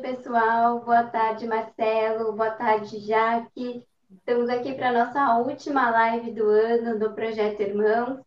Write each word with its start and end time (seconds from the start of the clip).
Pessoal. 0.00 0.80
Boa 0.80 1.04
tarde, 1.04 1.46
Marcelo. 1.46 2.32
Boa 2.32 2.50
tarde, 2.50 2.98
Jaque. 3.00 3.86
Estamos 4.10 4.48
aqui 4.48 4.74
para 4.74 4.90
a 4.90 4.92
nossa 4.92 5.38
última 5.38 5.90
live 5.90 6.32
do 6.32 6.48
ano 6.48 6.98
do 6.98 7.12
Projeto 7.14 7.60
Irmãos. 7.60 8.20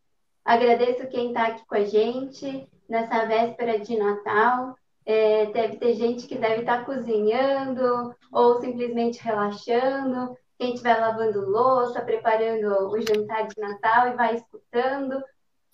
Agradeço 0.44 1.08
quem 1.08 1.28
está 1.30 1.48
aqui 1.48 1.66
com 1.68 1.76
a 1.76 1.84
gente 1.84 2.68
nessa 2.88 3.26
véspera 3.26 3.80
de 3.80 3.98
Natal. 3.98 4.76
É, 5.06 5.46
deve 5.48 5.78
ter 5.78 5.94
gente 5.94 6.28
que 6.28 6.38
deve 6.38 6.62
estar 6.62 6.80
tá 6.80 6.86
cozinhando 6.86 8.16
ou 8.32 8.60
simplesmente 8.60 9.22
relaxando. 9.22 10.36
Quem 10.58 10.72
estiver 10.74 11.00
lavando 11.00 11.50
louça, 11.50 12.02
preparando 12.02 12.90
o 12.90 13.00
jantar 13.02 13.48
de 13.48 13.60
Natal 13.62 14.08
e 14.08 14.16
vai 14.16 14.36
escutando. 14.36 15.24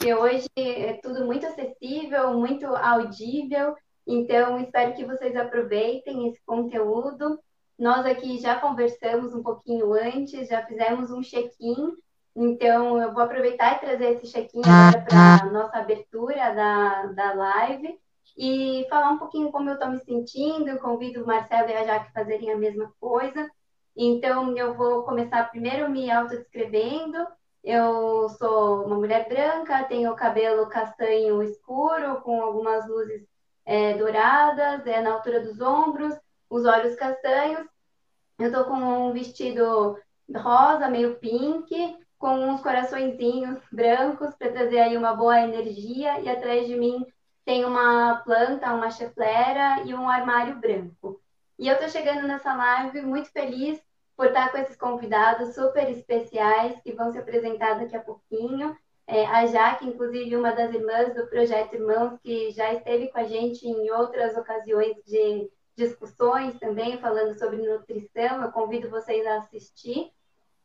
E 0.03 0.13
hoje 0.13 0.49
é 0.57 0.93
tudo 1.01 1.25
muito 1.25 1.45
acessível, 1.45 2.33
muito 2.33 2.65
audível. 2.67 3.75
Então, 4.07 4.59
espero 4.59 4.93
que 4.93 5.03
vocês 5.03 5.35
aproveitem 5.35 6.27
esse 6.27 6.39
conteúdo. 6.45 7.39
Nós 7.77 8.05
aqui 8.05 8.37
já 8.37 8.59
conversamos 8.59 9.33
um 9.33 9.41
pouquinho 9.41 9.93
antes, 9.93 10.47
já 10.47 10.65
fizemos 10.65 11.11
um 11.11 11.21
check-in. 11.21 11.93
Então, 12.35 13.01
eu 13.01 13.13
vou 13.13 13.23
aproveitar 13.23 13.75
e 13.75 13.79
trazer 13.79 14.11
esse 14.13 14.31
check-in 14.31 14.61
agora 14.63 15.05
para 15.05 15.43
a 15.43 15.51
nossa 15.51 15.77
abertura 15.77 16.53
da, 16.53 17.05
da 17.07 17.33
live 17.33 17.99
e 18.37 18.85
falar 18.89 19.11
um 19.11 19.17
pouquinho 19.17 19.51
como 19.51 19.69
eu 19.69 19.75
estou 19.75 19.89
me 19.89 19.99
sentindo. 19.99 20.69
Eu 20.69 20.79
convido 20.79 21.23
o 21.23 21.27
Marcelo 21.27 21.69
e 21.69 21.73
a 21.73 21.83
Jaque 21.85 22.09
a 22.09 22.11
fazerem 22.11 22.51
a 22.51 22.57
mesma 22.57 22.93
coisa. 22.99 23.49
Então, 23.97 24.55
eu 24.55 24.75
vou 24.75 25.03
começar 25.03 25.49
primeiro 25.49 25.89
me 25.89 26.11
autodescrevendo. 26.11 27.25
Eu 27.63 28.29
sou 28.37 28.85
uma 28.85 28.97
mulher 28.97 29.27
branca, 29.27 29.85
tenho 29.85 30.13
cabelo 30.15 30.67
castanho 30.67 31.41
escuro, 31.41 32.21
com 32.21 32.41
algumas 32.41 32.87
luzes 32.87 33.25
é, 33.65 33.97
douradas, 33.97 34.85
é 34.85 35.01
na 35.01 35.13
altura 35.13 35.39
dos 35.39 35.59
ombros, 35.59 36.15
os 36.49 36.65
olhos 36.65 36.95
castanhos. 36.95 37.67
Eu 38.37 38.47
estou 38.47 38.65
com 38.65 38.75
um 38.75 39.11
vestido 39.11 39.97
rosa, 40.35 40.89
meio 40.89 41.15
pink, 41.15 41.97
com 42.17 42.49
uns 42.49 42.61
coraçõezinhos 42.61 43.59
brancos 43.71 44.33
para 44.35 44.51
trazer 44.51 44.79
aí 44.79 44.97
uma 44.97 45.13
boa 45.13 45.39
energia. 45.41 46.19
E 46.19 46.29
atrás 46.29 46.67
de 46.67 46.75
mim 46.75 47.05
tem 47.43 47.65
uma 47.65 48.17
planta, 48.25 48.73
uma 48.73 48.91
cheflera 48.91 49.81
e 49.83 49.93
um 49.93 50.09
armário 50.09 50.59
branco. 50.59 51.21
E 51.57 51.67
eu 51.67 51.75
estou 51.75 51.89
chegando 51.89 52.27
nessa 52.27 52.53
live 52.53 53.01
muito 53.01 53.31
feliz 53.31 53.81
por 54.17 54.27
estar 54.27 54.51
com 54.51 54.57
esses 54.57 54.75
convidados 54.75 55.55
super 55.55 55.89
especiais 55.89 56.79
que 56.81 56.93
vão 56.93 57.11
se 57.11 57.17
apresentar 57.17 57.79
daqui 57.79 57.95
a 57.95 58.01
pouquinho. 58.01 58.75
É, 59.07 59.25
a 59.27 59.45
Jaque, 59.45 59.85
inclusive, 59.85 60.35
uma 60.35 60.51
das 60.51 60.73
irmãs 60.73 61.13
do 61.13 61.27
Projeto 61.27 61.75
Irmãos, 61.75 62.19
que 62.23 62.51
já 62.51 62.73
esteve 62.73 63.09
com 63.09 63.19
a 63.19 63.23
gente 63.23 63.67
em 63.67 63.91
outras 63.91 64.35
ocasiões 64.35 64.95
de 65.05 65.49
discussões 65.75 66.57
também, 66.59 66.97
falando 66.99 67.37
sobre 67.37 67.57
nutrição. 67.57 68.41
Eu 68.41 68.51
convido 68.51 68.89
vocês 68.89 69.25
a 69.27 69.37
assistir. 69.37 70.11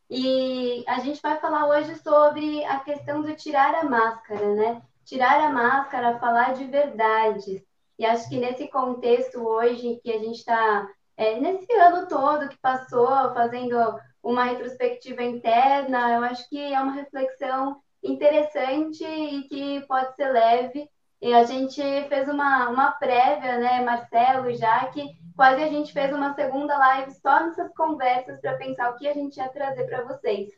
E 0.08 0.82
a 0.88 0.98
gente 1.00 1.20
vai 1.20 1.38
falar 1.38 1.68
hoje 1.68 1.94
sobre 1.96 2.64
a 2.64 2.80
questão 2.80 3.20
do 3.20 3.34
tirar 3.36 3.74
a 3.74 3.84
máscara, 3.84 4.54
né? 4.54 4.82
Tirar 5.04 5.40
a 5.40 5.50
máscara, 5.50 6.18
falar 6.18 6.54
de 6.54 6.64
verdade. 6.64 7.64
E 7.98 8.06
acho 8.06 8.28
que 8.28 8.38
nesse 8.38 8.68
contexto 8.68 9.38
hoje 9.46 10.00
que 10.02 10.10
a 10.10 10.18
gente 10.18 10.38
está, 10.38 10.88
é, 11.16 11.38
nesse 11.38 11.70
ano 11.74 12.08
todo 12.08 12.48
que 12.48 12.58
passou, 12.58 13.34
fazendo 13.34 13.76
uma 14.22 14.44
retrospectiva 14.44 15.22
interna, 15.22 16.14
eu 16.14 16.24
acho 16.24 16.48
que 16.48 16.58
é 16.58 16.80
uma 16.80 16.92
reflexão 16.92 17.80
interessante 18.02 19.04
e 19.04 19.42
que 19.44 19.80
pode 19.86 20.14
ser 20.16 20.30
leve. 20.30 20.88
E 21.20 21.34
a 21.34 21.44
gente 21.44 21.82
fez 22.08 22.28
uma, 22.28 22.68
uma 22.70 22.92
prévia, 22.92 23.58
né, 23.58 23.84
Marcelo, 23.84 24.52
já 24.54 24.86
que 24.86 25.04
quase 25.36 25.62
a 25.62 25.68
gente 25.68 25.92
fez 25.92 26.12
uma 26.12 26.34
segunda 26.34 26.76
live 26.78 27.12
só 27.12 27.44
nessas 27.44 27.72
conversas 27.74 28.40
para 28.40 28.56
pensar 28.56 28.90
o 28.90 28.96
que 28.96 29.06
a 29.06 29.12
gente 29.12 29.36
ia 29.36 29.48
trazer 29.48 29.84
para 29.84 30.04
vocês. 30.04 30.50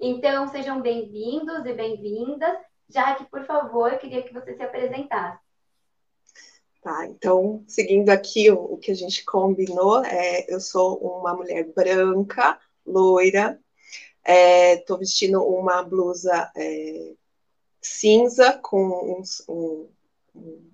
Então, 0.00 0.48
sejam 0.48 0.80
bem-vindos 0.80 1.66
e 1.66 1.72
bem-vindas. 1.74 2.56
Já 2.88 3.14
que, 3.16 3.24
por 3.24 3.44
favor, 3.44 3.92
eu 3.92 3.98
queria 3.98 4.22
que 4.22 4.32
você 4.32 4.54
se 4.54 4.62
apresentasse. 4.62 5.38
Tá, 6.80 7.06
então, 7.06 7.64
seguindo 7.66 8.08
aqui 8.08 8.50
o, 8.50 8.74
o 8.74 8.78
que 8.78 8.90
a 8.90 8.94
gente 8.94 9.24
combinou, 9.24 10.02
é, 10.04 10.46
eu 10.48 10.60
sou 10.60 10.96
uma 10.98 11.34
mulher 11.34 11.64
branca, 11.74 12.58
loira, 12.86 13.60
Estou 14.30 14.96
é, 14.96 15.00
vestindo 15.00 15.42
uma 15.42 15.82
blusa 15.82 16.52
é, 16.54 17.14
cinza 17.80 18.52
com 18.62 19.18
uns 19.18 19.42
um, 19.48 19.88
um 20.34 20.70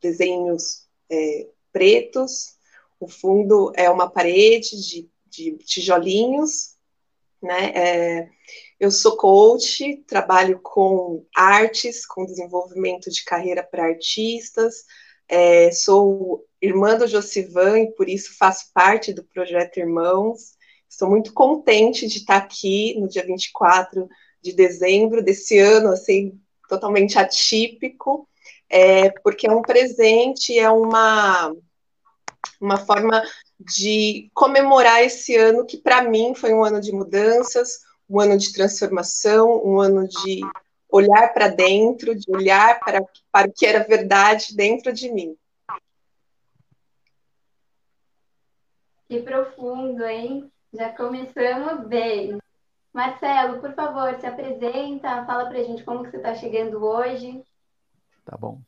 desenhos 0.00 0.86
é, 1.10 1.48
pretos. 1.72 2.56
O 3.00 3.08
fundo 3.08 3.72
é 3.74 3.90
uma 3.90 4.08
parede 4.08 4.80
de, 4.80 5.10
de 5.26 5.56
tijolinhos. 5.64 6.76
Né? 7.42 7.72
É, 7.74 8.28
eu 8.78 8.92
sou 8.92 9.16
coach, 9.16 9.96
trabalho 10.06 10.60
com 10.62 11.26
artes, 11.34 12.06
com 12.06 12.24
desenvolvimento 12.24 13.10
de 13.10 13.24
carreira 13.24 13.64
para 13.64 13.86
artistas. 13.86 14.84
É, 15.28 15.72
sou 15.72 16.46
irmã 16.60 16.96
do 16.96 17.08
Josivan 17.08 17.80
e 17.80 17.92
por 17.92 18.08
isso 18.08 18.36
faço 18.38 18.70
parte 18.72 19.12
do 19.12 19.24
projeto 19.24 19.78
Irmãos. 19.78 20.52
Estou 20.92 21.08
muito 21.08 21.32
contente 21.32 22.06
de 22.06 22.18
estar 22.18 22.36
aqui 22.36 22.94
no 23.00 23.08
dia 23.08 23.24
24 23.24 24.06
de 24.42 24.52
dezembro 24.52 25.22
desse 25.22 25.58
ano, 25.58 25.88
assim, 25.88 26.38
totalmente 26.68 27.18
atípico, 27.18 28.28
é, 28.68 29.08
porque 29.22 29.46
é 29.46 29.50
um 29.50 29.62
presente, 29.62 30.56
é 30.56 30.68
uma, 30.68 31.50
uma 32.60 32.76
forma 32.76 33.22
de 33.58 34.30
comemorar 34.34 35.02
esse 35.02 35.34
ano 35.34 35.64
que, 35.64 35.78
para 35.78 36.02
mim, 36.02 36.34
foi 36.34 36.52
um 36.52 36.62
ano 36.62 36.78
de 36.78 36.92
mudanças, 36.92 37.78
um 38.06 38.20
ano 38.20 38.36
de 38.36 38.52
transformação, 38.52 39.64
um 39.64 39.80
ano 39.80 40.06
de 40.06 40.42
olhar 40.90 41.32
para 41.32 41.48
dentro, 41.48 42.14
de 42.14 42.30
olhar 42.30 42.78
para, 42.80 43.02
para 43.32 43.48
o 43.48 43.52
que 43.52 43.64
era 43.64 43.82
verdade 43.82 44.54
dentro 44.54 44.92
de 44.92 45.10
mim. 45.10 45.34
Que 49.08 49.20
profundo, 49.20 50.04
hein? 50.04 50.52
Já 50.74 50.88
começamos 50.88 51.86
bem. 51.86 52.38
Marcelo, 52.94 53.60
por 53.60 53.74
favor, 53.74 54.18
se 54.18 54.26
apresenta, 54.26 55.22
fala 55.26 55.44
para 55.44 55.58
a 55.58 55.62
gente 55.62 55.84
como 55.84 56.02
que 56.02 56.10
você 56.10 56.16
está 56.16 56.34
chegando 56.34 56.82
hoje. 56.82 57.42
Tá 58.24 58.38
bom. 58.38 58.58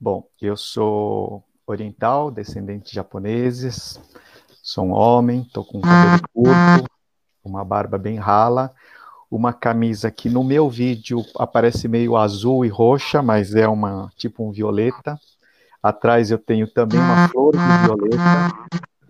Bom, 0.00 0.26
eu 0.40 0.56
sou 0.56 1.44
oriental, 1.66 2.30
descendente 2.30 2.88
de 2.88 2.94
japoneses, 2.94 4.00
sou 4.62 4.86
um 4.86 4.92
homem, 4.92 5.42
estou 5.42 5.64
com 5.66 5.82
cabelo 5.82 6.22
curto, 6.32 6.90
uma 7.44 7.62
barba 7.62 7.98
bem 7.98 8.16
rala, 8.16 8.74
uma 9.30 9.52
camisa 9.52 10.10
que 10.10 10.30
no 10.30 10.42
meu 10.42 10.70
vídeo 10.70 11.22
aparece 11.38 11.88
meio 11.88 12.16
azul 12.16 12.64
e 12.64 12.68
roxa, 12.68 13.20
mas 13.20 13.54
é 13.54 13.68
uma 13.68 14.10
tipo 14.16 14.48
um 14.48 14.50
violeta. 14.50 15.20
Atrás 15.82 16.30
eu 16.30 16.38
tenho 16.38 16.66
também 16.66 16.98
uma 16.98 17.28
flor 17.28 17.52
de 17.52 17.86
violeta 17.86 18.54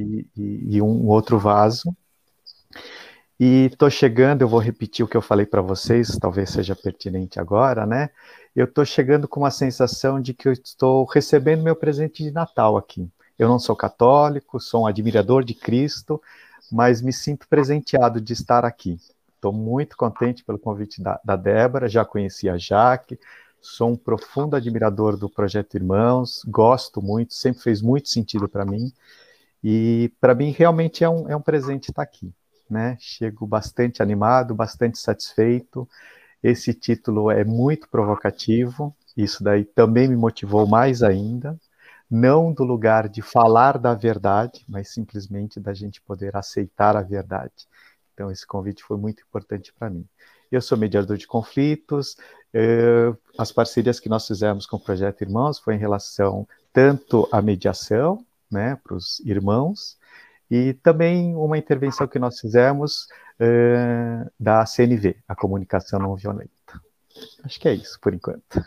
e, 0.01 0.27
e, 0.37 0.77
e 0.77 0.83
um 0.83 1.07
outro 1.07 1.39
vaso. 1.39 1.95
E 3.39 3.67
estou 3.67 3.91
chegando, 3.91 4.43
eu 4.43 4.49
vou 4.49 4.61
repetir 4.61 5.05
o 5.05 5.09
que 5.09 5.17
eu 5.17 5.23
falei 5.23 5.45
para 5.45 5.61
vocês, 5.61 6.17
talvez 6.21 6.51
seja 6.51 6.77
pertinente 6.77 7.41
agora, 7.41 7.85
né? 7.85 8.11
Eu 8.55 8.65
estou 8.67 8.85
chegando 8.85 9.27
com 9.27 9.41
uma 9.41 9.51
sensação 9.51 10.21
de 10.21 10.33
que 10.33 10.47
eu 10.47 10.53
estou 10.53 11.05
recebendo 11.05 11.63
meu 11.63 11.75
presente 11.75 12.23
de 12.23 12.31
Natal 12.31 12.77
aqui. 12.77 13.11
Eu 13.37 13.49
não 13.49 13.59
sou 13.59 13.75
católico, 13.75 14.61
sou 14.61 14.83
um 14.85 14.87
admirador 14.87 15.43
de 15.45 15.53
Cristo, 15.53 16.23
mas 16.71 17.03
me 17.03 17.13
sinto 17.13 17.49
presenteado 17.49 18.21
de 18.21 18.33
estar 18.33 18.65
aqui. 18.65 19.01
Estou 19.35 19.53
muito 19.53 19.97
contente 19.97 20.45
pelo 20.45 20.59
convite 20.59 21.03
da, 21.03 21.21
da 21.25 21.35
Débora, 21.35 21.89
já 21.89 22.05
conheci 22.05 22.49
a 22.49 22.57
Jaque, 22.57 23.19
sou 23.61 23.91
um 23.91 23.97
profundo 23.97 24.55
admirador 24.55 25.17
do 25.17 25.29
Projeto 25.29 25.75
Irmãos, 25.75 26.43
gosto 26.47 27.03
muito, 27.03 27.35
sempre 27.35 27.63
fez 27.63 27.83
muito 27.83 28.09
sentido 28.09 28.49
para 28.49 28.65
mim, 28.65 28.93
e 29.63 30.13
para 30.21 30.37
mim 30.37 30.51
realmente 30.57 31.03
é 31.03 31.09
um, 31.09 31.29
é 31.29 31.35
um 31.35 31.41
presente 31.41 31.91
estar 31.91 32.03
aqui 32.03 32.33
né? 32.69 32.97
Chego 33.01 33.47
bastante 33.47 34.03
animado, 34.03 34.55
bastante 34.55 34.99
satisfeito. 34.99 35.89
Esse 36.43 36.75
título 36.75 37.31
é 37.31 37.45
muito 37.45 37.89
provocativo, 37.89 38.95
isso 39.17 39.43
daí 39.43 39.65
também 39.65 40.09
me 40.09 40.17
motivou 40.17 40.67
mais 40.67 41.03
ainda. 41.03 41.59
Não 42.11 42.53
do 42.53 42.65
lugar 42.65 43.09
de 43.09 43.23
falar 43.23 43.79
da 43.79 43.95
verdade, 43.95 44.65
mas 44.69 44.93
simplesmente 44.93 45.59
da 45.59 45.73
gente 45.73 46.01
poder 46.03 46.37
aceitar 46.37 46.97
a 46.97 47.03
verdade. 47.03 47.67
Então, 48.13 48.31
esse 48.31 48.47
convite 48.47 48.85
foi 48.85 48.97
muito 48.97 49.23
importante 49.23 49.73
para 49.73 49.91
mim. 49.91 50.07
Eu 50.53 50.61
sou 50.61 50.79
mediador 50.79 51.17
de 51.17 51.27
conflitos. 51.27 52.17
Eh, 52.53 53.13
as 53.37 53.51
parcerias 53.51 53.99
que 53.99 54.09
nós 54.09 54.27
fizemos 54.27 54.67
com 54.67 54.77
o 54.77 54.81
Projeto 54.81 55.23
Irmãos 55.23 55.59
foi 55.59 55.75
em 55.75 55.79
relação 55.79 56.47
tanto 56.73 57.29
à 57.33 57.43
mediação, 57.43 58.25
né, 58.51 58.77
para 58.85 58.95
os 58.95 59.21
irmãos, 59.21 59.99
e 60.51 60.75
também 60.75 61.35
uma 61.35 61.59
intervenção 61.59 62.07
que 62.07 62.19
nós 62.19 62.41
fizemos 62.41 63.07
uh, 63.41 64.31
da 64.39 64.65
CNV, 64.67 65.17
a 65.27 65.35
comunicação 65.35 65.99
não 65.99 66.15
violenta. 66.15 66.51
Acho 67.45 67.61
que 67.61 67.69
é 67.69 67.75
isso 67.75 67.99
por 68.01 68.13
enquanto. 68.13 68.61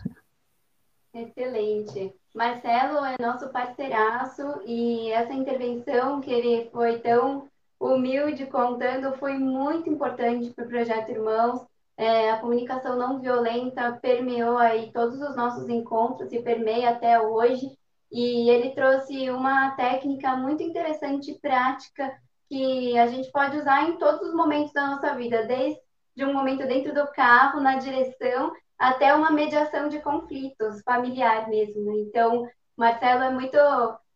Excelente. 1.13 2.13
Marcelo 2.35 3.03
é 3.03 3.15
nosso 3.19 3.49
parceiraço 3.49 4.61
e 4.65 5.11
essa 5.11 5.33
intervenção 5.33 6.21
que 6.21 6.31
ele 6.31 6.69
foi 6.69 6.99
tão 6.99 7.47
humilde 7.79 8.45
contando 8.45 9.17
foi 9.17 9.33
muito 9.33 9.89
importante 9.89 10.51
para 10.51 10.65
o 10.65 10.67
Projeto 10.67 11.09
Irmãos. 11.09 11.65
É, 11.97 12.29
a 12.29 12.37
comunicação 12.37 12.95
não 12.95 13.19
violenta 13.19 13.93
permeou 13.93 14.57
aí 14.57 14.91
todos 14.91 15.19
os 15.19 15.35
nossos 15.35 15.67
encontros 15.67 16.31
e 16.31 16.39
permeia 16.39 16.91
até 16.91 17.19
hoje. 17.19 17.75
E 18.11 18.49
ele 18.49 18.71
trouxe 18.71 19.29
uma 19.29 19.71
técnica 19.71 20.35
muito 20.35 20.63
interessante 20.63 21.31
e 21.31 21.39
prática 21.39 22.17
que 22.49 22.97
a 22.97 23.07
gente 23.07 23.31
pode 23.31 23.57
usar 23.57 23.89
em 23.89 23.97
todos 23.97 24.29
os 24.29 24.33
momentos 24.33 24.71
da 24.73 24.87
nossa 24.87 25.13
vida, 25.15 25.45
desde 25.45 25.81
um 26.21 26.33
momento 26.33 26.65
dentro 26.65 26.93
do 26.93 27.05
carro, 27.11 27.59
na 27.59 27.75
direção, 27.75 28.53
até 28.77 29.13
uma 29.13 29.31
mediação 29.31 29.89
de 29.89 29.99
conflitos 29.99 30.81
familiar 30.83 31.49
mesmo. 31.49 31.83
Né? 31.83 31.93
Então, 32.07 32.49
Marcelo 32.77 33.23
é 33.23 33.29
muito 33.31 33.57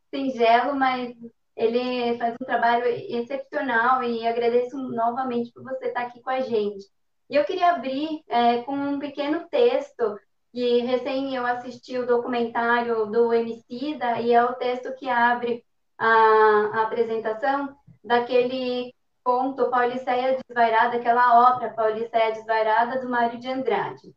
singelo, 0.10 0.76
mas 0.76 1.14
ele 1.56 2.18
faz 2.18 2.36
um 2.42 2.46
trabalho 2.46 2.86
excepcional 2.86 4.04
e 4.04 4.26
agradeço 4.26 4.78
novamente 4.78 5.52
por 5.52 5.64
você 5.64 5.88
estar 5.88 6.04
aqui 6.04 6.22
com 6.22 6.30
a 6.30 6.42
gente. 6.42 6.86
E 7.30 7.36
eu 7.36 7.46
queria 7.46 7.72
abrir 7.72 8.24
é, 8.28 8.62
com 8.64 8.74
um 8.74 9.00
pequeno 9.00 9.48
texto 9.50 10.20
que 10.52 10.82
recém 10.82 11.36
eu 11.36 11.46
assisti 11.46 11.98
o 11.98 12.06
documentário 12.06 13.06
do 13.06 13.34
Emicida 13.34 14.20
e 14.20 14.34
é 14.34 14.44
o 14.44 14.54
texto 14.54 14.94
que 14.96 15.10
abre 15.10 15.64
a, 15.98 16.08
a 16.08 16.82
apresentação 16.84 17.76
daquele 18.04 18.94
conto 19.24 19.70
Pauliceia 19.70 20.38
Desvairada, 20.38 20.98
aquela 20.98 21.54
ópera 21.54 21.74
Pauliceia 21.74 22.34
Desvairada 22.34 23.00
do 23.00 23.10
Mário 23.10 23.40
de 23.40 23.48
Andrade. 23.48 24.14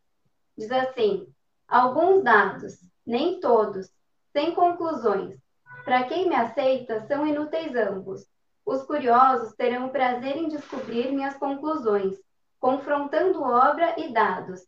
Diz 0.57 0.71
assim: 0.71 1.27
alguns 1.67 2.23
dados, 2.23 2.73
nem 3.05 3.39
todos, 3.39 3.89
sem 4.33 4.53
conclusões. 4.53 5.37
Para 5.85 6.03
quem 6.03 6.27
me 6.27 6.35
aceita, 6.35 7.05
são 7.07 7.25
inúteis 7.27 7.75
ambos. 7.75 8.25
Os 8.65 8.81
curiosos 8.83 9.53
terão 9.53 9.85
o 9.85 9.91
prazer 9.91 10.35
em 10.35 10.47
descobrir 10.47 11.11
minhas 11.11 11.37
conclusões, 11.37 12.15
confrontando 12.59 13.43
obra 13.43 13.93
e 13.97 14.11
dados. 14.11 14.61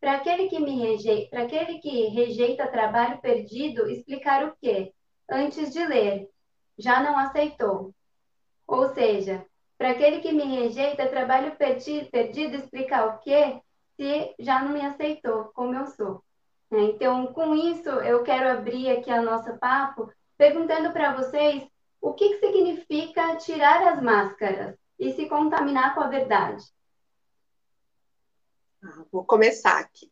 Para 0.00 0.14
aquele 0.14 0.48
que 0.48 0.58
me 0.58 0.78
rejeita, 0.78 1.30
para 1.30 1.42
aquele 1.42 1.78
que 1.78 2.08
rejeita 2.08 2.66
trabalho 2.66 3.20
perdido, 3.20 3.88
explicar 3.88 4.48
o 4.48 4.56
quê? 4.60 4.92
Antes 5.30 5.72
de 5.72 5.84
ler, 5.86 6.28
já 6.78 7.00
não 7.00 7.18
aceitou. 7.18 7.94
Ou 8.66 8.88
seja, 8.94 9.44
para 9.76 9.90
aquele 9.90 10.20
que 10.20 10.32
me 10.32 10.44
rejeita 10.44 11.08
trabalho 11.08 11.54
perdido, 11.56 12.56
explicar 12.56 13.08
o 13.08 13.18
quê? 13.18 13.60
se 14.00 14.34
já 14.38 14.62
não 14.62 14.72
me 14.72 14.80
aceitou 14.80 15.50
como 15.52 15.74
eu 15.74 15.86
sou. 15.86 16.24
Né? 16.70 16.80
Então, 16.84 17.26
com 17.34 17.54
isso, 17.54 17.90
eu 17.90 18.22
quero 18.22 18.48
abrir 18.48 18.90
aqui 18.90 19.10
a 19.10 19.20
nossa 19.20 19.58
papo 19.58 20.10
perguntando 20.38 20.90
para 20.90 21.14
vocês 21.14 21.68
o 22.00 22.14
que, 22.14 22.30
que 22.30 22.46
significa 22.46 23.36
tirar 23.36 23.92
as 23.92 24.02
máscaras 24.02 24.74
e 24.98 25.12
se 25.12 25.28
contaminar 25.28 25.94
com 25.94 26.00
a 26.00 26.06
verdade. 26.06 26.64
Ah, 28.82 29.04
vou 29.12 29.24
começar 29.24 29.78
aqui. 29.78 30.10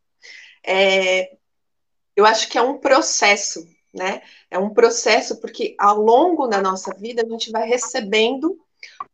É, 0.64 1.36
eu 2.14 2.26
acho 2.26 2.48
que 2.48 2.58
é 2.58 2.62
um 2.62 2.78
processo, 2.78 3.66
né? 3.94 4.22
É 4.50 4.58
um 4.58 4.70
processo 4.70 5.40
porque 5.40 5.74
ao 5.78 5.98
longo 5.98 6.46
da 6.46 6.60
nossa 6.60 6.94
vida 6.94 7.22
a 7.24 7.28
gente 7.28 7.50
vai 7.50 7.66
recebendo 7.66 8.58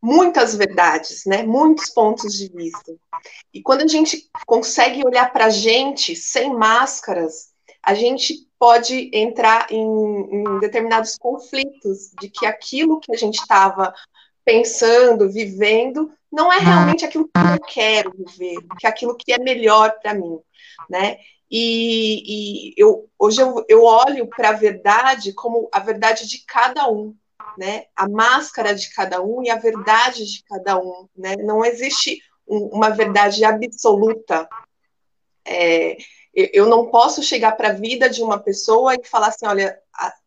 muitas 0.00 0.54
verdades, 0.54 1.24
né? 1.26 1.42
Muitos 1.42 1.90
pontos 1.90 2.34
de 2.34 2.48
vista. 2.48 2.94
E 3.52 3.62
quando 3.62 3.82
a 3.82 3.86
gente 3.86 4.28
consegue 4.46 5.06
olhar 5.06 5.32
para 5.32 5.46
a 5.46 5.50
gente 5.50 6.16
sem 6.16 6.52
máscaras, 6.52 7.52
a 7.82 7.94
gente 7.94 8.48
pode 8.58 9.10
entrar 9.12 9.70
em, 9.70 9.84
em 9.84 10.58
determinados 10.58 11.16
conflitos 11.16 12.10
de 12.18 12.30
que 12.30 12.46
aquilo 12.46 12.98
que 12.98 13.12
a 13.14 13.16
gente 13.16 13.36
estava 13.36 13.92
pensando, 14.44 15.30
vivendo, 15.30 16.12
não 16.30 16.52
é 16.52 16.58
realmente 16.58 17.04
aquilo 17.04 17.24
que 17.24 17.40
eu 17.40 17.60
quero 17.60 18.12
viver, 18.12 18.56
que 18.78 18.86
é 18.86 18.90
aquilo 18.90 19.16
que 19.16 19.32
é 19.32 19.38
melhor 19.38 19.98
para 20.02 20.14
mim, 20.14 20.38
né? 20.90 21.18
E, 21.50 22.70
e 22.70 22.74
eu, 22.76 23.08
hoje 23.18 23.40
eu, 23.40 23.64
eu 23.68 23.84
olho 23.84 24.26
para 24.26 24.48
a 24.50 24.54
verdade 24.54 25.32
como 25.32 25.68
a 25.72 25.78
verdade 25.78 26.28
de 26.28 26.44
cada 26.44 26.90
um, 26.90 27.14
né? 27.56 27.84
A 27.94 28.08
máscara 28.08 28.74
de 28.74 28.92
cada 28.92 29.22
um 29.22 29.42
e 29.42 29.50
a 29.50 29.56
verdade 29.56 30.24
de 30.24 30.42
cada 30.44 30.78
um, 30.78 31.08
né? 31.16 31.36
Não 31.36 31.64
existe 31.64 32.20
um, 32.48 32.70
uma 32.72 32.90
verdade 32.90 33.44
absoluta. 33.44 34.48
É, 35.46 35.96
eu 36.34 36.66
não 36.66 36.86
posso 36.86 37.22
chegar 37.22 37.52
para 37.52 37.68
a 37.68 37.74
vida 37.74 38.10
de 38.10 38.22
uma 38.22 38.38
pessoa 38.38 38.94
e 38.94 39.04
falar 39.04 39.28
assim, 39.28 39.46
olha, 39.46 39.78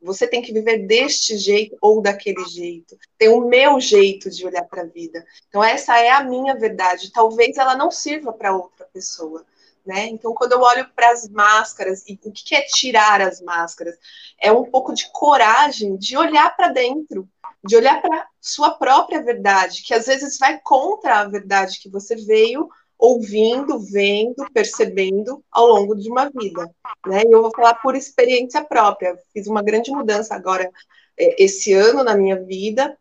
você 0.01 0.25
tem 0.25 0.42
que 0.42 0.54
viver 0.54 0.88
deste 0.88 1.38
jeito 1.38 1.77
ou 1.81 2.01
daquele 2.01 2.45
jeito. 2.45 2.98
Tem 3.18 3.27
o 3.27 3.42
meu 3.42 3.80
jeito 3.80 4.30
de 4.30 4.45
olhar 4.45 4.63
para 4.63 4.83
a 4.83 4.86
vida. 4.86 5.25
Então 5.50 5.63
essa 5.63 6.00
é 6.00 6.09
a 6.09 6.24
minha 6.24 6.56
verdade. 6.56 7.12
Talvez 7.12 7.57
ela 7.57 7.75
não 7.75 7.92
sirva 7.92 8.31
para 8.31 8.56
outra 8.56 8.86
pessoa. 8.94 9.45
Né? 9.86 10.07
Então, 10.07 10.33
quando 10.33 10.51
eu 10.51 10.59
olho 10.59 10.89
para 10.94 11.12
as 11.12 11.30
máscaras, 11.30 12.04
e 12.10 12.19
o 12.25 12.31
que 12.31 12.53
é 12.53 12.62
tirar 12.63 13.21
as 13.21 13.42
máscaras? 13.42 13.95
É 14.38 14.51
um 14.51 14.65
pouco 14.65 14.94
de 14.94 15.10
coragem 15.13 15.95
de 15.95 16.18
olhar 16.18 16.53
para 16.57 16.68
dentro, 16.68 17.25
de 17.63 17.77
olhar 17.77 18.01
para 18.01 18.27
sua 18.42 18.71
própria 18.71 19.24
verdade, 19.24 19.83
que 19.83 19.94
às 19.94 20.06
vezes 20.07 20.38
vai 20.38 20.60
contra 20.62 21.19
a 21.19 21.25
verdade 21.25 21.80
que 21.80 21.89
você 21.89 22.18
veio 22.18 22.69
ouvindo, 22.98 23.80
vendo, 23.80 24.50
percebendo 24.54 25.44
ao 25.52 25.68
longo 25.68 25.96
de 25.96 26.10
uma 26.10 26.30
vida. 26.30 26.70
Né? 27.06 27.24
E 27.26 27.32
eu 27.32 27.42
vou 27.42 27.52
falar 27.52 27.76
por 27.76 27.96
experiência 27.96 28.64
própria. 28.64 29.18
Fiz 29.34 29.48
uma 29.48 29.62
grande 29.62 29.92
mudança 29.92 30.36
agora, 30.36 30.72
é, 31.18 31.44
esse 31.44 31.74
ano, 31.74 32.04
na 32.04 32.16
minha 32.16 32.42
vida, 32.44 32.98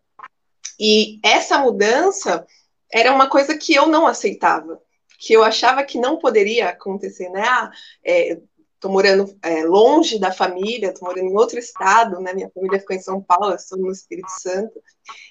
e 0.79 1.19
essa 1.23 1.59
mudança 1.59 2.47
era 2.93 3.13
uma 3.13 3.29
coisa 3.29 3.57
que 3.57 3.75
eu 3.75 3.87
não 3.87 4.07
aceitava 4.07 4.81
que 5.19 5.33
eu 5.33 5.43
achava 5.43 5.85
que 5.85 5.99
não 5.99 6.19
poderia 6.19 6.69
acontecer, 6.69 7.29
né? 7.31 7.43
Ah, 7.47 7.71
é, 8.05 8.39
tô 8.81 8.89
morando 8.89 9.37
é, 9.43 9.65
longe 9.65 10.19
da 10.19 10.33
família, 10.33 10.93
tô 10.93 11.05
morando 11.05 11.29
em 11.29 11.37
outro 11.37 11.59
estado, 11.59 12.21
né? 12.21 12.33
Minha 12.33 12.51
família 12.51 12.79
ficou 12.79 12.95
em 12.97 13.01
São 13.01 13.23
Paulo, 13.23 13.55
estou 13.55 13.79
no 13.79 13.91
Espírito 13.91 14.31
Santo. 14.41 14.81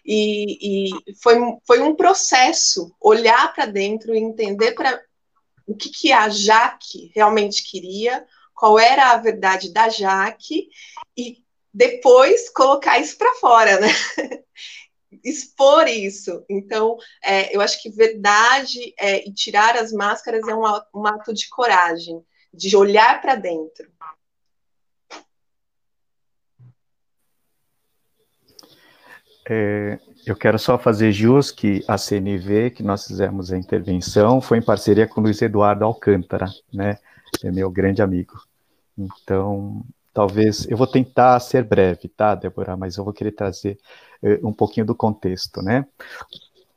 E, 0.05 0.87
e 0.89 1.15
foi, 1.21 1.35
foi 1.65 1.81
um 1.81 1.95
processo 1.95 2.93
olhar 2.99 3.53
para 3.53 3.65
dentro 3.65 4.13
e 4.13 4.19
entender 4.19 4.73
para 4.73 5.01
o 5.67 5.75
que, 5.75 5.89
que 5.89 6.11
a 6.11 6.29
Jaque 6.29 7.11
realmente 7.15 7.63
queria, 7.63 8.25
qual 8.53 8.79
era 8.79 9.11
a 9.11 9.17
verdade 9.17 9.73
da 9.73 9.89
Jaque, 9.89 10.69
e 11.17 11.43
depois 11.73 12.49
colocar 12.49 12.99
isso 12.99 13.17
para 13.17 13.33
fora, 13.35 13.79
né? 13.79 13.87
expor 15.23 15.87
isso. 15.87 16.43
Então, 16.49 16.97
é, 17.23 17.55
eu 17.55 17.61
acho 17.61 17.81
que 17.81 17.89
verdade 17.89 18.93
é, 18.97 19.27
e 19.27 19.33
tirar 19.33 19.75
as 19.75 19.91
máscaras 19.91 20.47
é 20.47 20.55
um, 20.55 20.63
um 20.93 21.07
ato 21.07 21.33
de 21.33 21.49
coragem, 21.49 22.23
de 22.55 22.75
olhar 22.75 23.21
para 23.21 23.35
dentro. 23.35 23.87
É, 29.47 29.99
eu 30.25 30.35
quero 30.35 30.57
só 30.57 30.77
fazer 30.77 31.11
jus 31.11 31.51
que 31.51 31.83
a 31.87 31.97
CNV, 31.97 32.71
que 32.71 32.81
nós 32.81 33.05
fizemos 33.05 33.51
a 33.51 33.57
intervenção, 33.57 34.41
foi 34.41 34.57
em 34.57 34.61
parceria 34.61 35.07
com 35.07 35.21
o 35.21 35.23
Luiz 35.23 35.39
Eduardo 35.41 35.85
Alcântara, 35.85 36.47
né? 36.73 36.97
É 37.43 37.51
meu 37.51 37.69
grande 37.69 38.01
amigo. 38.01 38.33
Então, 38.97 39.83
talvez 40.13 40.65
eu 40.69 40.75
vou 40.75 40.87
tentar 40.87 41.39
ser 41.39 41.63
breve, 41.63 42.07
tá, 42.07 42.33
Débora? 42.33 42.75
Mas 42.75 42.97
eu 42.97 43.03
vou 43.03 43.13
querer 43.13 43.33
trazer 43.33 43.77
uh, 44.23 44.47
um 44.47 44.53
pouquinho 44.53 44.85
do 44.85 44.95
contexto, 44.95 45.61
né? 45.61 45.85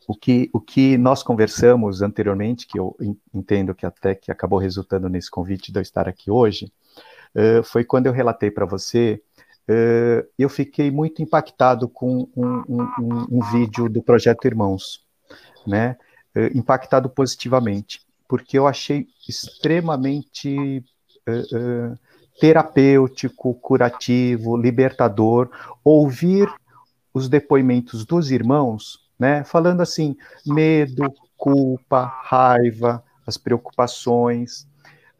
O 0.08 0.14
que, 0.14 0.48
o 0.54 0.58
que 0.58 0.96
nós 0.96 1.22
conversamos 1.22 2.00
anteriormente, 2.00 2.66
que 2.66 2.78
eu 2.78 2.96
entendo 3.34 3.74
que 3.74 3.84
até 3.84 4.14
que 4.14 4.32
acabou 4.32 4.58
resultando 4.58 5.06
nesse 5.06 5.30
convite 5.30 5.70
de 5.70 5.78
eu 5.78 5.82
estar 5.82 6.08
aqui 6.08 6.30
hoje, 6.30 6.72
uh, 7.34 7.62
foi 7.62 7.84
quando 7.84 8.06
eu 8.06 8.12
relatei 8.12 8.50
para 8.50 8.64
você, 8.64 9.22
uh, 9.68 10.26
eu 10.38 10.48
fiquei 10.48 10.90
muito 10.90 11.20
impactado 11.20 11.90
com 11.90 12.26
um, 12.34 12.62
um, 12.66 13.26
um, 13.30 13.40
vídeo 13.52 13.86
do 13.86 14.02
Projeto 14.02 14.46
Irmãos, 14.46 15.04
né? 15.66 15.98
impactado 16.54 17.10
positivamente, 17.10 18.00
porque 18.28 18.56
eu 18.56 18.66
achei 18.66 19.08
extremamente 19.28 20.84
terapêutico, 22.40 23.54
curativo, 23.54 24.56
libertador, 24.56 25.50
ouvir 25.82 26.48
os 27.12 27.28
depoimentos 27.28 28.06
dos 28.06 28.30
irmãos, 28.30 29.07
né, 29.18 29.44
falando 29.44 29.80
assim, 29.80 30.16
medo, 30.46 31.12
culpa, 31.36 32.04
raiva, 32.04 33.02
as 33.26 33.36
preocupações. 33.36 34.66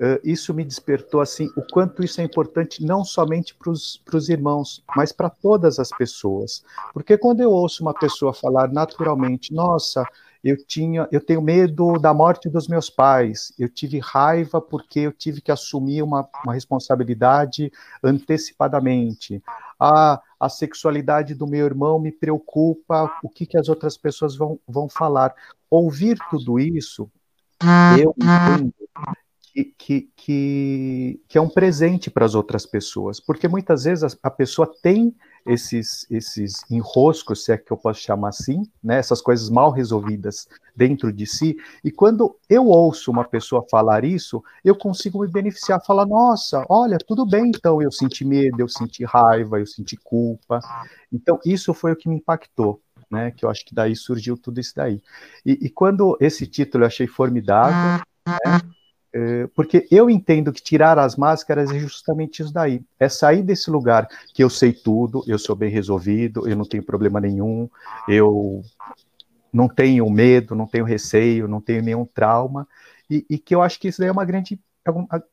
Uh, 0.01 0.21
isso 0.23 0.55
me 0.55 0.65
despertou 0.65 1.21
assim 1.21 1.51
o 1.57 1.63
quanto 1.73 2.05
isso 2.05 2.21
é 2.21 2.25
importante 2.25 2.85
não 2.85 3.05
somente 3.05 3.53
para 3.55 3.71
os 3.71 4.29
irmãos, 4.29 4.85
mas 4.97 5.11
para 5.11 5.29
todas 5.29 5.81
as 5.81 5.91
pessoas. 5.91 6.63
Porque 6.93 7.19
quando 7.19 7.41
eu 7.41 7.51
ouço 7.51 7.83
uma 7.83 7.93
pessoa 7.93 8.33
falar 8.33 8.73
naturalmente, 8.73 9.53
nossa, 9.53 10.05
eu 10.43 10.57
tinha, 10.57 11.09
eu 11.11 11.21
tenho 11.21 11.43
medo 11.43 11.99
da 11.99 12.15
morte 12.15 12.49
dos 12.49 12.69
meus 12.69 12.89
pais, 12.89 13.53
eu 13.59 13.69
tive 13.69 13.99
raiva 13.99 14.61
porque 14.61 15.01
eu 15.01 15.13
tive 15.13 15.41
que 15.41 15.51
assumir 15.51 16.03
uma, 16.03 16.29
uma 16.45 16.55
responsabilidade 16.55 17.73
antecipadamente. 18.03 19.43
A, 19.79 20.21
a 20.41 20.49
sexualidade 20.49 21.35
do 21.35 21.47
meu 21.47 21.65
irmão 21.67 21.99
me 21.99 22.13
preocupa, 22.13 23.13
o 23.23 23.29
que, 23.29 23.47
que 23.47 23.57
as 23.57 23.69
outras 23.69 23.97
pessoas 23.97 24.37
vão, 24.37 24.59
vão 24.67 24.89
falar. 24.89 25.35
Ouvir 25.71 26.19
tudo 26.31 26.59
isso, 26.59 27.11
eu 27.99 28.15
entendo 28.17 28.73
que, 29.77 30.09
que, 30.17 31.21
que, 31.27 31.39
é 31.39 31.41
um 31.41 31.49
presente 31.49 32.11
para 32.11 32.25
as 32.25 32.35
outras 32.35 32.65
pessoas, 32.65 33.19
porque 33.19 33.49
muitas 33.49 33.85
vezes 33.85 34.05
a, 34.05 34.29
a, 34.29 34.31
pessoa 34.31 34.71
tem 34.83 35.15
esses, 35.49 36.07
esses 36.11 36.63
enroscos, 36.71 37.45
se 37.45 37.53
é 37.53 37.57
que 37.57 37.73
eu 37.73 37.77
posso 37.77 38.01
chamar 38.01 38.29
assim, 38.29 38.63
né, 38.85 38.99
essas 38.99 39.21
coisas 39.21 39.49
mal 39.49 39.71
resolvidas 39.71 40.47
dentro 40.77 41.13
de 41.13 41.27
si, 41.27 41.57
e 41.83 41.91
quando 41.91 42.37
eu 42.49 42.67
ouço 42.67 43.11
uma 43.11 43.25
pessoa 43.25 43.65
falar 43.71 44.05
isso, 44.05 44.43
eu 44.63 44.77
consigo 44.77 45.21
me 45.21 45.29
beneficiar, 45.29 45.83
falar, 45.85 46.07
nossa, 46.07 46.65
olha, 46.69 46.99
tudo 46.99 47.25
bem, 47.25 47.49
então 47.49 47.81
eu 47.81 47.91
senti 47.91 48.25
medo, 48.25 48.61
eu 48.61 48.69
senti 48.69 49.05
raiva, 49.05 49.59
eu 49.59 49.67
senti 49.67 49.97
culpa, 49.97 50.61
então 51.13 51.41
isso 51.45 51.73
foi 51.73 51.93
o 51.93 51.97
que 51.97 52.09
me 52.09 52.17
impactou, 52.17 52.81
né, 53.11 53.31
que 53.31 53.45
eu 53.45 53.51
acho 53.51 53.65
que 53.65 53.75
daí 53.75 53.97
surgiu 53.97 54.37
tudo 54.37 54.61
isso 54.61 54.75
daí. 54.77 55.01
E, 55.45 55.67
e 55.67 55.71
quando 55.71 56.17
esse 56.21 56.47
título 56.47 56.85
eu 56.85 56.89
achei 56.89 57.07
formidável, 57.07 58.05
né, 58.27 58.37
é, 58.47 58.78
porque 59.55 59.87
eu 59.91 60.11
entendo 60.11 60.53
que 60.53 60.63
tirar 60.63 60.99
as 60.99 61.17
máscaras 61.17 61.71
é 61.71 61.79
justamente 61.79 62.43
isso 62.43 62.53
daí. 62.53 62.83
É 62.99 63.09
sair 63.09 63.43
desse 63.43 63.71
lugar 63.71 64.07
que 64.35 64.45
eu 64.45 64.51
sei 64.51 64.73
tudo, 64.73 65.25
eu 65.27 65.39
sou 65.39 65.57
bem 65.57 65.71
resolvido, 65.71 66.49
eu 66.49 66.57
não 66.57 66.65
tenho 66.65 66.83
problema 66.83 67.21
nenhum, 67.21 67.69
eu 68.09 68.63
não 69.53 69.69
tenho 69.69 70.09
medo, 70.11 70.55
não 70.55 70.67
tenho 70.67 70.85
receio, 70.85 71.49
não 71.49 71.61
tenho 71.61 71.83
nenhum 71.83 72.05
trauma, 72.05 72.69
e, 73.11 73.25
e 73.29 73.39
que 73.39 73.55
eu 73.55 73.63
acho 73.63 73.81
que 73.81 73.89
isso 73.89 74.01
daí 74.01 74.09
é 74.09 74.13
uma 74.13 74.25
grande, 74.25 74.61
é 74.85 74.91
uma, 74.91 75.25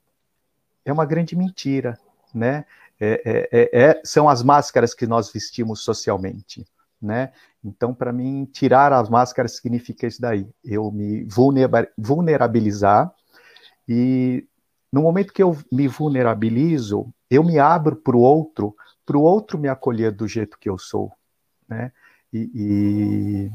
é 0.86 0.94
uma 0.94 1.06
grande 1.06 1.36
mentira, 1.36 1.98
né? 2.34 2.66
É, 2.98 3.22
é, 3.26 3.50
é, 3.52 3.90
é 3.90 4.02
são 4.06 4.30
as 4.30 4.42
máscaras 4.42 4.94
que 4.94 5.06
nós 5.06 5.32
vestimos 5.32 5.82
socialmente, 5.82 6.66
né? 7.02 7.34
Então, 7.64 7.94
para 7.94 8.14
mim, 8.14 8.46
tirar 8.46 8.94
as 8.94 9.10
máscaras 9.10 9.58
significa 9.58 10.08
isso 10.08 10.22
daí, 10.22 10.48
eu 10.64 10.92
me 10.92 11.28
vulnerabilizar 11.98 13.14
e 13.88 14.48
no 14.92 15.02
momento 15.02 15.34
que 15.34 15.44
eu 15.44 15.58
me 15.72 15.88
vulnerabilizo, 15.88 17.14
eu 17.30 17.44
me 17.44 17.60
abro 17.60 17.96
para 17.96 18.16
o 18.16 18.22
outro, 18.22 18.76
para 19.06 19.18
o 19.18 19.22
outro 19.22 19.58
me 19.58 19.68
acolher 19.68 20.12
do 20.12 20.28
jeito 20.28 20.58
que 20.58 20.70
eu 20.70 20.78
sou, 20.78 21.12
né? 21.68 21.92
E, 22.32 22.50
e, 22.54 23.52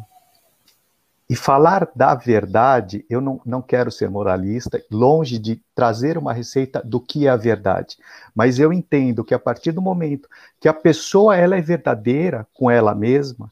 e, 1.29 1.37
falar 1.37 1.91
da 1.95 2.15
verdade, 2.15 3.05
eu 3.11 3.21
não, 3.21 3.41
não 3.45 3.61
quero 3.61 3.91
ser 3.91 4.09
moralista, 4.09 4.83
longe 4.91 5.39
de 5.39 5.63
trazer 5.75 6.17
uma 6.17 6.33
receita 6.33 6.83
do 6.83 7.01
que 7.01 7.27
é 7.27 7.31
a 7.31 7.37
verdade, 7.37 7.99
mas 8.35 8.59
eu 8.59 8.73
entendo 8.73 9.25
que 9.25 9.35
a 9.35 9.39
partir 9.39 9.73
do 9.73 9.83
momento 9.83 10.29
que 10.59 10.69
a 10.69 10.75
pessoa 10.75 11.37
ela 11.37 11.57
é 11.57 11.61
verdadeira 11.61 12.47
com 12.55 12.71
ela 12.71 12.95
mesma 12.95 13.51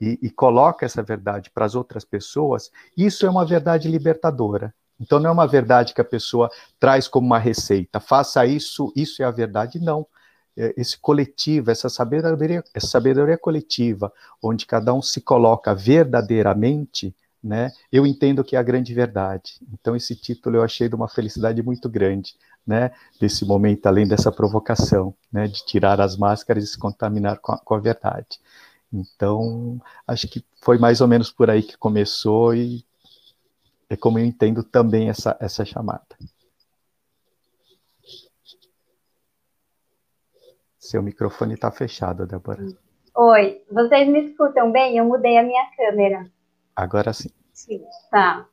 e, 0.00 0.18
e 0.22 0.30
coloca 0.30 0.86
essa 0.86 1.02
verdade 1.02 1.50
para 1.50 1.64
as 1.64 1.74
outras 1.74 2.04
pessoas, 2.04 2.70
isso 2.96 3.26
é 3.26 3.30
uma 3.30 3.44
verdade 3.44 3.88
libertadora. 3.88 4.74
Então 5.00 5.18
não 5.18 5.30
é 5.30 5.32
uma 5.32 5.46
verdade 5.46 5.92
que 5.92 6.00
a 6.00 6.04
pessoa 6.04 6.50
traz 6.78 7.08
como 7.08 7.26
uma 7.26 7.38
receita, 7.38 8.00
faça 8.00 8.46
isso, 8.46 8.92
isso 8.94 9.22
é 9.22 9.24
a 9.24 9.30
verdade, 9.30 9.78
não. 9.80 10.06
É, 10.56 10.72
esse 10.76 10.96
coletivo, 10.98 11.70
essa 11.70 11.88
sabedoria, 11.88 12.62
essa 12.72 12.86
sabedoria 12.86 13.36
coletiva, 13.36 14.12
onde 14.42 14.66
cada 14.66 14.94
um 14.94 15.02
se 15.02 15.20
coloca 15.20 15.74
verdadeiramente, 15.74 17.14
né, 17.42 17.70
eu 17.92 18.06
entendo 18.06 18.44
que 18.44 18.56
é 18.56 18.58
a 18.58 18.62
grande 18.62 18.94
verdade. 18.94 19.60
Então 19.72 19.96
esse 19.96 20.14
título 20.14 20.56
eu 20.56 20.62
achei 20.62 20.88
de 20.88 20.94
uma 20.94 21.08
felicidade 21.08 21.62
muito 21.62 21.88
grande, 21.88 22.36
né, 22.66 22.92
desse 23.20 23.44
momento, 23.44 23.86
além 23.86 24.06
dessa 24.06 24.30
provocação, 24.32 25.14
né, 25.32 25.48
de 25.48 25.64
tirar 25.66 26.00
as 26.00 26.16
máscaras 26.16 26.64
e 26.64 26.66
se 26.68 26.78
contaminar 26.78 27.38
com 27.40 27.52
a, 27.52 27.58
com 27.58 27.74
a 27.74 27.80
verdade. 27.80 28.40
Então, 28.92 29.80
acho 30.06 30.28
que 30.28 30.44
foi 30.62 30.78
mais 30.78 31.00
ou 31.00 31.08
menos 31.08 31.30
por 31.30 31.50
aí 31.50 31.62
que 31.62 31.76
começou 31.76 32.54
e 32.54 32.84
é 33.88 33.96
como 33.96 34.18
eu 34.18 34.24
entendo 34.24 34.62
também 34.62 35.08
essa, 35.08 35.36
essa 35.40 35.64
chamada. 35.64 36.04
Seu 40.78 41.02
microfone 41.02 41.54
está 41.54 41.70
fechado, 41.70 42.26
Débora. 42.26 42.62
Oi, 43.16 43.62
vocês 43.70 44.06
me 44.08 44.26
escutam 44.26 44.70
bem? 44.70 44.98
Eu 44.98 45.04
mudei 45.04 45.38
a 45.38 45.42
minha 45.42 45.64
câmera. 45.76 46.30
Agora 46.76 47.12
sim. 47.12 47.30
Sim. 47.52 47.82
Tá. 48.10 48.46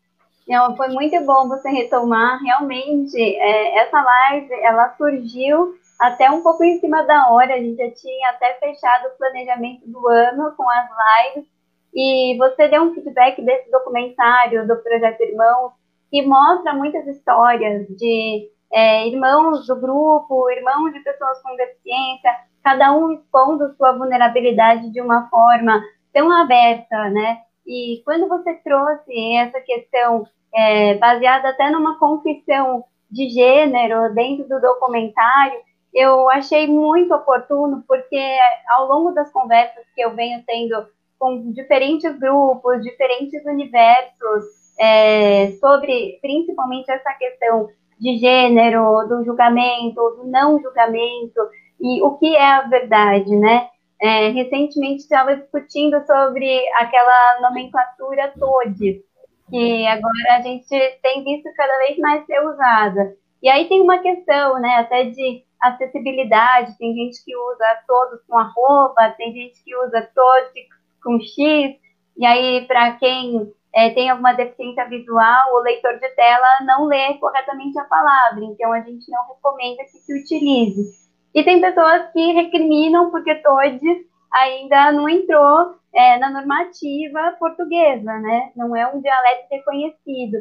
Então, 0.48 0.76
foi 0.78 0.90
muito 0.90 1.20
bom 1.26 1.48
você 1.48 1.70
retomar. 1.70 2.42
Realmente, 2.42 3.20
é, 3.20 3.80
essa 3.80 4.02
live, 4.02 4.54
ela 4.64 4.96
surgiu 4.96 5.76
até 6.00 6.30
um 6.30 6.42
pouco 6.42 6.64
em 6.64 6.80
cima 6.80 7.04
da 7.04 7.32
hora. 7.32 7.54
A 7.54 7.58
gente 7.58 7.78
já 7.78 7.92
tinha 7.92 8.30
até 8.30 8.54
fechado 8.60 9.08
o 9.08 9.18
planejamento 9.18 9.88
do 9.88 10.08
ano 10.08 10.54
com 10.56 10.70
as 10.70 10.88
lives. 11.36 11.51
E 11.94 12.38
você 12.38 12.68
deu 12.68 12.84
um 12.84 12.94
feedback 12.94 13.42
desse 13.42 13.70
documentário 13.70 14.68
do 14.68 14.78
Projeto 14.78 15.22
Irmãos, 15.22 15.74
que 16.10 16.22
mostra 16.22 16.74
muitas 16.74 17.06
histórias 17.08 17.88
de 17.88 18.50
é, 18.72 19.08
irmãos 19.08 19.68
do 19.68 19.76
grupo, 19.76 20.50
irmãos 20.50 20.94
de 20.94 21.00
pessoas 21.02 21.42
com 21.42 21.56
deficiência, 21.56 22.32
cada 22.64 22.94
um 22.94 23.12
expondo 23.14 23.74
sua 23.76 23.92
vulnerabilidade 23.94 24.90
de 24.92 25.02
uma 25.02 25.30
forma 25.30 25.82
tão 26.14 26.32
aberta, 26.32 27.10
né? 27.10 27.40
E 27.66 28.02
quando 28.06 28.28
você 28.28 28.54
trouxe 28.56 29.36
essa 29.36 29.60
questão 29.62 30.28
é, 30.54 30.96
baseada 30.96 31.50
até 31.50 31.70
numa 31.70 31.98
confissão 32.00 32.84
de 33.10 33.30
gênero 33.30 34.14
dentro 34.14 34.48
do 34.48 34.62
documentário, 34.62 35.60
eu 35.94 36.30
achei 36.30 36.68
muito 36.68 37.14
oportuno, 37.14 37.84
porque 37.86 38.38
ao 38.70 38.88
longo 38.88 39.12
das 39.12 39.32
conversas 39.32 39.86
que 39.94 40.02
eu 40.02 40.16
venho 40.16 40.42
tendo 40.48 40.88
com 41.22 41.52
diferentes 41.52 42.18
grupos, 42.18 42.82
diferentes 42.82 43.46
universos, 43.46 44.44
é, 44.80 45.52
sobre 45.60 46.18
principalmente 46.20 46.92
essa 46.92 47.14
questão 47.14 47.70
de 48.00 48.18
gênero, 48.18 49.08
do 49.08 49.24
julgamento, 49.24 50.02
do 50.18 50.24
não 50.26 50.60
julgamento, 50.60 51.40
e 51.80 52.02
o 52.02 52.18
que 52.18 52.36
é 52.36 52.44
a 52.44 52.62
verdade, 52.62 53.36
né? 53.36 53.70
É, 54.02 54.30
recentemente 54.30 55.04
estava 55.04 55.36
discutindo 55.36 56.04
sobre 56.08 56.60
aquela 56.80 57.42
nomenclatura 57.42 58.34
TOD, 58.40 59.04
que 59.48 59.86
agora 59.86 60.38
a 60.38 60.42
gente 60.42 60.76
tem 61.04 61.24
visto 61.24 61.54
cada 61.56 61.78
vez 61.78 62.00
mais 62.00 62.26
ser 62.26 62.44
usada. 62.44 63.16
E 63.44 63.48
aí 63.48 63.70
tem 63.70 63.80
uma 63.80 64.00
questão, 64.00 64.60
né, 64.60 64.78
até 64.78 65.04
de 65.04 65.44
acessibilidade, 65.62 66.76
tem 66.80 66.96
gente 66.96 67.24
que 67.24 67.38
usa 67.38 67.66
todos 67.88 68.22
com 68.28 68.36
arroba, 68.40 69.14
tem 69.16 69.32
gente 69.32 69.64
que 69.64 69.76
usa 69.76 70.10
todos 70.16 70.81
com 71.04 71.20
X, 71.20 71.76
e 72.18 72.26
aí, 72.26 72.66
para 72.68 72.94
quem 72.94 73.52
é, 73.74 73.90
tem 73.92 74.10
alguma 74.10 74.34
deficiência 74.34 74.88
visual, 74.88 75.56
o 75.56 75.62
leitor 75.62 75.94
de 75.94 76.10
tela 76.10 76.48
não 76.66 76.86
lê 76.86 77.14
corretamente 77.16 77.80
a 77.80 77.86
palavra, 77.86 78.44
então 78.44 78.72
a 78.72 78.82
gente 78.82 79.10
não 79.10 79.28
recomenda 79.28 79.84
que 79.84 79.98
se 79.98 80.14
utilize. 80.14 81.02
E 81.34 81.44
tem 81.44 81.62
pessoas 81.62 82.12
que 82.12 82.34
recriminam 82.34 83.10
porque 83.10 83.36
TODES 83.36 84.06
ainda 84.32 84.92
não 84.92 85.08
entrou 85.08 85.76
é, 85.94 86.18
na 86.18 86.30
normativa 86.30 87.36
portuguesa, 87.40 88.20
né? 88.20 88.52
Não 88.56 88.76
é 88.76 88.88
um 88.88 89.02
dialeto 89.02 89.48
reconhecido. 89.50 90.38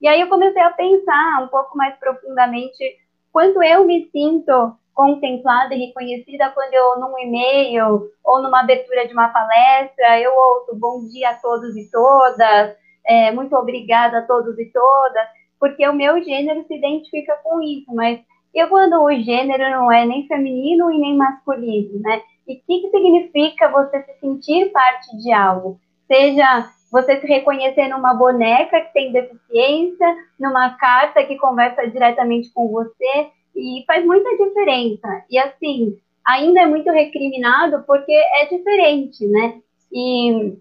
E 0.00 0.08
aí 0.08 0.20
eu 0.20 0.28
comecei 0.28 0.60
a 0.60 0.70
pensar 0.70 1.42
um 1.42 1.48
pouco 1.48 1.76
mais 1.76 1.98
profundamente 1.98 2.98
quanto 3.32 3.62
eu 3.62 3.84
me 3.84 4.08
sinto 4.10 4.76
contemplada 4.94 5.74
e 5.74 5.86
reconhecida 5.86 6.50
quando 6.50 6.72
eu, 6.72 7.00
num 7.00 7.18
e-mail 7.18 8.08
ou 8.24 8.42
numa 8.42 8.60
abertura 8.60 9.06
de 9.06 9.12
uma 9.12 9.28
palestra, 9.28 10.20
eu 10.20 10.32
ouço 10.32 10.76
bom 10.76 11.06
dia 11.08 11.30
a 11.30 11.34
todos 11.34 11.76
e 11.76 11.90
todas, 11.90 12.76
é, 13.06 13.32
muito 13.32 13.54
obrigada 13.56 14.18
a 14.18 14.22
todos 14.22 14.58
e 14.58 14.66
todas, 14.66 15.26
porque 15.58 15.86
o 15.88 15.94
meu 15.94 16.22
gênero 16.22 16.64
se 16.66 16.76
identifica 16.76 17.34
com 17.42 17.60
isso, 17.60 17.92
mas 17.94 18.20
e 18.54 18.66
quando 18.68 19.02
o 19.02 19.12
gênero 19.12 19.68
não 19.70 19.90
é 19.90 20.06
nem 20.06 20.28
feminino 20.28 20.90
e 20.92 20.98
nem 20.98 21.16
masculino, 21.16 22.00
né? 22.00 22.22
E 22.46 22.54
o 22.54 22.60
que, 22.64 22.80
que 22.82 22.90
significa 22.90 23.68
você 23.68 24.00
se 24.02 24.20
sentir 24.20 24.70
parte 24.70 25.16
de 25.16 25.32
algo? 25.32 25.80
Seja 26.06 26.70
você 26.92 27.20
se 27.20 27.26
reconhecer 27.26 27.88
numa 27.88 28.14
boneca 28.14 28.80
que 28.80 28.92
tem 28.92 29.10
deficiência, 29.10 30.16
numa 30.38 30.70
carta 30.76 31.24
que 31.24 31.36
conversa 31.36 31.88
diretamente 31.88 32.52
com 32.52 32.68
você, 32.68 33.30
e 33.54 33.84
faz 33.86 34.04
muita 34.04 34.30
diferença. 34.36 35.24
E 35.30 35.38
assim, 35.38 35.98
ainda 36.26 36.62
é 36.62 36.66
muito 36.66 36.90
recriminado 36.90 37.84
porque 37.86 38.12
é 38.12 38.46
diferente, 38.46 39.26
né? 39.26 39.60
E 39.92 40.56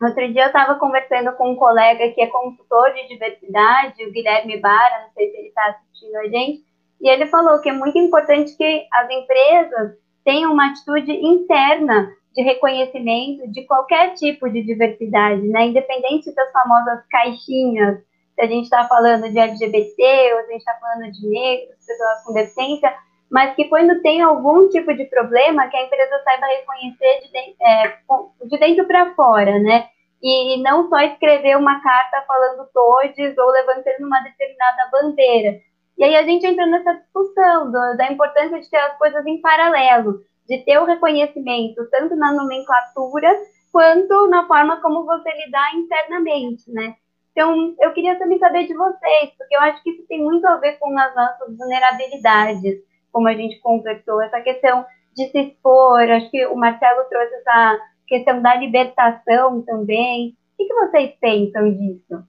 outro 0.00 0.32
dia 0.32 0.42
eu 0.42 0.46
estava 0.46 0.74
conversando 0.76 1.32
com 1.36 1.52
um 1.52 1.56
colega 1.56 2.10
que 2.12 2.20
é 2.20 2.26
consultor 2.26 2.92
de 2.92 3.08
diversidade, 3.08 4.04
o 4.04 4.12
Guilherme 4.12 4.58
Bara, 4.58 5.04
não 5.04 5.12
sei 5.14 5.30
se 5.30 5.36
ele 5.36 5.48
está 5.48 5.66
assistindo 5.66 6.16
a 6.16 6.28
gente, 6.28 6.64
e 7.00 7.08
ele 7.08 7.26
falou 7.26 7.60
que 7.60 7.68
é 7.68 7.72
muito 7.72 7.98
importante 7.98 8.56
que 8.56 8.86
as 8.92 9.10
empresas 9.10 9.96
tenham 10.24 10.52
uma 10.52 10.70
atitude 10.70 11.12
interna 11.12 12.12
de 12.34 12.42
reconhecimento 12.42 13.46
de 13.50 13.64
qualquer 13.66 14.14
tipo 14.14 14.48
de 14.48 14.62
diversidade, 14.62 15.42
né? 15.42 15.66
Independente 15.66 16.34
das 16.34 16.50
famosas 16.52 17.04
caixinhas, 17.10 17.98
se 18.34 18.40
a 18.40 18.46
gente 18.46 18.64
está 18.64 18.86
falando 18.88 19.30
de 19.30 19.38
LGBT, 19.38 20.34
ou 20.34 20.40
se 20.40 20.46
a 20.46 20.52
gente 20.52 20.58
está 20.58 20.74
falando 20.74 21.10
de 21.10 21.28
negros, 21.28 21.86
pessoas 21.86 22.24
com 22.24 22.32
deficiência, 22.32 22.94
mas 23.30 23.54
que 23.54 23.64
quando 23.64 24.02
tem 24.02 24.20
algum 24.20 24.68
tipo 24.68 24.94
de 24.94 25.04
problema, 25.06 25.68
que 25.68 25.76
a 25.76 25.84
empresa 25.84 26.22
saiba 26.22 26.46
reconhecer 26.46 27.20
de, 27.22 27.32
dentro, 27.32 27.56
é, 27.62 27.98
de 28.46 28.58
dentro 28.58 28.86
para 28.86 29.14
fora, 29.14 29.58
né? 29.58 29.88
E 30.22 30.62
não 30.62 30.88
só 30.88 31.00
escrever 31.00 31.56
uma 31.56 31.80
carta 31.82 32.22
falando 32.26 32.68
todes 32.72 33.36
ou 33.36 33.50
levantando 33.50 34.06
uma 34.06 34.20
determinada 34.20 34.88
bandeira. 34.92 35.58
E 35.98 36.04
aí 36.04 36.14
a 36.16 36.22
gente 36.22 36.46
entra 36.46 36.66
nessa 36.66 36.94
discussão 36.94 37.66
do, 37.66 37.96
da 37.96 38.10
importância 38.10 38.60
de 38.60 38.70
ter 38.70 38.78
as 38.78 38.96
coisas 38.98 39.26
em 39.26 39.40
paralelo 39.40 40.20
de 40.48 40.58
ter 40.64 40.78
o 40.78 40.84
reconhecimento 40.84 41.88
tanto 41.90 42.16
na 42.16 42.32
nomenclatura 42.32 43.28
quanto 43.70 44.28
na 44.28 44.46
forma 44.46 44.80
como 44.80 45.04
você 45.04 45.30
lidar 45.44 45.74
internamente, 45.74 46.70
né? 46.70 46.94
Então, 47.32 47.74
eu 47.80 47.92
queria 47.92 48.18
também 48.18 48.38
saber 48.38 48.66
de 48.66 48.74
vocês, 48.74 49.30
porque 49.38 49.56
eu 49.56 49.60
acho 49.60 49.82
que 49.82 49.90
isso 49.90 50.06
tem 50.06 50.22
muito 50.22 50.46
a 50.46 50.56
ver 50.58 50.78
com 50.78 50.96
as 50.98 51.14
nossas 51.14 51.56
vulnerabilidades, 51.56 52.80
como 53.10 53.26
a 53.26 53.34
gente 53.34 53.58
conversou, 53.60 54.20
essa 54.22 54.40
questão 54.40 54.84
de 55.14 55.30
se 55.30 55.38
expor, 55.38 56.00
acho 56.00 56.30
que 56.30 56.46
o 56.46 56.56
Marcelo 56.56 57.04
trouxe 57.08 57.34
essa 57.34 57.78
questão 58.06 58.40
da 58.42 58.54
libertação 58.56 59.62
também. 59.62 60.36
O 60.58 60.66
que, 60.66 60.74
vocês 60.74 61.14
pensam 61.20 61.72
disso? 61.72 62.24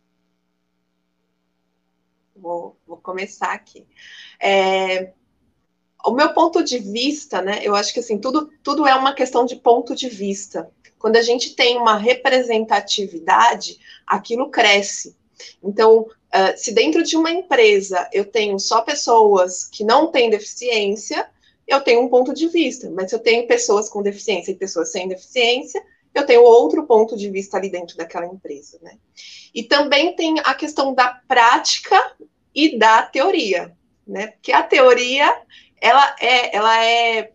Vou, 2.35 2.77
vou 2.85 2.97
começar 2.97 3.53
aqui. 3.53 3.85
É, 4.41 5.13
o 6.05 6.11
meu 6.11 6.33
ponto 6.33 6.63
de 6.63 6.77
vista, 6.77 7.41
né? 7.41 7.59
Eu 7.61 7.75
acho 7.75 7.93
que 7.93 7.99
assim, 7.99 8.19
tudo, 8.19 8.49
tudo 8.61 8.85
é 8.85 8.95
uma 8.95 9.13
questão 9.13 9.45
de 9.45 9.55
ponto 9.55 9.95
de 9.95 10.09
vista. 10.09 10.69
Quando 11.03 11.17
a 11.17 11.21
gente 11.21 11.53
tem 11.53 11.77
uma 11.77 11.97
representatividade, 11.97 13.77
aquilo 14.07 14.49
cresce. 14.49 15.13
Então, 15.61 16.03
uh, 16.03 16.53
se 16.55 16.71
dentro 16.71 17.03
de 17.03 17.17
uma 17.17 17.29
empresa 17.29 18.07
eu 18.13 18.23
tenho 18.23 18.57
só 18.57 18.79
pessoas 18.79 19.65
que 19.65 19.83
não 19.83 20.13
têm 20.13 20.29
deficiência, 20.29 21.29
eu 21.67 21.81
tenho 21.81 21.99
um 21.99 22.07
ponto 22.07 22.33
de 22.33 22.47
vista. 22.47 22.89
Mas 22.89 23.09
se 23.09 23.15
eu 23.17 23.19
tenho 23.19 23.45
pessoas 23.45 23.89
com 23.89 24.01
deficiência 24.01 24.51
e 24.51 24.55
pessoas 24.55 24.93
sem 24.93 25.09
deficiência, 25.09 25.83
eu 26.15 26.25
tenho 26.25 26.41
outro 26.41 26.87
ponto 26.87 27.17
de 27.17 27.29
vista 27.29 27.57
ali 27.57 27.69
dentro 27.69 27.97
daquela 27.97 28.25
empresa, 28.25 28.79
né? 28.81 28.97
E 29.53 29.61
também 29.61 30.15
tem 30.15 30.35
a 30.39 30.53
questão 30.53 30.93
da 30.93 31.19
prática 31.27 32.15
e 32.55 32.77
da 32.77 33.01
teoria, 33.03 33.75
né? 34.07 34.27
Porque 34.27 34.53
a 34.53 34.63
teoria 34.63 35.35
ela 35.81 36.15
é, 36.17 36.55
ela 36.55 36.81
é 36.81 37.32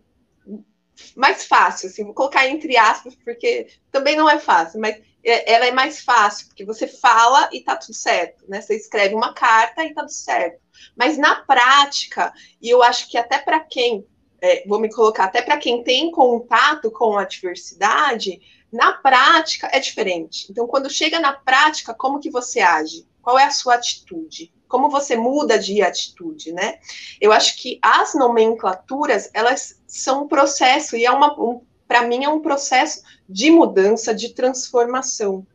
mais 1.14 1.44
fácil, 1.44 1.88
assim, 1.88 2.04
vou 2.04 2.14
colocar 2.14 2.46
entre 2.46 2.76
aspas, 2.76 3.14
porque 3.24 3.68
também 3.90 4.16
não 4.16 4.28
é 4.28 4.38
fácil, 4.38 4.80
mas 4.80 5.00
é, 5.24 5.52
ela 5.52 5.66
é 5.66 5.72
mais 5.72 6.00
fácil, 6.00 6.46
porque 6.48 6.64
você 6.64 6.86
fala 6.86 7.48
e 7.52 7.60
tá 7.60 7.76
tudo 7.76 7.94
certo, 7.94 8.44
né? 8.48 8.60
Você 8.60 8.76
escreve 8.76 9.14
uma 9.14 9.34
carta 9.34 9.84
e 9.84 9.92
tá 9.92 10.02
tudo 10.02 10.12
certo. 10.12 10.60
Mas 10.96 11.18
na 11.18 11.36
prática, 11.36 12.32
e 12.60 12.68
eu 12.70 12.82
acho 12.82 13.10
que 13.10 13.18
até 13.18 13.38
para 13.38 13.60
quem, 13.60 14.06
é, 14.40 14.66
vou 14.66 14.80
me 14.80 14.90
colocar, 14.90 15.24
até 15.24 15.42
para 15.42 15.56
quem 15.56 15.82
tem 15.82 16.10
contato 16.10 16.90
com 16.90 17.18
a 17.18 17.24
diversidade, 17.24 18.40
na 18.72 18.92
prática 18.92 19.68
é 19.72 19.80
diferente. 19.80 20.46
Então, 20.50 20.66
quando 20.66 20.90
chega 20.90 21.18
na 21.18 21.32
prática, 21.32 21.94
como 21.94 22.20
que 22.20 22.30
você 22.30 22.60
age? 22.60 23.06
Qual 23.22 23.38
é 23.38 23.44
a 23.44 23.50
sua 23.50 23.74
atitude? 23.74 24.52
Como 24.68 24.90
você 24.90 25.16
muda 25.16 25.58
de 25.58 25.82
atitude, 25.82 26.52
né? 26.52 26.78
Eu 27.20 27.32
acho 27.32 27.56
que 27.56 27.78
as 27.82 28.14
nomenclaturas, 28.14 29.30
elas 29.32 29.80
são 29.86 30.24
um 30.24 30.28
processo, 30.28 30.96
e 30.96 31.04
é 31.04 31.10
uma, 31.10 31.32
um, 31.40 31.62
para 31.86 32.02
mim, 32.02 32.24
é 32.24 32.28
um 32.28 32.40
processo 32.40 33.02
de 33.28 33.50
mudança, 33.50 34.14
de 34.14 34.34
transformação. 34.34 35.46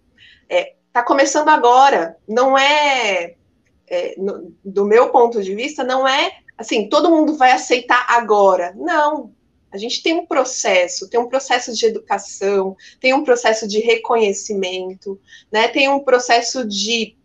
É, 0.49 0.73
tá 0.91 1.03
começando 1.03 1.49
agora, 1.49 2.17
não 2.27 2.57
é, 2.57 3.35
é 3.87 4.15
no, 4.17 4.53
do 4.65 4.83
meu 4.85 5.09
ponto 5.09 5.41
de 5.41 5.53
vista, 5.55 5.83
não 5.83 6.07
é 6.07 6.39
assim, 6.57 6.87
todo 6.87 7.09
mundo 7.09 7.35
vai 7.35 7.51
aceitar 7.51 8.05
agora. 8.09 8.73
Não, 8.75 9.31
a 9.71 9.77
gente 9.77 10.03
tem 10.03 10.13
um 10.13 10.25
processo, 10.25 11.09
tem 11.09 11.19
um 11.19 11.27
processo 11.27 11.73
de 11.73 11.85
educação, 11.85 12.77
tem 12.99 13.13
um 13.13 13.23
processo 13.23 13.67
de 13.67 13.79
reconhecimento, 13.79 15.19
né? 15.51 15.67
Tem 15.67 15.89
um 15.89 15.99
processo 15.99 16.65
de 16.65 17.17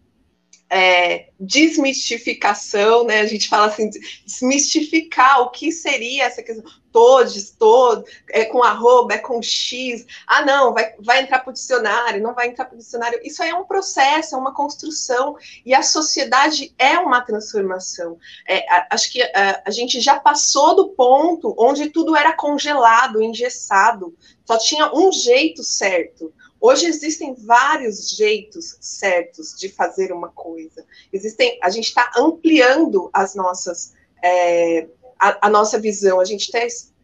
é, 0.71 1.29
desmistificação, 1.41 3.05
né? 3.05 3.21
A 3.21 3.27
gente 3.27 3.49
fala 3.49 3.67
assim, 3.67 3.89
desmistificar 4.25 5.41
o 5.41 5.51
que 5.51 5.73
seria 5.73 6.25
essa 6.25 6.43
questão, 6.43 6.65
todos, 6.93 7.51
todo, 7.51 8.05
é 8.31 8.45
com 8.45 8.63
arroba, 8.63 9.15
é 9.15 9.19
com 9.19 9.41
X, 9.41 10.05
ah, 10.27 10.45
não, 10.45 10.73
vai, 10.73 10.95
vai 10.99 11.23
entrar 11.23 11.41
para 11.41 11.51
o 11.51 11.53
dicionário, 11.53 12.23
não 12.23 12.35
vai 12.35 12.49
entrar 12.49 12.65
para 12.65 12.75
o 12.75 12.79
dicionário. 12.79 13.21
Isso 13.23 13.43
é 13.43 13.55
um 13.55 13.65
processo, 13.65 14.35
é 14.35 14.39
uma 14.39 14.55
construção, 14.55 15.37
e 15.65 15.75
a 15.75 15.83
sociedade 15.83 16.75
é 16.79 16.99
uma 16.99 17.21
transformação. 17.21 18.19
É, 18.47 18.59
a, 18.73 18.89
acho 18.91 19.13
que 19.13 19.23
a, 19.23 19.63
a 19.65 19.71
gente 19.71 20.01
já 20.01 20.19
passou 20.19 20.75
do 20.75 20.89
ponto 20.89 21.55
onde 21.59 21.91
tudo 21.91 22.17
era 22.17 22.33
congelado, 22.33 23.23
engessado, 23.23 24.15
só 24.45 24.59
tinha 24.59 24.93
um 24.95 25.13
jeito 25.13 25.63
certo. 25.63 26.33
Hoje 26.61 26.87
existem 26.87 27.35
vários 27.35 28.11
jeitos 28.11 28.77
certos 28.81 29.55
de 29.57 29.69
fazer 29.69 30.13
uma 30.13 30.29
coisa. 30.29 30.85
Existem, 31.13 31.59
a 31.63 31.71
gente 31.71 31.87
está 31.87 32.11
ampliando 32.17 33.09
as 33.13 33.35
nossas, 33.35 33.95
é, 34.23 34.89
a, 35.19 35.47
a, 35.47 35.51
nossa 35.51 35.79
visão. 35.79 36.19
A 36.19 36.25
gente 36.25 36.43
está 36.43 36.59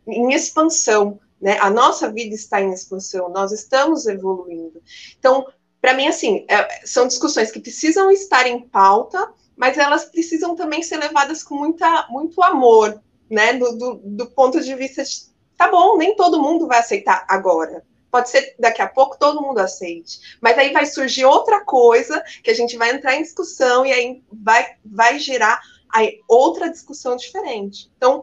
em 0.09 0.35
expansão, 0.35 1.21
né? 1.41 1.57
A 1.61 1.71
nossa 1.71 2.11
vida 2.11 2.35
está 2.35 2.61
em 2.61 2.73
expansão. 2.73 3.29
Nós 3.29 3.53
estamos 3.53 4.07
evoluindo. 4.07 4.83
Então, 5.19 5.47
para 5.81 5.95
mim, 5.95 6.09
assim, 6.09 6.45
é, 6.49 6.85
são 6.85 7.07
discussões 7.07 7.53
que 7.53 7.61
precisam 7.61 8.11
estar 8.11 8.49
em 8.49 8.61
pauta, 8.61 9.33
mas 9.57 9.79
elas 9.79 10.07
precisam 10.07 10.57
também 10.57 10.83
ser 10.83 10.97
levadas 10.97 11.45
com 11.45 11.55
muita, 11.55 12.09
muito 12.11 12.43
amor, 12.43 13.01
né? 13.31 13.53
Do, 13.53 13.79
do, 13.79 13.95
do 14.03 14.27
ponto 14.27 14.61
de 14.61 14.75
vista 14.75 15.05
de, 15.05 15.27
tá 15.57 15.71
bom, 15.71 15.97
nem 15.97 16.17
todo 16.17 16.43
mundo 16.43 16.67
vai 16.67 16.81
aceitar 16.81 17.25
agora 17.29 17.85
Pode 18.15 18.31
ser 18.31 18.55
daqui 18.61 18.81
a 18.81 18.87
pouco 18.87 19.19
todo 19.19 19.43
mundo 19.43 19.59
aceite. 19.59 20.39
Mas 20.41 20.57
aí 20.57 20.73
vai 20.73 20.87
surgir 20.87 21.25
outra 21.25 21.65
coisa 21.65 22.23
que 22.45 22.51
a 22.53 22.55
gente 22.55 22.77
vai 22.77 22.93
entrar 22.93 23.17
em 23.17 23.23
discussão 23.23 23.85
e 23.85 23.93
aí 23.93 24.23
vai, 24.33 24.77
vai 24.85 25.19
gerar 25.19 25.61
aí 25.93 26.21
outra 26.29 26.71
discussão 26.71 27.17
diferente. 27.17 27.91
Então, 27.97 28.23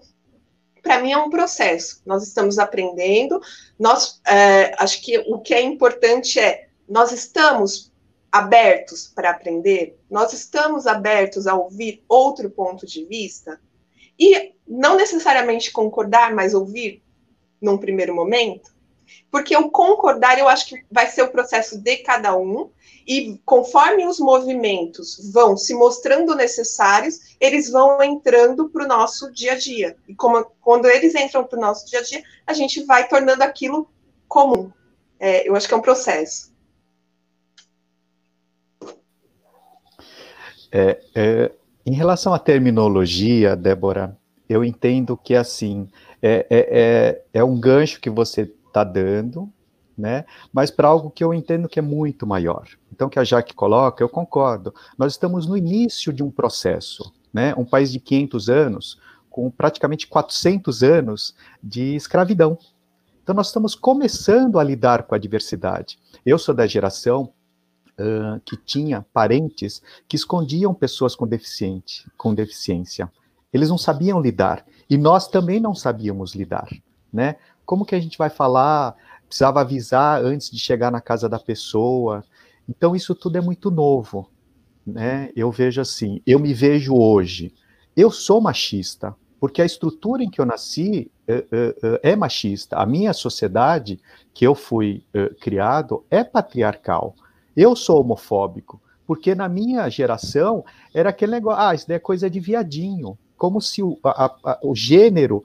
para 0.82 1.02
mim 1.02 1.12
é 1.12 1.18
um 1.18 1.30
processo. 1.30 2.02
Nós 2.06 2.24
estamos 2.24 2.58
aprendendo. 2.58 3.42
Nós 3.78 4.22
é, 4.26 4.74
acho 4.82 5.02
que 5.02 5.20
o 5.28 5.40
que 5.40 5.54
é 5.54 5.62
importante 5.62 6.40
é 6.40 6.70
nós 6.88 7.12
estamos 7.12 7.92
abertos 8.32 9.12
para 9.14 9.32
aprender. 9.32 10.00
Nós 10.10 10.32
estamos 10.32 10.88
abertos 10.88 11.48
a 11.48 11.54
ouvir 11.54 12.02
outro 12.08 12.50
ponto 12.50 12.86
de 12.86 13.04
vista 13.04 13.60
e 14.18 14.54
não 14.66 14.96
necessariamente 14.96 15.70
concordar, 15.70 16.34
mas 16.34 16.54
ouvir 16.54 17.04
num 17.62 17.78
primeiro 17.78 18.16
momento. 18.16 18.71
Porque 19.30 19.56
o 19.56 19.70
concordar, 19.70 20.38
eu 20.38 20.48
acho 20.48 20.68
que 20.68 20.84
vai 20.92 21.08
ser 21.08 21.24
o 21.24 21.32
processo 21.32 21.78
de 21.78 21.98
cada 21.98 22.36
um, 22.36 22.70
e 23.08 23.40
conforme 23.46 24.06
os 24.06 24.20
movimentos 24.20 25.32
vão 25.34 25.58
se 25.58 25.74
mostrando 25.74 26.36
necessários, 26.36 27.36
eles 27.40 27.70
vão 27.70 28.02
entrando 28.02 28.70
para 28.70 28.86
o 28.86 28.88
nosso 28.88 29.32
dia 29.32 29.54
a 29.54 29.58
dia. 29.58 29.96
E 30.08 30.14
como, 30.14 30.46
quando 30.62 30.88
eles 30.88 31.16
entram 31.16 31.44
para 31.44 31.58
o 31.58 31.62
nosso 31.62 31.86
dia 31.88 32.00
a 32.00 32.04
dia, 32.04 32.22
a 32.46 32.54
gente 32.54 32.84
vai 32.84 33.08
tornando 33.08 33.44
aquilo 33.44 33.90
comum. 34.28 34.72
É, 35.20 35.48
eu 35.48 35.56
acho 35.56 35.68
que 35.68 35.74
é 35.74 35.78
um 35.78 35.82
processo. 35.82 36.52
É, 40.72 41.02
é, 41.14 41.52
em 41.86 41.94
relação 41.94 42.34
à 42.34 42.40
terminologia, 42.40 43.56
Débora, 43.56 44.18
eu 44.48 44.64
entendo 44.64 45.18
que 45.18 45.36
assim 45.36 45.90
é, 46.22 46.46
é, 46.50 46.68
é, 47.34 47.40
é 47.40 47.44
um 47.44 47.60
gancho 47.60 48.00
que 48.00 48.10
você 48.10 48.52
está 48.72 48.84
dando, 48.84 49.52
né? 49.98 50.26
Mas 50.52 50.72
para 50.72 50.88
algo 50.88 51.12
que 51.12 51.24
eu 51.24 51.34
entendo 51.34 51.70
que 51.70 51.80
é 51.80 51.82
muito 51.82 52.26
maior. 52.26 52.68
Então, 52.92 53.10
que 53.10 53.20
a 53.20 53.24
Jaque 53.24 53.54
coloca, 53.54 54.04
eu 54.04 54.10
concordo. 54.10 54.74
Nós 54.98 55.14
estamos 55.14 55.46
no 55.46 55.58
início 55.58 56.12
de 56.12 56.24
um 56.24 56.32
processo, 56.32 57.14
né? 57.34 57.54
Um 57.56 57.66
país 57.66 57.92
de 57.92 58.00
500 58.00 58.50
anos, 58.50 59.00
com 59.30 59.50
praticamente 59.52 60.08
400 60.08 60.84
anos 60.84 61.36
de 61.62 61.96
escravidão. 61.96 62.58
Então, 63.24 63.36
nós 63.36 63.48
estamos 63.48 63.76
começando 63.76 64.60
a 64.60 64.64
lidar 64.64 65.04
com 65.04 65.14
a 65.14 65.18
diversidade. 65.18 66.00
Eu 66.26 66.40
sou 66.40 66.56
da 66.56 66.66
geração 66.66 67.32
uh, 67.92 68.40
que 68.44 68.58
tinha 68.58 69.06
parentes 69.14 69.82
que 70.08 70.16
escondiam 70.16 70.74
pessoas 70.74 71.16
com, 71.16 71.28
deficiente, 71.28 72.10
com 72.18 72.34
deficiência. 72.34 73.12
Eles 73.54 73.70
não 73.70 73.78
sabiam 73.78 74.20
lidar. 74.20 74.66
E 74.90 74.98
nós 74.98 75.28
também 75.28 75.60
não 75.60 75.76
sabíamos 75.76 76.34
lidar. 76.34 76.68
Né? 77.12 77.36
Como 77.72 77.86
que 77.86 77.96
a 77.96 78.00
gente 78.02 78.18
vai 78.18 78.30
falar? 78.30 78.98
Precisava 79.26 79.62
avisar 79.62 80.22
antes 80.22 80.52
de 80.52 80.60
chegar 80.60 80.92
na 80.92 81.00
casa 81.00 81.30
da 81.30 81.40
pessoa. 81.40 82.22
Então, 82.68 82.94
isso 82.94 83.16
tudo 83.16 83.38
é 83.38 83.42
muito 83.42 83.72
novo. 83.72 84.30
Né? 84.86 85.30
Eu 85.38 85.50
vejo 85.50 85.80
assim, 85.80 86.22
eu 86.28 86.38
me 86.38 86.54
vejo 86.54 86.94
hoje. 86.94 87.54
Eu 87.96 88.12
sou 88.12 88.42
machista, 88.42 89.16
porque 89.40 89.62
a 89.62 89.66
estrutura 89.66 90.22
em 90.22 90.30
que 90.30 90.42
eu 90.42 90.46
nasci 90.46 91.10
é 92.04 92.14
machista. 92.14 92.76
A 92.76 92.86
minha 92.86 93.14
sociedade, 93.14 94.02
que 94.34 94.46
eu 94.46 94.54
fui 94.54 95.06
criado, 95.40 96.04
é 96.12 96.26
patriarcal. 96.26 97.16
Eu 97.56 97.74
sou 97.74 98.02
homofóbico, 98.02 98.82
porque 99.08 99.34
na 99.34 99.48
minha 99.48 99.88
geração 99.88 100.66
era 100.94 101.12
aquele 101.12 101.32
negócio, 101.32 101.62
ah, 101.62 101.74
isso 101.74 101.88
daí 101.88 101.96
é 101.96 102.00
coisa 102.00 102.30
de 102.30 102.42
viadinho, 102.42 103.18
como 103.42 103.60
se 103.60 103.82
o, 103.82 103.98
a, 104.04 104.26
a, 104.44 104.60
o 104.62 104.76
gênero 104.76 105.44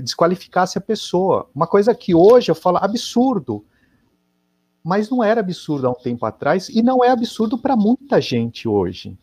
desqualificasse 0.00 0.78
a 0.78 0.80
pessoa. 0.80 1.46
Uma 1.54 1.66
coisa 1.66 1.94
que 1.94 2.14
hoje 2.14 2.50
eu 2.50 2.54
falo 2.54 2.78
absurdo, 2.78 3.62
mas 4.82 5.10
não 5.10 5.22
era 5.22 5.40
absurdo 5.40 5.86
há 5.86 5.90
um 5.90 6.02
tempo 6.02 6.24
atrás 6.24 6.70
e 6.70 6.82
não 6.82 7.04
é 7.04 7.10
absurdo 7.10 7.58
para 7.58 7.76
muita 7.76 8.18
gente 8.18 8.66
hoje. 8.66 9.18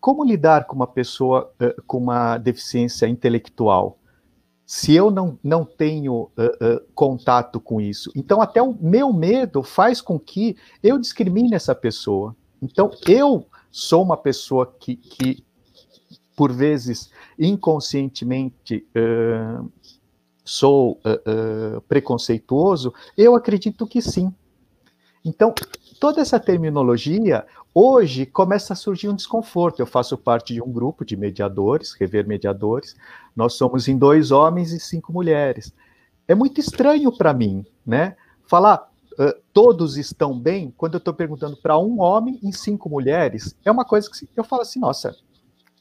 Como 0.00 0.24
lidar 0.24 0.66
com 0.66 0.74
uma 0.74 0.88
pessoa 0.88 1.48
uh, 1.62 1.80
com 1.86 1.98
uma 1.98 2.38
deficiência 2.38 3.06
intelectual? 3.06 4.00
Se 4.66 4.92
eu 4.92 5.08
não, 5.12 5.38
não 5.40 5.64
tenho 5.64 6.22
uh, 6.22 6.28
uh, 6.28 6.80
contato 6.92 7.60
com 7.60 7.80
isso. 7.80 8.10
Então, 8.16 8.42
até 8.42 8.60
o 8.60 8.76
meu 8.80 9.12
medo 9.12 9.62
faz 9.62 10.00
com 10.00 10.18
que 10.18 10.56
eu 10.82 10.98
discrimine 10.98 11.54
essa 11.54 11.72
pessoa. 11.72 12.34
Então, 12.60 12.90
eu 13.06 13.46
sou 13.70 14.02
uma 14.02 14.16
pessoa 14.16 14.74
que, 14.80 14.96
que 14.96 15.44
por 16.36 16.52
vezes, 16.52 17.10
inconscientemente, 17.38 18.86
sou 20.44 21.00
preconceituoso, 21.88 22.92
eu 23.16 23.34
acredito 23.34 23.86
que 23.86 24.02
sim. 24.02 24.32
Então, 25.24 25.54
toda 25.98 26.20
essa 26.20 26.38
terminologia, 26.38 27.46
hoje 27.74 28.26
começa 28.26 28.74
a 28.74 28.76
surgir 28.76 29.08
um 29.08 29.14
desconforto. 29.14 29.80
Eu 29.80 29.86
faço 29.86 30.18
parte 30.18 30.52
de 30.52 30.62
um 30.62 30.70
grupo 30.70 31.04
de 31.04 31.16
mediadores, 31.16 31.94
rever 31.94 32.26
mediadores. 32.26 32.94
Nós 33.34 33.54
somos 33.54 33.88
em 33.88 33.96
dois 33.96 34.30
homens 34.30 34.70
e 34.70 34.78
cinco 34.78 35.12
mulheres. 35.12 35.72
É 36.28 36.34
muito 36.34 36.60
estranho 36.60 37.10
para 37.10 37.32
mim, 37.32 37.64
né? 37.86 38.16
Falar 38.46 38.86
uh, 39.18 39.40
todos 39.52 39.96
estão 39.96 40.38
bem 40.38 40.72
quando 40.76 40.94
eu 40.94 40.98
estou 40.98 41.14
perguntando 41.14 41.56
para 41.56 41.78
um 41.78 42.00
homem 42.00 42.38
e 42.42 42.52
cinco 42.52 42.88
mulheres 42.90 43.56
é 43.64 43.70
uma 43.70 43.84
coisa 43.84 44.10
que 44.10 44.28
eu 44.36 44.44
falo 44.44 44.62
assim, 44.62 44.78
nossa, 44.78 45.16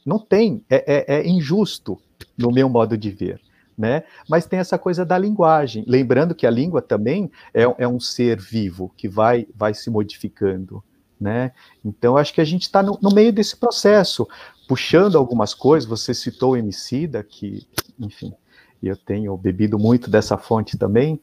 não 0.05 0.19
tem, 0.19 0.63
é, 0.69 1.15
é, 1.15 1.19
é 1.19 1.27
injusto 1.27 1.99
no 2.37 2.51
meu 2.51 2.69
modo 2.69 2.97
de 2.97 3.09
ver 3.09 3.41
né? 3.77 4.03
Mas 4.29 4.45
tem 4.45 4.59
essa 4.59 4.77
coisa 4.77 5.05
da 5.05 5.17
linguagem. 5.17 5.83
Lembrando 5.87 6.35
que 6.35 6.47
a 6.47 6.51
língua 6.51 6.81
também 6.81 7.31
é, 7.53 7.63
é 7.77 7.87
um 7.87 7.99
ser 7.99 8.39
vivo 8.39 8.91
que 8.95 9.07
vai, 9.07 9.47
vai 9.55 9.73
se 9.73 9.89
modificando, 9.89 10.83
né? 11.19 11.51
Então, 11.83 12.17
acho 12.17 12.33
que 12.33 12.41
a 12.41 12.45
gente 12.45 12.63
está 12.63 12.83
no, 12.83 12.97
no, 13.01 13.13
meio 13.13 13.31
desse 13.31 13.55
processo, 13.55 14.27
puxando 14.67 15.17
algumas 15.17 15.53
coisas. 15.53 15.89
Você 15.89 16.13
citou 16.13 16.51
o 16.51 16.57
Emicida, 16.57 17.23
que, 17.23 17.67
enfim, 17.99 18.33
eu 18.81 18.95
tenho 18.95 19.35
bebido 19.37 19.79
muito 19.79 20.09
dessa 20.09 20.37
fonte 20.37 20.77
também. 20.77 21.19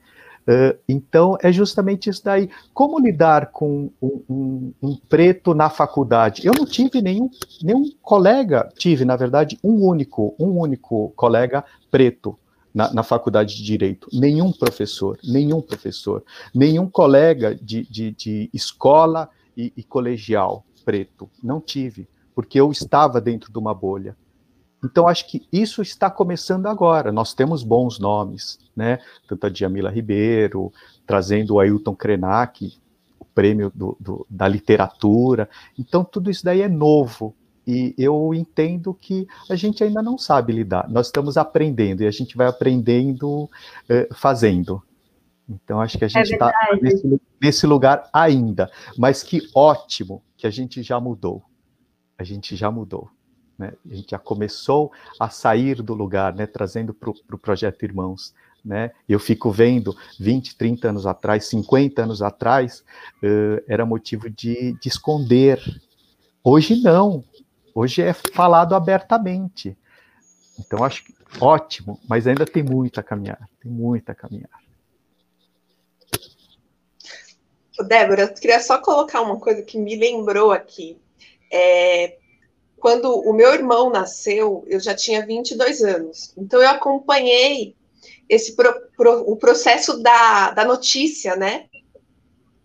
Uh, 0.51 0.77
então, 0.89 1.39
é 1.41 1.53
justamente 1.53 2.11
isso 2.11 2.25
daí. 2.25 2.51
Como 2.75 2.99
lidar 2.99 3.53
com 3.53 3.89
um, 4.03 4.23
um, 4.29 4.73
um, 4.83 4.97
preto 4.97 5.55
na 5.55 5.71
faculdade? 5.71 6.45
Eu 6.45 6.53
não 6.53 6.67
tive 6.67 7.01
nenhum, 7.01 7.31
nenhum 7.63 7.89
colega, 8.03 8.69
tive, 8.77 9.05
na 9.05 9.15
verdade, 9.15 9.57
um 9.63 9.87
único, 9.87 10.35
um 10.41 10.59
único 10.59 11.11
colega 11.15 11.65
preto 11.89 12.37
na, 12.75 12.93
na, 12.93 13.05
faculdade 13.05 13.55
de 13.55 13.63
Direito. 13.63 14.09
Nenhum 14.13 14.51
professor, 14.51 15.17
nenhum 15.23 15.61
professor, 15.61 16.25
nenhum 16.53 16.91
colega 16.91 17.55
de, 17.55 17.85
de, 17.89 18.11
de 18.11 18.51
escola 18.53 19.31
e, 19.57 19.73
e, 19.77 19.85
colegial 19.85 20.65
preto. 20.85 21.31
Não 21.41 21.61
tive, 21.61 22.09
porque 22.35 22.59
eu 22.59 22.73
estava 22.73 23.21
dentro 23.21 23.53
de 23.53 23.59
uma 23.59 23.73
bolha. 23.73 24.17
Então, 24.83 25.07
acho 25.07 25.29
que 25.29 25.47
isso 25.53 25.83
está 25.83 26.11
começando 26.11 26.67
agora. 26.67 27.13
Nós 27.13 27.35
temos 27.35 27.63
bons 27.63 27.99
nomes, 27.99 28.59
né? 28.75 28.99
Tanto 29.29 29.47
a 29.47 29.51
Djamila 29.51 29.91
Ribeiro, 29.91 30.73
trazendo 31.07 31.55
o 31.55 31.61
Ailton 31.61 31.95
Krenak, 31.95 32.79
o 33.19 33.25
prêmio 33.25 33.71
do, 33.75 33.97
do, 34.01 34.27
da 34.29 34.49
literatura. 34.49 35.49
Então, 35.79 36.03
tudo 36.03 36.31
isso 36.31 36.45
daí 36.45 36.63
é 36.63 36.69
novo, 36.69 37.35
e 37.67 37.95
eu 37.99 38.35
entendo 38.35 38.95
que 38.95 39.29
a 39.49 39.55
gente 39.55 39.85
ainda 39.85 40.03
não 40.03 40.17
sabe 40.17 40.53
lidar. 40.53 40.89
Nós 40.89 41.07
estamos 41.07 41.37
aprendendo 41.37 42.03
e 42.03 42.07
a 42.07 42.11
gente 42.11 42.37
vai 42.37 42.47
aprendendo 42.47 43.45
uh, 43.45 44.15
fazendo. 44.15 44.83
Então, 45.49 45.81
acho 45.81 45.99
que 45.99 46.05
a 46.05 46.07
é 46.07 46.11
gente 46.11 46.33
está 46.33 46.53
é 46.73 46.77
nesse, 46.77 47.21
nesse, 47.41 47.67
lugar 47.67 48.09
ainda. 48.13 48.71
Mas 48.97 49.23
que 49.23 49.41
ótimo 49.55 50.23
que 50.37 50.47
a 50.47 50.51
gente 50.51 50.83
já 50.83 50.99
mudou. 50.99 51.43
A 52.17 52.25
gente 52.25 52.57
já 52.57 52.71
mudou. 52.71 53.11
Né? 53.61 53.75
A 53.91 53.95
gente 53.95 54.11
já 54.13 54.19
começou 54.19 54.91
a 55.21 55.29
sair 55.29 55.83
do 55.83 55.93
lugar, 55.93 56.35
né? 56.35 56.47
trazendo 56.47 56.95
para 56.95 57.11
o 57.11 57.15
pro 57.15 57.37
Projeto 57.37 57.83
Irmãos. 57.83 58.35
Né? 58.65 58.91
Eu 59.07 59.19
fico 59.19 59.51
vendo 59.51 59.95
20, 60.19 60.57
30 60.57 60.89
anos 60.89 61.07
atrás, 61.07 61.45
50 61.45 62.03
anos 62.03 62.23
atrás, 62.23 62.83
uh, 63.23 63.63
era 63.69 63.85
motivo 63.85 64.31
de, 64.31 64.73
de 64.81 64.89
esconder. 64.89 65.63
Hoje 66.43 66.81
não. 66.81 67.23
Hoje 67.75 68.01
é 68.01 68.15
falado 68.15 68.75
abertamente. 68.75 69.77
Então, 70.59 70.83
acho 70.83 71.05
que 71.05 71.15
ótimo, 71.39 72.01
mas 72.09 72.27
ainda 72.27 72.47
tem 72.47 72.63
muito 72.63 72.99
a 72.99 73.03
caminhar. 73.03 73.47
Tem 73.63 73.71
muito 73.71 74.09
a 74.09 74.15
caminhar. 74.15 74.49
Débora, 77.87 78.23
eu 78.23 78.35
queria 78.35 78.61
só 78.61 78.79
colocar 78.79 79.21
uma 79.21 79.39
coisa 79.39 79.63
que 79.63 79.79
me 79.79 79.97
lembrou 79.97 80.51
aqui. 80.51 80.99
É, 81.53 82.20
quando 82.81 83.13
o 83.13 83.33
meu 83.33 83.53
irmão 83.53 83.91
nasceu, 83.91 84.65
eu 84.67 84.81
já 84.81 84.95
tinha 84.95 85.25
22 85.25 85.83
anos. 85.83 86.33
Então, 86.37 86.61
eu 86.61 86.69
acompanhei 86.69 87.77
esse 88.29 88.57
pro, 88.57 88.75
pro, 88.97 89.31
o 89.31 89.37
processo 89.37 90.03
da, 90.03 90.53
da 90.53 90.65
notícia, 90.65 91.37
né? 91.37 91.67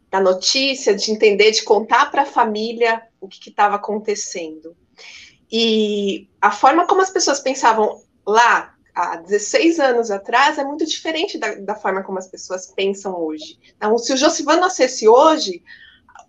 Da 0.09 0.21
notícia, 0.21 0.95
de 0.95 1.11
entender, 1.11 1.51
de 1.51 1.63
contar 1.63 2.09
para 2.09 2.21
a 2.21 2.25
família 2.25 3.01
o 3.19 3.27
que 3.27 3.49
estava 3.49 3.75
acontecendo. 3.75 4.75
E 5.51 6.29
a 6.41 6.51
forma 6.51 6.87
como 6.87 7.01
as 7.01 7.09
pessoas 7.09 7.39
pensavam 7.39 8.01
lá 8.25 8.73
há 8.93 9.17
16 9.17 9.79
anos 9.79 10.09
atrás 10.09 10.57
é 10.57 10.63
muito 10.63 10.85
diferente 10.85 11.37
da, 11.37 11.55
da 11.55 11.75
forma 11.75 12.03
como 12.03 12.17
as 12.17 12.27
pessoas 12.27 12.67
pensam 12.67 13.19
hoje. 13.19 13.59
Então, 13.75 13.97
se 13.97 14.13
o 14.13 14.17
Josivan 14.17 14.57
nascesse 14.57 15.07
hoje, 15.07 15.61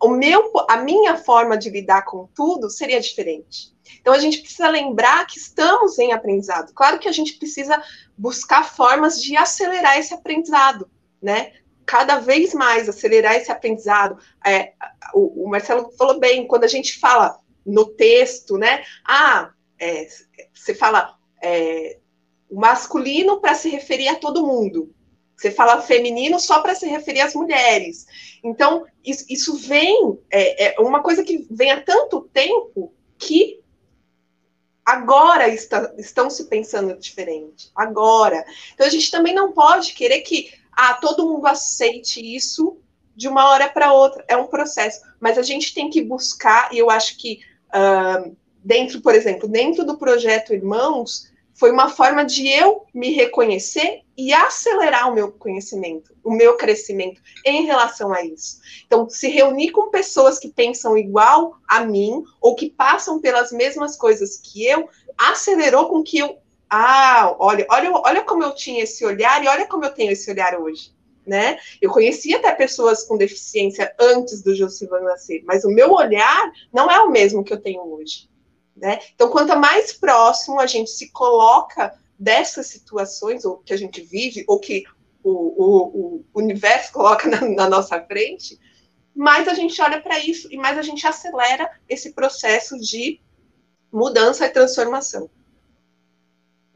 o 0.02 0.08
meu, 0.08 0.52
a 0.68 0.76
minha 0.76 1.16
forma 1.16 1.56
de 1.56 1.70
lidar 1.70 2.02
com 2.04 2.28
tudo 2.34 2.70
seria 2.70 3.00
diferente. 3.00 3.74
Então 4.00 4.12
a 4.12 4.18
gente 4.18 4.38
precisa 4.38 4.68
lembrar 4.68 5.26
que 5.26 5.38
estamos 5.38 5.98
em 5.98 6.12
aprendizado. 6.12 6.72
Claro 6.74 6.98
que 6.98 7.08
a 7.08 7.12
gente 7.12 7.34
precisa 7.34 7.82
buscar 8.16 8.64
formas 8.64 9.22
de 9.22 9.36
acelerar 9.36 9.98
esse 9.98 10.14
aprendizado, 10.14 10.90
né? 11.22 11.52
Cada 11.84 12.18
vez 12.18 12.52
mais 12.52 12.88
acelerar 12.88 13.34
esse 13.34 13.50
aprendizado. 13.50 14.18
É, 14.44 14.72
o, 15.14 15.44
o 15.44 15.48
Marcelo 15.48 15.90
falou 15.96 16.18
bem, 16.18 16.46
quando 16.46 16.64
a 16.64 16.68
gente 16.68 16.98
fala 16.98 17.38
no 17.64 17.86
texto, 17.86 18.56
né? 18.58 18.84
Ah, 19.04 19.50
é, 19.78 20.06
você 20.52 20.74
fala 20.74 21.16
é, 21.42 21.98
masculino 22.50 23.40
para 23.40 23.54
se 23.54 23.68
referir 23.68 24.08
a 24.08 24.16
todo 24.16 24.46
mundo. 24.46 24.94
Você 25.36 25.50
fala 25.50 25.82
feminino 25.82 26.40
só 26.40 26.60
para 26.60 26.74
se 26.74 26.86
referir 26.86 27.20
às 27.20 27.34
mulheres. 27.34 28.06
Então, 28.42 28.86
isso, 29.04 29.56
vem, 29.56 30.18
é, 30.30 30.68
é, 30.68 30.80
uma 30.80 31.02
coisa 31.02 31.22
que 31.22 31.46
vem 31.50 31.70
há 31.70 31.80
tanto 31.80 32.22
tempo 32.32 32.92
que 33.18 33.60
agora 34.84 35.48
está, 35.48 35.92
estão 35.98 36.30
se 36.30 36.44
pensando 36.44 36.96
diferente. 36.98 37.70
Agora. 37.74 38.44
Então, 38.72 38.86
a 38.86 38.90
gente 38.90 39.10
também 39.10 39.34
não 39.34 39.52
pode 39.52 39.92
querer 39.92 40.20
que 40.22 40.50
ah, 40.72 40.94
todo 40.94 41.26
mundo 41.28 41.46
aceite 41.46 42.20
isso 42.20 42.78
de 43.14 43.28
uma 43.28 43.50
hora 43.50 43.68
para 43.68 43.92
outra. 43.92 44.24
É 44.28 44.36
um 44.36 44.46
processo. 44.46 45.00
Mas 45.20 45.36
a 45.36 45.42
gente 45.42 45.74
tem 45.74 45.90
que 45.90 46.02
buscar, 46.02 46.72
e 46.72 46.78
eu 46.78 46.88
acho 46.88 47.18
que 47.18 47.40
uh, 47.68 48.34
dentro, 48.64 49.00
por 49.00 49.14
exemplo, 49.14 49.48
dentro 49.48 49.84
do 49.84 49.98
projeto 49.98 50.54
Irmãos, 50.54 51.30
foi 51.54 51.70
uma 51.70 51.88
forma 51.88 52.24
de 52.24 52.48
eu 52.48 52.86
me 52.92 53.10
reconhecer 53.10 54.02
e 54.16 54.32
acelerar 54.32 55.10
o 55.10 55.14
meu 55.14 55.30
conhecimento, 55.32 56.14
o 56.24 56.30
meu 56.32 56.56
crescimento 56.56 57.20
em 57.44 57.64
relação 57.64 58.12
a 58.12 58.24
isso. 58.24 58.58
Então, 58.86 59.08
se 59.08 59.28
reunir 59.28 59.70
com 59.70 59.90
pessoas 59.90 60.38
que 60.38 60.48
pensam 60.48 60.96
igual 60.96 61.56
a 61.68 61.84
mim 61.84 62.24
ou 62.40 62.54
que 62.54 62.70
passam 62.70 63.20
pelas 63.20 63.52
mesmas 63.52 63.96
coisas 63.96 64.36
que 64.36 64.64
eu, 64.66 64.88
acelerou 65.18 65.88
com 65.88 66.02
que 66.02 66.18
eu. 66.18 66.38
Ah, 66.68 67.36
olha, 67.38 67.66
olha, 67.70 67.92
olha 67.92 68.24
como 68.24 68.42
eu 68.42 68.54
tinha 68.54 68.82
esse 68.82 69.04
olhar 69.04 69.42
e 69.44 69.48
olha 69.48 69.66
como 69.66 69.84
eu 69.84 69.94
tenho 69.94 70.10
esse 70.10 70.30
olhar 70.30 70.58
hoje 70.58 70.96
né? 71.26 71.58
Eu 71.82 71.90
conhecia 71.90 72.36
até 72.36 72.52
pessoas 72.52 73.02
com 73.02 73.18
deficiência 73.18 73.92
antes 73.98 74.42
do 74.42 74.54
Josivan 74.54 75.00
nascer, 75.00 75.42
mas 75.44 75.64
o 75.64 75.70
meu 75.70 75.92
olhar 75.92 76.52
não 76.72 76.88
é 76.90 77.00
o 77.00 77.10
mesmo 77.10 77.42
que 77.42 77.52
eu 77.52 77.60
tenho 77.60 77.82
hoje, 77.82 78.30
né? 78.76 79.00
Então, 79.14 79.28
quanto 79.28 79.58
mais 79.58 79.92
próximo 79.92 80.60
a 80.60 80.66
gente 80.66 80.88
se 80.90 81.10
coloca 81.10 81.98
dessas 82.18 82.66
situações, 82.68 83.44
ou 83.44 83.58
que 83.58 83.72
a 83.72 83.76
gente 83.76 84.00
vive, 84.00 84.44
ou 84.48 84.58
que 84.58 84.84
o, 85.22 85.30
o, 85.30 86.24
o 86.32 86.40
universo 86.40 86.92
coloca 86.92 87.28
na, 87.30 87.48
na 87.48 87.68
nossa 87.68 88.00
frente, 88.00 88.58
mais 89.14 89.48
a 89.48 89.54
gente 89.54 89.80
olha 89.80 90.00
para 90.00 90.18
isso 90.18 90.52
e 90.52 90.56
mais 90.56 90.76
a 90.78 90.82
gente 90.82 91.06
acelera 91.06 91.70
esse 91.88 92.12
processo 92.12 92.78
de 92.78 93.20
mudança 93.90 94.46
e 94.46 94.50
transformação. 94.50 95.30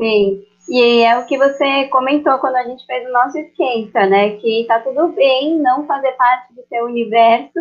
Sim, 0.01 0.47
E 0.69 1.03
é 1.03 1.19
o 1.19 1.27
que 1.27 1.37
você 1.37 1.85
comentou 1.89 2.39
quando 2.39 2.57
a 2.57 2.65
gente 2.65 2.87
fez 2.87 3.07
o 3.07 3.13
nosso 3.13 3.37
esquenta, 3.37 4.07
né? 4.07 4.37
Que 4.37 4.65
tá 4.67 4.81
tudo 4.81 5.09
bem 5.09 5.59
não 5.59 5.87
fazer 5.87 6.13
parte 6.13 6.55
do 6.55 6.67
seu 6.67 6.87
universo. 6.87 7.59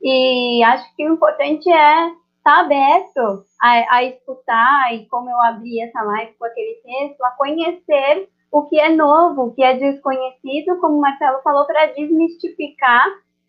E 0.00 0.64
acho 0.64 0.96
que 0.96 1.06
o 1.06 1.12
importante 1.12 1.70
é 1.70 2.10
estar 2.42 2.56
tá 2.56 2.60
aberto 2.60 3.44
a, 3.60 3.96
a 3.96 4.04
escutar, 4.04 4.94
e 4.94 5.06
como 5.06 5.30
eu 5.30 5.40
abri 5.40 5.80
essa 5.80 6.02
live 6.02 6.34
com 6.38 6.44
aquele 6.44 6.74
texto, 6.82 7.22
a 7.24 7.30
conhecer 7.30 8.28
o 8.50 8.64
que 8.64 8.78
é 8.78 8.90
novo, 8.90 9.44
o 9.44 9.54
que 9.54 9.62
é 9.62 9.74
desconhecido, 9.74 10.78
como 10.80 10.98
o 10.98 11.00
Marcelo 11.00 11.40
falou, 11.42 11.64
para 11.64 11.86
desmistificar 11.86 13.06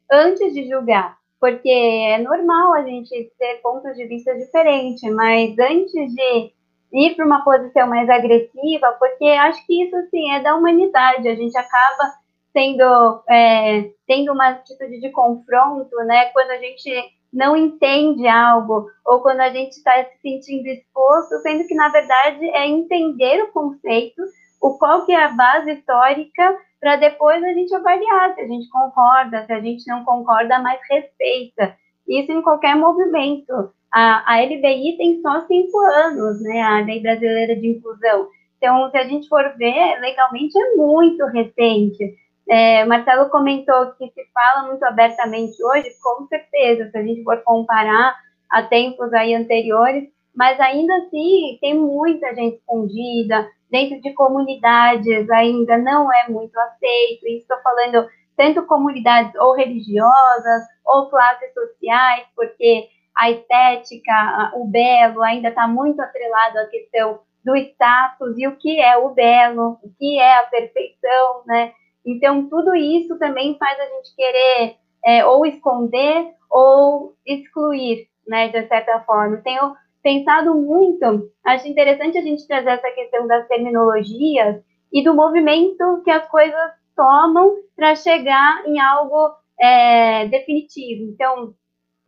antes 0.10 0.54
de 0.54 0.70
julgar. 0.70 1.18
Porque 1.40 1.70
é 1.70 2.20
normal 2.20 2.74
a 2.74 2.84
gente 2.84 3.32
ter 3.38 3.56
pontos 3.62 3.98
de 3.98 4.06
vista 4.06 4.34
diferentes, 4.36 5.04
mas 5.14 5.58
antes 5.60 6.14
de 6.14 6.54
ir 6.94 7.16
para 7.16 7.26
uma 7.26 7.44
posição 7.44 7.88
mais 7.88 8.10
agressiva, 8.10 8.96
porque 8.98 9.26
acho 9.26 9.66
que 9.66 9.84
isso 9.84 10.10
sim 10.10 10.32
é 10.32 10.40
da 10.42 10.56
humanidade, 10.56 11.28
a 11.28 11.36
gente 11.36 11.58
acaba 11.58 12.14
sendo 12.54 13.24
é, 13.28 13.90
tendo 14.08 14.32
uma 14.32 14.50
atitude 14.50 15.02
de 15.02 15.10
confronto, 15.10 15.96
né? 16.06 16.26
Quando 16.28 16.52
a 16.52 16.58
gente 16.60 16.90
não 17.34 17.58
entende 17.58 18.28
algo 18.28 18.86
ou 19.06 19.22
quando 19.22 19.40
a 19.42 19.50
gente 19.50 19.72
está 19.72 20.04
se 20.04 20.22
sentindo 20.22 20.68
exposto, 20.68 21.40
sendo 21.42 21.68
que 21.68 21.74
na 21.74 21.90
verdade 21.90 22.46
é 22.50 22.68
entender 22.68 23.44
o 23.44 23.52
conceito, 23.52 24.22
o 24.62 24.78
qual 24.78 25.06
que 25.06 25.12
é 25.12 25.24
a 25.24 25.30
base 25.30 25.72
histórica 25.72 26.58
para 26.80 26.98
depois 26.98 27.44
a 27.44 27.54
gente 27.54 27.74
avaliar 27.74 28.36
se 28.36 28.42
a 28.42 28.48
gente 28.48 28.70
concorda, 28.70 29.46
se 29.46 29.54
a 29.54 29.60
gente 29.62 29.88
não 29.88 30.04
concorda, 30.04 30.60
mas 30.60 30.80
respeita. 30.90 31.76
Isso 32.08 32.32
em 32.32 32.42
qualquer 32.42 32.76
movimento. 32.76 33.72
A, 33.92 34.34
a 34.34 34.42
LBI 34.42 34.98
tem 34.98 35.22
só 35.22 35.42
cinco 35.48 35.78
anos, 35.80 36.42
né? 36.42 36.62
A 36.62 36.80
Lei 36.82 37.02
Brasileira 37.02 37.56
de 37.56 37.70
Inclusão. 37.70 38.28
Então, 38.58 38.90
se 38.92 38.98
a 38.98 39.04
gente 39.04 39.30
for 39.30 39.44
ver, 39.58 40.00
legalmente 40.00 40.58
é 40.58 40.76
muito 40.76 41.26
recente. 41.28 42.16
É, 42.50 42.84
Marcelo 42.86 43.30
comentou 43.30 43.94
que 43.94 44.08
se 44.10 44.26
fala 44.34 44.68
muito 44.68 44.84
abertamente 44.84 45.64
hoje, 45.64 45.90
com 46.02 46.28
certeza, 46.28 46.90
se 46.90 46.98
a 46.98 47.02
gente 47.02 47.24
for 47.24 47.42
comparar 47.44 48.16
a 48.50 48.64
tempos 48.64 49.14
aí 49.14 49.34
anteriores, 49.34 50.10
mas 50.36 50.60
ainda 50.60 50.96
assim 50.98 51.58
tem 51.62 51.74
muita 51.76 52.34
gente 52.36 52.58
escondida, 52.58 53.48
dentro 53.72 54.02
de 54.02 54.14
comunidades 54.14 55.30
ainda 55.32 55.78
não 55.78 56.12
é 56.12 56.30
muito 56.30 56.58
aceito, 56.60 57.28
e 57.28 57.38
estou 57.38 57.58
falando 57.62 58.08
tanto 58.36 58.66
comunidades 58.66 59.34
ou 59.36 59.54
religiosas 59.54 60.64
ou 60.86 61.10
classes 61.10 61.54
sociais, 61.54 62.26
porque 62.36 62.88
a 63.16 63.30
estética, 63.30 64.52
o 64.56 64.66
belo 64.68 65.22
ainda 65.22 65.50
está 65.50 65.68
muito 65.68 66.02
atrelado 66.02 66.60
à 66.60 66.66
questão 66.66 67.20
do 67.46 67.56
status 67.56 68.38
e 68.38 68.48
o 68.48 68.56
que 68.58 68.82
é 68.82 68.98
o 68.98 69.10
belo, 69.10 69.78
o 69.84 69.90
que 69.98 70.20
é 70.20 70.40
a 70.40 70.44
perfeição, 70.44 71.44
né? 71.46 71.74
Então, 72.06 72.50
tudo 72.50 72.76
isso 72.76 73.18
também 73.18 73.58
faz 73.58 73.80
a 73.80 73.86
gente 73.86 74.16
querer 74.16 74.76
é, 75.06 75.26
ou 75.26 75.46
esconder 75.46 76.34
ou 76.50 77.16
excluir, 77.26 78.08
né, 78.28 78.50
de 78.50 78.68
certa 78.68 79.00
forma. 79.02 79.38
Tenho 79.38 79.74
pensado 80.02 80.54
muito, 80.56 81.32
acho 81.46 81.68
interessante 81.68 82.18
a 82.18 82.22
gente 82.22 82.46
trazer 82.46 82.72
essa 82.72 82.92
questão 82.92 83.26
das 83.26 83.48
terminologias 83.48 84.62
e 84.92 85.04
do 85.04 85.16
movimento 85.16 86.02
que 86.04 86.12
as 86.12 86.28
coisas 86.28 86.72
tomam 86.96 87.56
para 87.76 87.96
chegar 87.96 88.68
em 88.68 88.80
algo 88.80 89.34
é, 89.60 90.28
definitivo. 90.28 91.10
Então, 91.12 91.54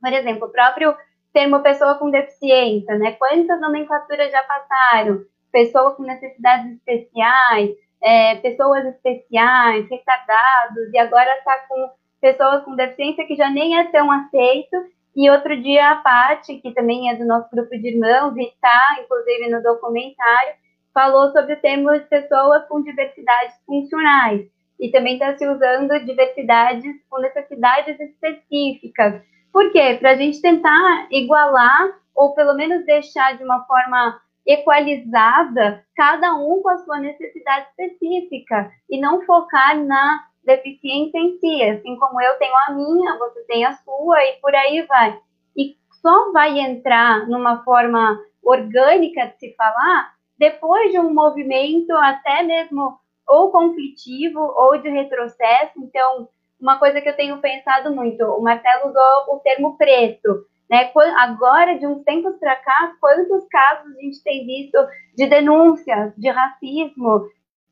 por 0.01 0.13
exemplo, 0.13 0.47
o 0.47 0.51
próprio 0.51 0.95
termo 1.34 1.62
pessoa 1.62 1.95
com 1.95 2.12
deficiência, 2.12 2.97
né? 2.97 3.13
Quantas 3.13 3.60
nomenclaturas 3.60 4.31
já 4.31 4.43
passaram? 4.43 5.21
Pessoa 5.51 5.95
com 5.95 6.03
necessidades 6.03 6.73
especiais, 6.73 7.71
é, 8.06 8.36
pessoas 8.36 8.86
especiais, 8.86 9.89
retardados, 9.89 10.94
e 10.94 10.98
agora 11.00 11.28
está 11.39 11.58
com 11.68 11.89
pessoas 12.22 12.63
com 12.63 12.76
deficiência 12.76 13.26
que 13.26 13.36
já 13.36 13.50
nem 13.50 13.80
é 13.80 13.86
tão 13.86 14.12
aceito. 14.12 14.78
E 15.15 15.28
outro 15.30 15.60
dia 15.60 15.91
a 15.91 15.96
Paty, 15.96 16.58
que 16.58 16.72
também 16.74 17.10
é 17.10 17.15
do 17.15 17.26
nosso 17.26 17.50
grupo 17.50 17.70
de 17.72 17.88
irmãos 17.88 18.38
e 18.38 18.44
está, 18.44 18.98
inclusive, 19.00 19.50
no 19.50 19.63
documentário, 19.63 20.54
falou 20.94 21.32
sobre 21.32 21.54
o 21.54 21.60
termo 21.60 21.91
de 21.94 22.06
pessoas 22.06 22.68
com 22.68 22.84
diversidades 22.84 23.56
funcionais. 23.65 24.46
E 24.80 24.91
também 24.91 25.13
está 25.13 25.36
se 25.36 25.48
usando 25.48 26.06
diversidades 26.06 26.96
com 27.10 27.20
necessidades 27.22 28.00
específicas. 28.00 29.22
Por 29.52 29.72
quê? 29.72 29.98
Para 30.00 30.12
a 30.12 30.15
gente 30.15 30.41
tentar 30.41 31.08
igualar 31.10 31.98
ou 32.13 32.36
pelo 32.36 32.54
menos 32.54 32.86
deixar 32.86 33.36
de 33.38 33.44
uma 33.44 33.65
forma 33.65 34.20
equalizada, 34.45 35.84
cada 35.95 36.36
um 36.36 36.62
com 36.62 36.69
a 36.69 36.77
sua 36.79 36.99
necessidade 36.99 37.67
específica 37.69 38.71
e 38.89 38.99
não 38.99 39.25
focar 39.25 39.77
na 39.77 40.23
deficiência 40.43 41.17
em 41.17 41.39
si, 41.39 41.63
assim 41.63 41.95
como 41.97 42.21
eu 42.21 42.38
tenho 42.38 42.55
a 42.67 42.71
minha, 42.71 43.17
você 43.17 43.43
tem 43.45 43.65
a 43.65 43.73
sua 43.73 44.23
e 44.23 44.34
por 44.39 44.53
aí 44.53 44.84
vai. 44.84 45.19
E 45.58 45.75
só 46.01 46.31
vai 46.31 46.60
entrar 46.60 47.27
numa 47.27 47.63
forma 47.63 48.19
orgânica 48.43 49.27
de 49.27 49.39
se 49.39 49.55
falar 49.55 50.13
depois 50.38 50.91
de 50.91 50.99
um 50.99 51.13
movimento 51.13 51.91
até 51.93 52.43
mesmo 52.43 52.99
ou 53.27 53.51
conflitivo 53.51 54.39
ou 54.39 54.77
de 54.77 54.89
retrocesso. 54.89 55.73
Então, 55.77 56.29
uma 56.60 56.77
coisa 56.77 57.01
que 57.01 57.10
eu 57.10 57.15
tenho 57.15 57.39
pensado 57.39 57.93
muito, 57.93 58.23
o 58.23 58.41
Marcelo 58.41 58.89
usou 58.89 59.36
o 59.36 59.39
termo 59.39 59.77
preto, 59.77 60.45
né? 60.69 60.91
Agora, 61.17 61.78
de 61.78 61.86
uns 61.86 62.04
tempos 62.04 62.38
para 62.39 62.56
cá, 62.56 62.93
quantos 62.99 63.47
casos 63.47 63.95
a 63.95 64.01
gente 64.01 64.23
tem 64.23 64.45
visto 64.45 64.78
de 65.15 65.28
denúncias 65.28 66.13
de 66.17 66.30
racismo, 66.30 67.28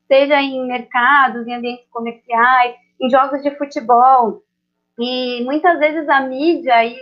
seja 0.06 0.40
em 0.40 0.66
mercados, 0.66 1.46
em 1.46 1.54
ambientes 1.54 1.88
comerciais, 1.90 2.74
em 3.00 3.10
jogos 3.10 3.42
de 3.42 3.56
futebol, 3.56 4.42
e 4.98 5.42
muitas 5.44 5.78
vezes 5.78 6.08
a 6.08 6.20
mídia, 6.20 6.84
e 6.84 6.96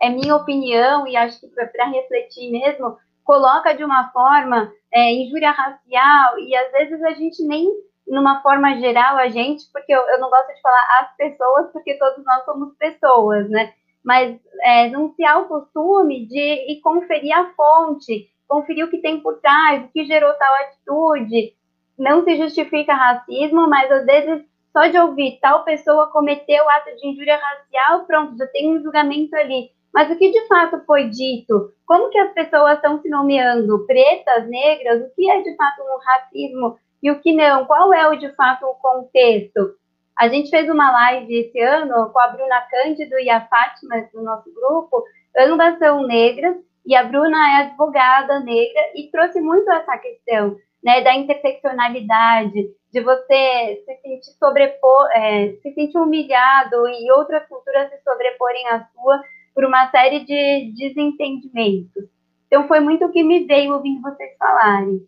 é 0.00 0.10
minha 0.10 0.36
opinião, 0.36 1.06
e 1.06 1.16
acho 1.16 1.40
que 1.40 1.48
para 1.48 1.86
refletir 1.86 2.50
mesmo, 2.50 2.98
coloca 3.24 3.72
de 3.74 3.84
uma 3.84 4.10
forma 4.10 4.70
é, 4.92 5.12
injúria 5.12 5.50
racial, 5.50 6.38
e 6.38 6.54
às 6.54 6.72
vezes 6.72 7.02
a 7.02 7.12
gente 7.12 7.42
nem 7.44 7.66
numa 8.06 8.42
forma 8.42 8.76
geral, 8.78 9.16
a 9.16 9.28
gente, 9.28 9.64
porque 9.72 9.92
eu, 9.92 10.00
eu 10.00 10.20
não 10.20 10.28
gosto 10.28 10.52
de 10.52 10.60
falar 10.60 11.00
as 11.00 11.16
pessoas, 11.16 11.70
porque 11.72 11.94
todos 11.94 12.24
nós 12.24 12.44
somos 12.44 12.74
pessoas, 12.76 13.48
né? 13.48 13.72
Mas 14.04 14.38
é, 14.62 14.88
não 14.88 15.12
se 15.14 15.24
há 15.24 15.38
o 15.38 15.48
costume 15.48 16.26
de 16.26 16.72
ir 16.72 16.80
conferir 16.80 17.36
a 17.36 17.52
fonte, 17.54 18.30
conferir 18.48 18.84
o 18.84 18.90
que 18.90 18.98
tem 18.98 19.20
por 19.20 19.40
trás, 19.40 19.84
o 19.84 19.88
que 19.88 20.04
gerou 20.04 20.32
tal 20.34 20.54
atitude. 20.54 21.54
Não 21.98 22.24
se 22.24 22.36
justifica 22.36 22.94
racismo, 22.94 23.68
mas 23.68 23.90
às 23.90 24.06
vezes 24.06 24.44
só 24.72 24.86
de 24.86 24.98
ouvir 24.98 25.38
tal 25.40 25.64
pessoa 25.64 26.10
cometeu 26.12 26.68
ato 26.68 26.94
de 26.96 27.08
injúria 27.08 27.36
racial, 27.36 28.04
pronto, 28.06 28.36
já 28.36 28.46
tem 28.46 28.70
um 28.74 28.82
julgamento 28.82 29.34
ali. 29.36 29.70
Mas 29.92 30.10
o 30.10 30.16
que 30.16 30.30
de 30.30 30.46
fato 30.46 30.80
foi 30.86 31.08
dito? 31.08 31.72
Como 31.84 32.10
que 32.10 32.18
as 32.18 32.32
pessoas 32.32 32.74
estão 32.74 33.00
se 33.02 33.08
nomeando? 33.08 33.84
Pretas, 33.86 34.48
negras? 34.48 35.02
O 35.02 35.14
que 35.14 35.28
é 35.28 35.42
de 35.42 35.56
fato 35.56 35.82
um 35.82 35.98
racismo 36.04 36.78
e 37.02 37.10
o 37.10 37.20
que 37.20 37.32
não? 37.32 37.64
Qual 37.64 37.92
é 37.92 38.08
o 38.08 38.16
de 38.16 38.30
fato 38.34 38.64
o 38.66 38.74
contexto? 38.74 39.74
A 40.20 40.28
gente 40.28 40.50
fez 40.50 40.68
uma 40.68 40.92
live 40.92 41.34
esse 41.34 41.58
ano 41.60 42.10
com 42.12 42.18
a 42.18 42.28
Bruna 42.28 42.60
Cândido 42.70 43.18
e 43.18 43.30
a 43.30 43.40
Fátima 43.46 44.06
do 44.12 44.22
nosso 44.22 44.52
grupo, 44.52 45.02
ambas 45.34 45.78
são 45.78 46.06
negras, 46.06 46.56
e 46.84 46.94
a 46.94 47.04
Bruna 47.04 47.38
é 47.38 47.62
advogada 47.62 48.38
negra 48.40 48.80
e 48.94 49.10
trouxe 49.10 49.40
muito 49.40 49.70
essa 49.70 49.96
questão 49.96 50.58
né, 50.84 51.00
da 51.00 51.14
interseccionalidade, 51.14 52.68
de 52.92 53.00
você 53.00 53.82
se 53.86 53.96
sentir 54.02 54.32
sobrepor, 54.38 55.08
é, 55.14 55.54
se 55.62 55.72
sentir 55.72 55.96
humilhado 55.96 56.86
e 56.86 57.10
outras 57.12 57.48
culturas 57.48 57.88
se 57.88 58.02
sobreporem 58.02 58.68
à 58.68 58.86
sua 58.92 59.22
por 59.54 59.64
uma 59.64 59.90
série 59.90 60.26
de 60.26 60.74
desentendimentos. 60.76 62.04
Então 62.46 62.68
foi 62.68 62.80
muito 62.80 63.06
o 63.06 63.10
que 63.10 63.22
me 63.22 63.46
veio 63.46 63.72
ouvindo 63.72 64.02
vocês 64.02 64.36
falarem. 64.38 65.00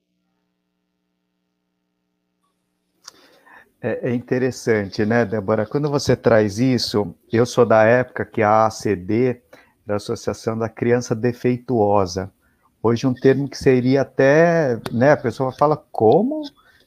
É, 3.83 4.11
é 4.11 4.15
interessante, 4.15 5.05
né, 5.05 5.25
Débora? 5.25 5.67
Quando 5.67 5.91
você 5.91 6.15
traz 6.15 6.61
isso, 6.61 7.13
eu 7.33 7.45
sou 7.45 7.67
da 7.67 7.83
época 7.83 8.25
que 8.25 8.41
a 8.41 8.67
ACD, 8.67 9.43
da 9.85 9.97
Associação 9.97 10.57
da 10.57 10.69
Criança 10.69 11.17
Defeituosa, 11.17 12.33
hoje 12.81 13.09
um 13.09 13.13
termo 13.13 13.49
que 13.49 13.59
seria 13.59 14.03
até, 14.03 14.81
né, 14.93 15.11
a 15.11 15.17
pessoa 15.17 15.51
fala, 15.51 15.77
como? 15.91 16.43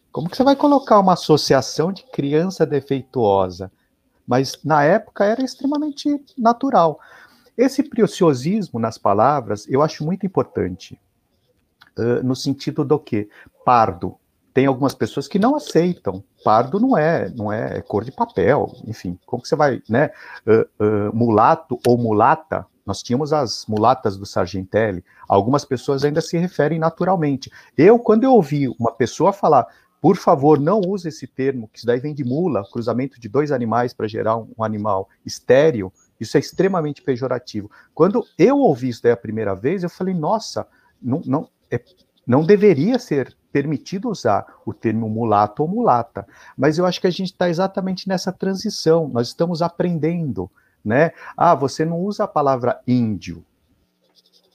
Como 0.09 0.29
que 0.29 0.37
você 0.37 0.43
vai 0.45 0.55
colocar 0.55 0.97
uma 0.97 1.13
associação 1.13 1.91
de 1.91 2.03
criança 2.03 2.65
defeituosa? 2.65 3.69
Mas 4.25 4.57
na 4.63 4.81
época 4.85 5.25
era 5.25 5.43
extremamente 5.43 6.23
natural. 6.37 6.97
Esse 7.57 7.83
preciosismo 7.83 8.79
nas 8.79 8.97
palavras 8.97 9.67
eu 9.67 9.81
acho 9.81 10.05
muito 10.05 10.25
importante, 10.25 10.97
uh, 11.99 12.23
no 12.23 12.37
sentido 12.37 12.85
do 12.85 12.97
que? 12.97 13.29
Pardo, 13.65 14.17
tem 14.55 14.67
algumas 14.67 14.95
pessoas 14.95 15.27
que 15.27 15.37
não 15.37 15.53
aceitam. 15.53 16.23
Pardo 16.41 16.79
não 16.79 16.97
é, 16.97 17.29
não 17.29 17.51
é 17.51 17.81
cor 17.81 18.05
de 18.05 18.11
papel, 18.11 18.71
enfim. 18.87 19.19
Como 19.25 19.43
que 19.43 19.49
você 19.49 19.55
vai, 19.55 19.83
né? 19.89 20.11
Uh, 20.47 20.61
uh, 20.81 21.13
mulato 21.13 21.77
ou 21.85 21.97
mulata, 21.97 22.65
nós 22.85 23.03
tínhamos 23.03 23.33
as 23.33 23.65
mulatas 23.67 24.15
do 24.15 24.25
Sargentelli, 24.25 25.03
algumas 25.27 25.65
pessoas 25.65 26.05
ainda 26.05 26.21
se 26.21 26.37
referem 26.37 26.79
naturalmente. 26.79 27.51
Eu, 27.77 27.99
quando 27.99 28.23
eu 28.23 28.31
ouvi 28.31 28.69
uma 28.79 28.93
pessoa 28.93 29.33
falar, 29.33 29.67
por 30.01 30.15
favor, 30.15 30.57
não 30.57 30.79
use 30.79 31.09
esse 31.09 31.27
termo, 31.27 31.67
que 31.67 31.79
isso 31.79 31.85
daí 31.85 31.99
vem 31.99 32.13
de 32.13 32.23
mula, 32.23 32.63
cruzamento 32.71 33.19
de 33.19 33.27
dois 33.27 33.51
animais 33.51 33.93
para 33.93 34.07
gerar 34.07 34.37
um, 34.37 34.47
um, 34.57 34.63
animal 34.63 35.09
estéreo, 35.25 35.91
isso 36.17 36.37
é 36.37 36.39
extremamente 36.39 37.01
pejorativo. 37.01 37.69
Quando 37.93 38.25
eu 38.37 38.59
ouvi 38.59 38.87
isso 38.87 39.03
daí 39.03 39.11
a 39.11 39.17
primeira 39.17 39.53
vez, 39.53 39.83
eu 39.83 39.89
falei, 39.89 40.13
nossa, 40.13 40.65
não, 41.01 41.21
não, 41.25 41.49
é, 41.69 41.81
não 42.25 42.41
deveria 42.41 42.97
ser 42.97 43.35
permitido 43.55 44.09
usar 44.09 44.45
o 44.65 44.73
termo 44.73 45.07
mulato 45.07 45.63
ou 45.63 45.69
mulata, 45.69 46.27
mas 46.57 46.77
eu 46.77 46.85
acho 46.85 46.99
que 46.99 47.07
a 47.07 47.09
gente 47.09 47.31
está 47.31 47.49
exatamente 47.49 48.05
nessa 48.05 48.29
transição, 48.29 49.07
nós 49.07 49.29
estamos 49.29 49.61
aprendendo, 49.61 50.51
né? 50.83 51.11
Ah, 51.37 51.55
você 51.55 51.85
não 51.85 52.01
usa 52.01 52.25
a 52.25 52.27
palavra 52.27 52.81
índio, 52.85 53.45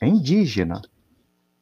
é 0.03 0.07
indígena, 0.07 0.83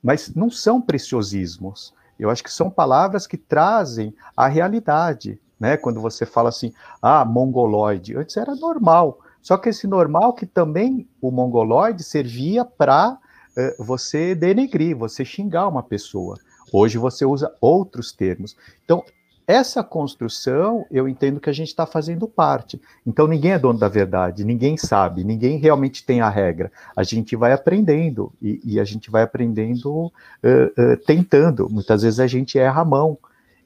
mas 0.03 0.35
não 0.35 0.51
são 0.51 0.81
preciosismos. 0.81 1.95
Eu 2.19 2.29
acho 2.29 2.43
que 2.43 2.53
são 2.53 2.69
palavras 2.69 3.25
que 3.25 3.37
trazem 3.37 4.13
a 4.37 4.49
realidade, 4.49 5.41
né? 5.61 5.77
Quando 5.77 6.01
você 6.01 6.27
fala 6.27 6.49
assim, 6.49 6.73
ah, 7.01 7.25
mongoloide, 7.25 8.17
antes 8.17 8.37
era 8.37 8.57
normal, 8.57 9.21
só 9.41 9.57
que 9.57 9.69
esse 9.69 9.87
normal 9.87 10.33
que 10.33 10.45
também 10.45 11.09
o 11.23 11.31
mongoloide 11.31 12.03
servia 12.03 12.65
para 12.65 13.17
eh, 13.57 13.77
você 13.79 14.35
denegrir, 14.35 14.97
você 14.97 15.25
xingar 15.25 15.69
uma 15.69 15.85
pessoa. 15.85 16.37
Hoje 16.73 16.99
você 16.99 17.25
usa 17.25 17.55
outros 17.61 18.13
termos. 18.13 18.57
Então, 18.85 19.05
essa 19.49 19.83
construção, 19.83 20.85
eu 20.91 21.09
entendo 21.09 21.41
que 21.41 21.49
a 21.49 21.55
gente 21.55 21.69
está 21.69 21.87
fazendo 21.87 22.29
parte. 22.29 22.79
Então, 23.07 23.27
ninguém 23.27 23.53
é 23.53 23.59
dono 23.59 23.79
da 23.79 23.89
verdade, 23.89 24.45
ninguém 24.45 24.77
sabe, 24.77 25.25
ninguém 25.25 25.57
realmente 25.57 26.05
tem 26.05 26.21
a 26.21 26.29
regra. 26.29 26.71
A 26.95 27.03
gente 27.03 27.35
vai 27.35 27.55
aprendendo, 27.55 28.31
e, 28.43 28.61
e 28.63 28.79
a 28.79 28.85
gente 28.85 29.11
vai 29.11 29.23
aprendendo 29.23 29.91
uh, 29.91 30.11
uh, 30.13 30.97
tentando. 31.07 31.67
Muitas 31.71 32.03
vezes 32.03 32.21
a 32.21 32.27
gente 32.27 32.59
erra 32.59 32.83
a 32.83 32.85
mão. 32.85 33.17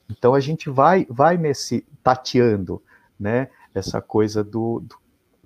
Então, 0.09 0.35
a 0.35 0.41
gente 0.41 0.71
vai, 0.71 1.05
vai 1.11 1.37
nesse 1.37 1.85
tateando, 2.01 2.81
né? 3.19 3.49
Essa 3.75 4.01
coisa 4.01 4.45
do, 4.45 4.85
do, 4.87 4.97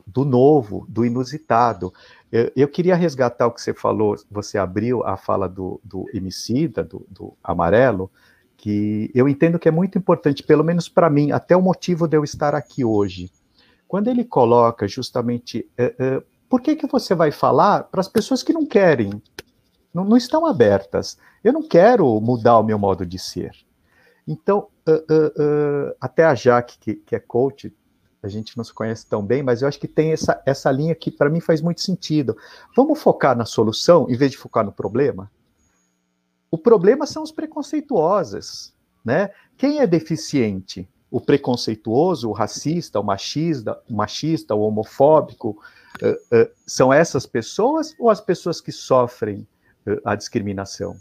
do 0.06 0.24
novo, 0.26 0.84
do 0.86 1.02
inusitado. 1.02 1.94
Eu, 2.36 2.52
eu, 2.54 2.68
queria 2.68 2.94
resgatar 2.94 3.46
o 3.46 3.50
que 3.50 3.62
você 3.62 3.72
falou, 3.72 4.14
você 4.30 4.58
abriu 4.58 5.02
a 5.02 5.16
fala 5.16 5.48
do, 5.48 5.80
do 5.82 6.04
Emicida, 6.12 6.84
do, 6.84 7.06
do 7.08 7.32
Amarelo, 7.42 8.10
que 8.58 9.10
eu 9.14 9.26
entendo 9.26 9.58
que 9.58 9.66
é 9.66 9.70
muito 9.70 9.96
importante, 9.96 10.42
pelo 10.42 10.62
menos 10.62 10.86
para 10.86 11.08
mim, 11.08 11.32
até 11.32 11.56
o 11.56 11.62
motivo 11.62 12.06
de 12.06 12.14
eu 12.14 12.22
estar 12.22 12.54
aqui 12.54 12.84
hoje. 12.84 13.30
Quando 13.88 14.08
ele 14.08 14.22
coloca 14.22 14.86
justamente, 14.86 15.66
uh, 15.80 16.18
uh, 16.18 16.24
por 16.46 16.60
que, 16.60 16.76
que 16.76 16.86
você 16.86 17.14
vai 17.14 17.30
falar 17.30 17.84
para 17.84 18.02
as 18.02 18.08
pessoas 18.08 18.42
que 18.42 18.52
não 18.52 18.66
querem, 18.66 19.10
não, 19.94 20.04
não, 20.04 20.16
estão 20.18 20.44
abertas? 20.44 21.16
Eu 21.42 21.54
não 21.54 21.66
quero 21.66 22.20
mudar 22.20 22.58
o 22.58 22.62
meu 22.62 22.78
modo 22.78 23.06
de 23.06 23.18
ser. 23.18 23.52
Então, 24.28 24.68
uh, 24.86 25.96
até 25.98 26.22
a 26.22 26.34
Jaque, 26.34 26.78
que, 26.78 26.94
que 26.96 27.16
é 27.16 27.18
coach, 27.18 27.74
a 28.26 28.30
gente 28.30 28.56
não 28.56 28.64
se 28.64 28.72
conhece 28.72 29.06
tão 29.06 29.24
bem, 29.24 29.42
mas 29.42 29.62
eu 29.62 29.68
acho 29.68 29.78
que 29.78 29.88
tem 29.88 30.12
essa, 30.12 30.42
essa 30.44 30.70
linha 30.70 30.94
que 30.94 31.10
para 31.10 31.30
mim 31.30 31.40
faz 31.40 31.60
muito 31.60 31.80
sentido. 31.80 32.36
Vamos 32.76 33.00
focar 33.00 33.36
na 33.36 33.44
solução 33.44 34.06
em 34.10 34.16
vez 34.16 34.32
de 34.32 34.36
focar 34.36 34.64
no 34.64 34.72
problema? 34.72 35.30
O 36.50 36.58
problema 36.58 37.06
são 37.06 37.22
os 37.22 37.32
preconceituosos, 37.32 38.72
né? 39.04 39.30
Quem 39.56 39.80
é 39.80 39.86
deficiente? 39.86 40.88
O 41.10 41.20
preconceituoso, 41.20 42.28
o 42.28 42.32
racista, 42.32 43.00
o 43.00 43.04
machista, 43.04 43.80
o 43.88 43.94
machista, 43.94 44.54
o 44.54 44.60
homofóbico, 44.60 45.62
uh, 46.02 46.36
uh, 46.36 46.50
são 46.66 46.92
essas 46.92 47.26
pessoas 47.26 47.94
ou 47.98 48.10
as 48.10 48.20
pessoas 48.20 48.60
que 48.60 48.72
sofrem 48.72 49.46
uh, 49.86 50.00
a 50.04 50.14
discriminação? 50.14 50.96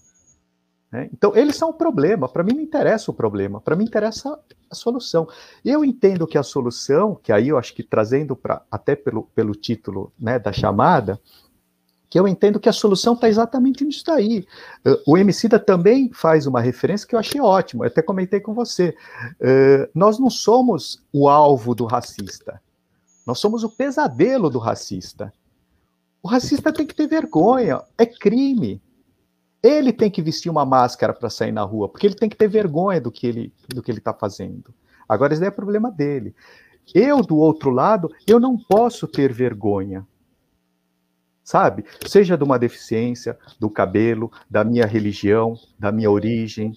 Né? 0.91 1.09
Então, 1.13 1.35
eles 1.35 1.55
são 1.55 1.69
o 1.69 1.73
problema. 1.73 2.27
Para 2.27 2.43
mim 2.43 2.53
não 2.53 2.61
interessa 2.61 3.11
o 3.11 3.13
problema, 3.13 3.59
para 3.59 3.75
mim 3.75 3.83
interessa 3.83 4.39
a 4.69 4.75
solução. 4.75 5.27
Eu 5.63 5.83
entendo 5.83 6.27
que 6.27 6.37
a 6.37 6.43
solução, 6.43 7.19
que 7.21 7.31
aí 7.31 7.49
eu 7.49 7.57
acho 7.57 7.73
que 7.73 7.83
trazendo 7.83 8.35
para 8.35 8.61
até 8.71 8.95
pelo, 8.95 9.23
pelo 9.35 9.53
título 9.53 10.11
né, 10.19 10.39
da 10.39 10.51
chamada, 10.51 11.19
que 12.09 12.19
eu 12.19 12.27
entendo 12.27 12.59
que 12.59 12.69
a 12.69 12.73
solução 12.73 13.13
está 13.13 13.27
exatamente 13.27 13.83
nisso 13.83 14.03
daí. 14.05 14.47
Uh, 14.85 15.01
o 15.05 15.17
Emicida 15.17 15.59
também 15.59 16.11
faz 16.13 16.47
uma 16.47 16.61
referência 16.61 17.07
que 17.07 17.15
eu 17.15 17.19
achei 17.19 17.41
ótimo, 17.41 17.83
eu 17.83 17.87
até 17.87 18.01
comentei 18.01 18.39
com 18.39 18.53
você. 18.53 18.95
Uh, 19.41 19.89
nós 19.93 20.17
não 20.17 20.29
somos 20.29 21.03
o 21.11 21.27
alvo 21.27 21.75
do 21.75 21.85
racista, 21.85 22.61
nós 23.27 23.39
somos 23.39 23.63
o 23.63 23.69
pesadelo 23.69 24.49
do 24.49 24.59
racista. 24.59 25.33
O 26.23 26.27
racista 26.27 26.71
tem 26.71 26.87
que 26.87 26.95
ter 26.95 27.07
vergonha, 27.07 27.81
é 27.97 28.05
crime. 28.05 28.81
Ele 29.65 29.91
tem 29.91 30.11
que 30.11 30.21
vestir 30.21 30.49
uma 30.49 30.65
máscara 30.65 31.13
para 31.13 31.29
sair 31.29 31.51
na 31.51 31.63
rua, 31.63 31.89
porque 31.89 32.05
ele 32.05 32.15
tem 32.15 32.29
que 32.29 32.35
ter 32.35 32.47
vergonha 32.47 33.01
do 33.01 33.11
que 33.11 33.25
ele 33.25 33.53
do 33.67 33.81
que 33.81 33.89
ele 33.89 33.99
está 33.99 34.13
fazendo. 34.13 34.73
Agora, 35.07 35.33
esse 35.33 35.45
é 35.45 35.49
problema 35.49 35.89
dele. 35.89 36.35
Eu, 36.93 37.21
do 37.21 37.37
outro 37.37 37.71
lado, 37.71 38.11
eu 38.27 38.39
não 38.39 38.57
posso 38.57 39.07
ter 39.07 39.33
vergonha 39.33 40.05
sabe? 41.45 41.85
Seja 42.07 42.35
de 42.35 42.43
uma 42.43 42.57
deficiência, 42.57 43.37
do 43.59 43.69
cabelo, 43.69 44.31
da 44.49 44.63
minha 44.63 44.85
religião, 44.85 45.53
da 45.77 45.91
minha 45.91 46.09
origem, 46.09 46.73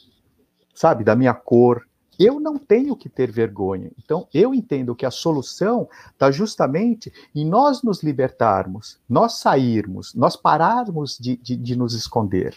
sabe? 0.74 1.03
Da 1.03 1.16
minha 1.16 1.33
cor. 1.33 1.88
Eu 2.18 2.38
não 2.38 2.59
tenho 2.59 2.94
que 2.94 3.09
ter 3.09 3.31
vergonha. 3.31 3.90
Então, 3.98 4.29
eu 4.35 4.55
entendo 4.55 4.94
que 4.94 5.07
a 5.07 5.11
solução 5.11 5.88
está 6.12 6.31
justamente 6.31 7.11
em 7.35 7.46
nós 7.46 7.83
nos 7.83 8.03
libertarmos, 8.03 9.01
nós 9.09 9.38
sairmos, 9.38 10.14
nós 10.14 10.37
pararmos 10.37 11.16
de, 11.18 11.37
de, 11.37 11.57
de 11.57 11.77
nos 11.77 11.94
esconder. 11.94 12.55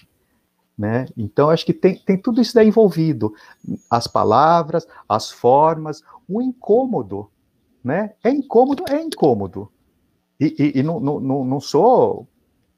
Né? 0.82 1.06
Então, 1.16 1.52
acho 1.52 1.64
que 1.64 1.76
tem, 1.76 1.96
tem 1.96 2.18
tudo 2.18 2.42
isso 2.42 2.56
daí 2.56 2.68
envolvido. 2.68 3.36
As 3.88 4.08
palavras, 4.08 4.88
as 5.08 5.30
formas, 5.30 6.02
o 6.28 6.42
incômodo. 6.42 7.30
Né? 7.84 8.14
É 8.24 8.32
incômodo, 8.32 8.86
é 8.90 9.00
incômodo. 9.00 9.72
E, 10.40 10.56
e, 10.58 10.80
e 10.80 10.84
não, 10.84 11.00
não, 11.00 11.46
não 11.46 11.60
sou 11.60 12.28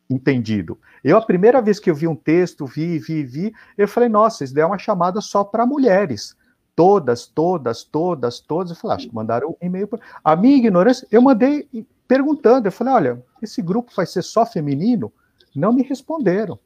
entendido. 0.09 0.77
Eu, 1.01 1.15
a 1.17 1.21
primeira 1.21 1.61
vez 1.61 1.79
que 1.79 1.89
eu 1.89 1.95
vi 1.95 2.05
um 2.05 2.15
texto, 2.15 2.65
vi, 2.65 2.99
vi, 2.99 3.23
vi, 3.23 3.53
eu 3.77 3.87
falei, 3.87 4.09
nossa, 4.09 4.43
isso 4.43 4.53
daí 4.53 4.63
é 4.63 4.67
uma 4.67 4.77
chamada 4.77 5.21
só 5.21 5.41
para 5.41 5.65
mulheres. 5.65 6.35
Todas, 6.75 7.25
todas, 7.25 7.85
todas, 7.85 8.41
todas. 8.41 8.71
Eu 8.71 8.75
falei, 8.75 8.97
acho 8.97 9.07
que 9.07 9.15
mandaram 9.15 9.51
um 9.51 9.65
e-mail. 9.65 9.87
Pra... 9.87 10.01
A 10.21 10.35
minha 10.35 10.57
ignorância, 10.57 11.07
eu 11.09 11.21
mandei 11.21 11.69
perguntando. 12.05 12.67
Eu 12.67 12.71
falei, 12.73 12.93
olha, 12.93 13.23
esse 13.41 13.61
grupo 13.61 13.93
vai 13.95 14.05
ser 14.05 14.23
só 14.23 14.45
feminino? 14.45 15.09
Não 15.55 15.71
me 15.71 15.83
responderam. 15.83 16.59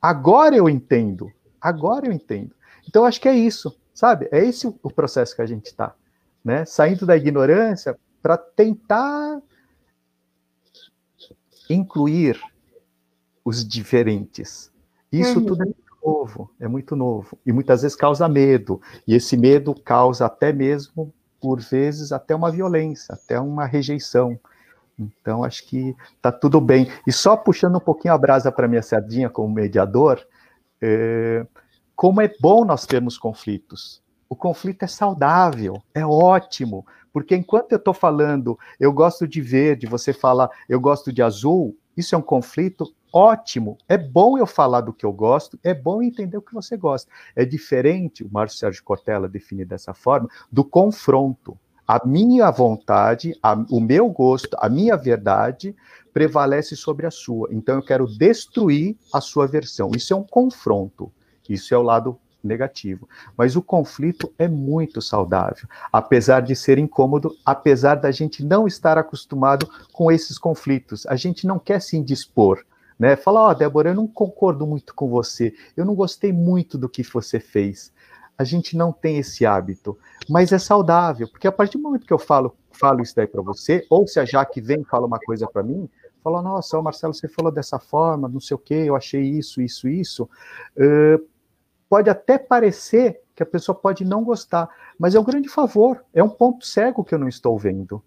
Agora 0.00 0.56
eu 0.56 0.68
entendo. 0.68 1.32
Agora 1.60 2.06
eu 2.06 2.12
entendo. 2.12 2.54
Então, 2.88 3.04
acho 3.04 3.20
que 3.20 3.28
é 3.28 3.34
isso, 3.34 3.76
sabe? 3.92 4.28
É 4.30 4.44
esse 4.44 4.66
o 4.66 4.90
processo 4.90 5.34
que 5.34 5.42
a 5.42 5.46
gente 5.46 5.66
está. 5.66 5.94
Né? 6.44 6.64
Saindo 6.64 7.04
da 7.04 7.16
ignorância 7.16 7.98
para 8.22 8.36
tentar 8.36 9.40
incluir 11.68 12.40
os 13.44 13.66
diferentes. 13.66 14.70
Isso 15.12 15.38
uhum. 15.38 15.46
tudo 15.46 15.62
é 15.62 15.66
muito 15.66 15.96
novo, 16.04 16.50
é 16.60 16.68
muito 16.68 16.96
novo. 16.96 17.38
E 17.44 17.52
muitas 17.52 17.82
vezes 17.82 17.96
causa 17.96 18.28
medo. 18.28 18.80
E 19.06 19.14
esse 19.14 19.36
medo 19.36 19.74
causa 19.74 20.26
até 20.26 20.52
mesmo, 20.52 21.12
por 21.40 21.60
vezes, 21.60 22.12
até 22.12 22.34
uma 22.34 22.50
violência, 22.50 23.14
até 23.14 23.38
uma 23.40 23.66
rejeição. 23.66 24.38
Então, 24.98 25.44
acho 25.44 25.66
que 25.66 25.94
está 26.14 26.32
tudo 26.32 26.60
bem. 26.60 26.90
E 27.06 27.12
só 27.12 27.36
puxando 27.36 27.76
um 27.76 27.80
pouquinho 27.80 28.14
a 28.14 28.18
brasa 28.18 28.50
para 28.50 28.68
minha 28.68 28.82
sardinha 28.82 29.28
como 29.28 29.52
mediador, 29.52 30.26
é, 30.80 31.46
como 31.94 32.20
é 32.20 32.32
bom 32.40 32.64
nós 32.64 32.86
termos 32.86 33.18
conflitos. 33.18 34.02
O 34.28 34.34
conflito 34.34 34.82
é 34.82 34.88
saudável, 34.88 35.82
é 35.94 36.04
ótimo, 36.04 36.84
porque 37.12 37.36
enquanto 37.36 37.72
eu 37.72 37.78
estou 37.78 37.94
falando, 37.94 38.58
eu 38.80 38.92
gosto 38.92 39.26
de 39.26 39.40
verde, 39.40 39.86
você 39.86 40.12
fala, 40.12 40.50
eu 40.68 40.80
gosto 40.80 41.12
de 41.12 41.22
azul, 41.22 41.76
isso 41.96 42.14
é 42.14 42.18
um 42.18 42.22
conflito 42.22 42.92
ótimo. 43.12 43.78
É 43.88 43.96
bom 43.96 44.36
eu 44.36 44.46
falar 44.46 44.82
do 44.82 44.92
que 44.92 45.06
eu 45.06 45.12
gosto, 45.12 45.58
é 45.62 45.72
bom 45.72 46.02
entender 46.02 46.36
o 46.36 46.42
que 46.42 46.52
você 46.52 46.76
gosta. 46.76 47.10
É 47.34 47.44
diferente, 47.44 48.24
o 48.24 48.30
Márcio 48.30 48.58
Sérgio 48.58 48.82
Cortella 48.82 49.28
define 49.28 49.64
dessa 49.64 49.94
forma, 49.94 50.28
do 50.50 50.64
confronto. 50.64 51.58
A 51.86 52.06
minha 52.06 52.50
vontade, 52.50 53.38
a, 53.42 53.54
o 53.70 53.80
meu 53.80 54.08
gosto, 54.08 54.56
a 54.60 54.68
minha 54.68 54.96
verdade 54.96 55.74
prevalece 56.12 56.74
sobre 56.74 57.06
a 57.06 57.10
sua. 57.10 57.48
Então 57.52 57.76
eu 57.76 57.82
quero 57.82 58.06
destruir 58.06 58.96
a 59.12 59.20
sua 59.20 59.46
versão. 59.46 59.90
Isso 59.94 60.12
é 60.12 60.16
um 60.16 60.24
confronto. 60.24 61.12
Isso 61.48 61.74
é 61.74 61.78
o 61.78 61.82
lado 61.82 62.18
negativo. 62.42 63.08
Mas 63.36 63.56
o 63.56 63.62
conflito 63.62 64.32
é 64.38 64.48
muito 64.48 65.02
saudável, 65.02 65.68
apesar 65.92 66.40
de 66.40 66.54
ser 66.54 66.78
incômodo, 66.78 67.36
apesar 67.44 67.96
da 67.96 68.10
gente 68.10 68.44
não 68.44 68.66
estar 68.66 68.96
acostumado 68.96 69.68
com 69.92 70.10
esses 70.10 70.38
conflitos. 70.38 71.06
A 71.06 71.16
gente 71.16 71.46
não 71.46 71.58
quer 71.58 71.82
se 71.82 71.96
indispor. 71.96 72.64
Né? 72.98 73.14
Fala, 73.14 73.40
ó, 73.40 73.50
oh, 73.50 73.54
Débora, 73.54 73.90
eu 73.90 73.94
não 73.94 74.06
concordo 74.06 74.66
muito 74.66 74.94
com 74.94 75.08
você, 75.08 75.52
eu 75.76 75.84
não 75.84 75.94
gostei 75.94 76.32
muito 76.32 76.78
do 76.78 76.88
que 76.88 77.02
você 77.02 77.38
fez. 77.38 77.92
A 78.38 78.44
gente 78.44 78.76
não 78.76 78.92
tem 78.92 79.18
esse 79.18 79.46
hábito, 79.46 79.98
mas 80.28 80.52
é 80.52 80.58
saudável, 80.58 81.28
porque 81.28 81.46
a 81.46 81.52
partir 81.52 81.78
do 81.78 81.82
momento 81.82 82.06
que 82.06 82.12
eu 82.12 82.18
falo, 82.18 82.54
falo 82.70 83.02
isso 83.02 83.14
daí 83.16 83.26
para 83.26 83.42
você, 83.42 83.86
ou 83.88 84.06
se 84.06 84.20
a 84.20 84.24
Jaque 84.24 84.60
vem 84.60 84.82
e 84.82 84.84
fala 84.84 85.06
uma 85.06 85.18
coisa 85.18 85.46
para 85.46 85.62
mim, 85.62 85.88
falou, 86.22 86.42
nossa, 86.42 86.80
Marcelo, 86.82 87.14
você 87.14 87.28
falou 87.28 87.52
dessa 87.52 87.78
forma, 87.78 88.28
não 88.28 88.40
sei 88.40 88.56
o 88.56 88.58
que, 88.58 88.74
eu 88.74 88.96
achei 88.96 89.22
isso, 89.22 89.62
isso, 89.62 89.88
isso. 89.88 90.28
Uh, 90.76 91.24
pode 91.88 92.10
até 92.10 92.36
parecer 92.36 93.20
que 93.34 93.42
a 93.42 93.46
pessoa 93.46 93.74
pode 93.76 94.04
não 94.04 94.24
gostar, 94.24 94.68
mas 94.98 95.14
é 95.14 95.20
um 95.20 95.24
grande 95.24 95.48
favor, 95.48 96.04
é 96.12 96.22
um 96.22 96.28
ponto 96.28 96.66
cego 96.66 97.04
que 97.04 97.14
eu 97.14 97.18
não 97.18 97.28
estou 97.28 97.56
vendo. 97.58 98.02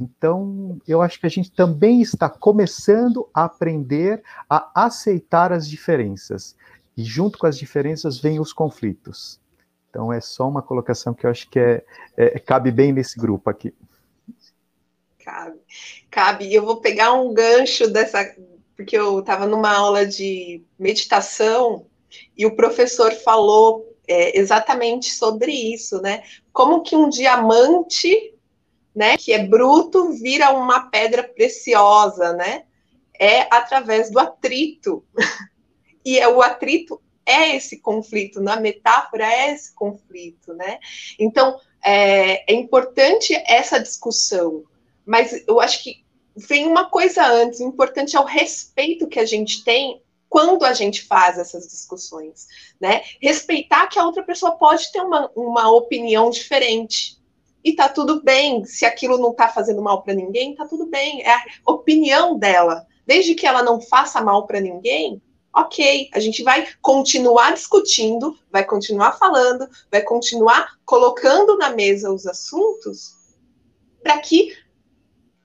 Então, 0.00 0.78
eu 0.88 1.02
acho 1.02 1.20
que 1.20 1.26
a 1.26 1.30
gente 1.30 1.52
também 1.52 2.00
está 2.00 2.28
começando 2.28 3.28
a 3.34 3.44
aprender 3.44 4.22
a 4.48 4.86
aceitar 4.86 5.52
as 5.52 5.68
diferenças. 5.68 6.56
E 6.96 7.04
junto 7.04 7.38
com 7.38 7.46
as 7.46 7.56
diferenças 7.58 8.18
vêm 8.18 8.40
os 8.40 8.52
conflitos. 8.52 9.39
Então, 9.90 10.12
é 10.12 10.20
só 10.20 10.48
uma 10.48 10.62
colocação 10.62 11.12
que 11.12 11.26
eu 11.26 11.30
acho 11.30 11.50
que 11.50 11.58
é, 11.58 11.84
é 12.16 12.38
cabe 12.38 12.70
bem 12.70 12.92
nesse 12.92 13.18
grupo 13.18 13.50
aqui. 13.50 13.74
Cabe. 15.18 15.58
Cabe. 16.08 16.54
Eu 16.54 16.64
vou 16.64 16.80
pegar 16.80 17.12
um 17.12 17.34
gancho 17.34 17.88
dessa, 17.88 18.24
porque 18.76 18.96
eu 18.96 19.18
estava 19.18 19.46
numa 19.46 19.72
aula 19.72 20.06
de 20.06 20.62
meditação 20.78 21.86
e 22.36 22.46
o 22.46 22.54
professor 22.54 23.12
falou 23.12 23.96
é, 24.06 24.38
exatamente 24.38 25.12
sobre 25.12 25.52
isso, 25.52 26.00
né? 26.00 26.22
Como 26.52 26.82
que 26.82 26.96
um 26.96 27.08
diamante, 27.08 28.34
né, 28.94 29.16
que 29.16 29.32
é 29.32 29.44
bruto, 29.44 30.12
vira 30.12 30.50
uma 30.50 30.88
pedra 30.88 31.22
preciosa, 31.22 32.32
né? 32.32 32.64
É 33.18 33.42
através 33.54 34.10
do 34.10 34.18
atrito. 34.18 35.04
e 36.04 36.18
é, 36.18 36.28
o 36.28 36.40
atrito 36.40 37.00
é 37.30 37.56
esse 37.56 37.78
conflito, 37.80 38.40
na 38.40 38.56
metáfora 38.56 39.24
é 39.24 39.52
esse 39.52 39.74
conflito, 39.74 40.52
né? 40.54 40.78
Então, 41.18 41.58
é, 41.84 42.52
é 42.52 42.54
importante 42.54 43.34
essa 43.46 43.78
discussão, 43.78 44.64
mas 45.06 45.44
eu 45.46 45.60
acho 45.60 45.82
que 45.82 46.04
vem 46.36 46.66
uma 46.66 46.88
coisa 46.88 47.26
antes, 47.26 47.60
o 47.60 47.64
importante 47.64 48.16
é 48.16 48.20
o 48.20 48.24
respeito 48.24 49.08
que 49.08 49.18
a 49.18 49.26
gente 49.26 49.64
tem 49.64 50.02
quando 50.28 50.64
a 50.64 50.72
gente 50.72 51.02
faz 51.02 51.38
essas 51.38 51.66
discussões, 51.68 52.46
né? 52.80 53.02
Respeitar 53.20 53.88
que 53.88 53.98
a 53.98 54.04
outra 54.04 54.22
pessoa 54.22 54.52
pode 54.52 54.90
ter 54.92 55.00
uma, 55.00 55.28
uma 55.34 55.70
opinião 55.72 56.30
diferente. 56.30 57.18
E 57.64 57.74
tá 57.74 57.88
tudo 57.88 58.22
bem, 58.22 58.64
se 58.64 58.86
aquilo 58.86 59.18
não 59.18 59.34
tá 59.34 59.48
fazendo 59.48 59.82
mal 59.82 60.02
para 60.02 60.14
ninguém, 60.14 60.54
tá 60.54 60.66
tudo 60.66 60.86
bem, 60.86 61.22
é 61.22 61.34
a 61.34 61.44
opinião 61.66 62.38
dela. 62.38 62.86
Desde 63.04 63.34
que 63.34 63.46
ela 63.46 63.62
não 63.62 63.80
faça 63.80 64.20
mal 64.22 64.46
para 64.46 64.60
ninguém, 64.60 65.20
ok, 65.54 66.10
a 66.12 66.20
gente 66.20 66.42
vai 66.42 66.66
continuar 66.80 67.52
discutindo, 67.52 68.38
vai 68.50 68.64
continuar 68.64 69.12
falando, 69.12 69.68
vai 69.90 70.02
continuar 70.02 70.76
colocando 70.84 71.56
na 71.58 71.70
mesa 71.70 72.12
os 72.12 72.26
assuntos 72.26 73.16
para 74.02 74.18
que 74.18 74.56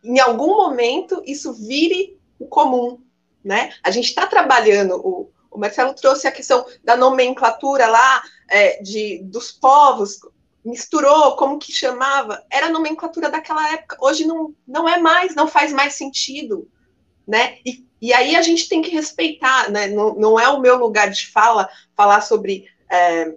em 0.03 0.19
algum 0.19 0.55
momento 0.55 1.21
isso 1.25 1.51
vire 1.53 2.19
o 2.39 2.47
comum, 2.47 3.01
né? 3.43 3.73
A 3.83 3.89
gente 3.91 4.05
está 4.05 4.27
trabalhando, 4.27 4.95
o, 4.95 5.31
o, 5.49 5.57
Marcelo 5.57 5.93
trouxe 5.93 6.27
a 6.27 6.31
questão 6.31 6.65
da 6.83 6.95
nomenclatura 6.95 7.87
lá, 7.87 8.23
é, 8.49 8.81
de, 8.81 9.23
dos 9.23 9.51
povos, 9.51 10.19
misturou 10.63 11.35
como 11.35 11.59
que 11.59 11.71
chamava, 11.71 12.43
era 12.51 12.67
a 12.67 12.71
nomenclatura 12.71 13.29
daquela 13.29 13.71
época, 13.73 13.97
hoje 13.99 14.25
não, 14.25 14.53
não 14.67 14.87
é 14.87 14.99
mais, 14.99 15.35
não 15.35 15.47
faz 15.47 15.73
mais 15.73 15.95
sentido, 15.95 16.69
né? 17.27 17.57
E, 17.65 17.84
e 18.01 18.13
aí 18.13 18.35
a 18.35 18.41
gente 18.41 18.67
tem 18.67 18.81
que 18.81 18.91
respeitar, 18.91 19.69
né? 19.71 19.87
Não, 19.87 20.15
não 20.15 20.39
é 20.39 20.47
o 20.49 20.59
meu 20.59 20.77
lugar 20.77 21.09
de 21.09 21.27
fala 21.27 21.69
falar 21.95 22.21
sobre 22.21 22.67
é, 22.89 23.35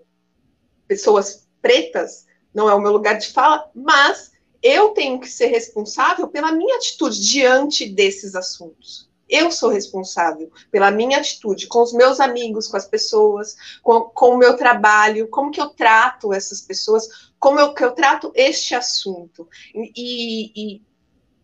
pessoas 0.86 1.46
pretas, 1.62 2.26
não 2.52 2.68
é 2.68 2.74
o 2.74 2.80
meu 2.80 2.92
lugar 2.92 3.18
de 3.18 3.28
fala, 3.28 3.70
mas 3.74 4.32
eu 4.62 4.90
tenho 4.90 5.20
que 5.20 5.28
ser 5.28 5.46
responsável 5.46 6.28
pela 6.28 6.52
minha 6.52 6.76
atitude 6.76 7.20
diante 7.20 7.88
desses 7.88 8.34
assuntos. 8.34 9.08
Eu 9.28 9.50
sou 9.50 9.68
responsável 9.68 10.50
pela 10.70 10.90
minha 10.90 11.18
atitude 11.18 11.66
com 11.66 11.82
os 11.82 11.92
meus 11.92 12.18
amigos, 12.18 12.66
com 12.66 12.78
as 12.78 12.86
pessoas, 12.86 13.56
com, 13.82 14.00
com 14.00 14.30
o 14.30 14.38
meu 14.38 14.56
trabalho, 14.56 15.28
como 15.28 15.50
que 15.50 15.60
eu 15.60 15.68
trato 15.68 16.32
essas 16.32 16.62
pessoas, 16.62 17.30
como 17.38 17.60
eu, 17.60 17.74
que 17.74 17.84
eu 17.84 17.92
trato 17.92 18.32
este 18.34 18.74
assunto. 18.74 19.46
E, 19.74 20.52
e 20.56 20.82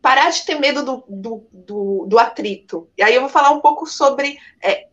parar 0.05 0.29
de 0.29 0.45
ter 0.45 0.61
medo 0.61 0.85
do, 0.85 1.05
do, 1.09 1.49
do, 1.51 2.07
do, 2.07 2.19
atrito. 2.19 2.91
E 2.95 3.03
aí 3.03 3.15
eu 3.15 3.23
vou 3.23 3.31
falar 3.31 3.53
um 3.53 3.61
pouco 3.63 3.87
sobre. 3.87 4.39
É, 4.63 4.87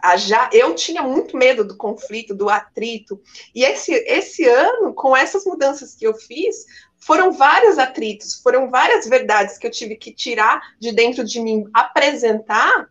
a 0.00 0.16
já, 0.16 0.48
eu 0.52 0.76
tinha 0.76 1.02
muito 1.02 1.36
medo 1.36 1.64
do 1.64 1.76
conflito, 1.76 2.32
do 2.32 2.48
atrito. 2.48 3.20
E 3.52 3.64
esse, 3.64 3.92
esse 3.92 4.44
ano, 4.44 4.94
com 4.94 5.16
essas 5.16 5.44
mudanças 5.44 5.96
que 5.96 6.06
eu 6.06 6.14
fiz, 6.14 6.66
foram 6.98 7.32
vários 7.32 7.78
atritos, 7.78 8.40
foram 8.40 8.70
várias 8.70 9.08
verdades 9.08 9.58
que 9.58 9.66
eu 9.66 9.72
tive 9.72 9.96
que 9.96 10.14
tirar 10.14 10.62
de 10.78 10.92
dentro 10.92 11.24
de 11.24 11.40
mim, 11.40 11.64
apresentar 11.74 12.88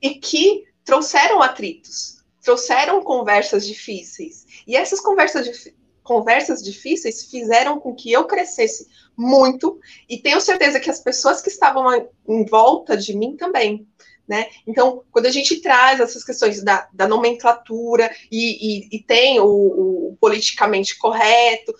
e 0.00 0.14
que 0.14 0.64
trouxeram 0.86 1.42
atritos, 1.42 2.24
trouxeram 2.42 3.02
conversas 3.02 3.66
difíceis. 3.66 4.46
E 4.66 4.74
essas 4.74 5.00
conversas, 5.00 5.70
conversas 6.02 6.62
difíceis 6.62 7.26
fizeram 7.30 7.78
com 7.78 7.94
que 7.94 8.10
eu 8.10 8.24
crescesse 8.24 8.86
muito 9.16 9.78
e 10.08 10.18
tenho 10.18 10.40
certeza 10.40 10.80
que 10.80 10.90
as 10.90 11.00
pessoas 11.00 11.40
que 11.40 11.48
estavam 11.48 12.08
em 12.28 12.44
volta 12.44 12.96
de 12.96 13.16
mim 13.16 13.36
também. 13.36 13.86
Né? 14.26 14.46
Então, 14.66 15.02
quando 15.10 15.26
a 15.26 15.30
gente 15.30 15.60
traz 15.60 16.00
essas 16.00 16.24
questões 16.24 16.62
da, 16.62 16.88
da 16.92 17.08
nomenclatura 17.08 18.10
e, 18.30 18.86
e, 18.86 18.96
e 18.96 19.02
tem 19.02 19.40
o, 19.40 19.46
o, 19.46 20.16
politicamente 20.20 20.96
correto, 20.96 21.74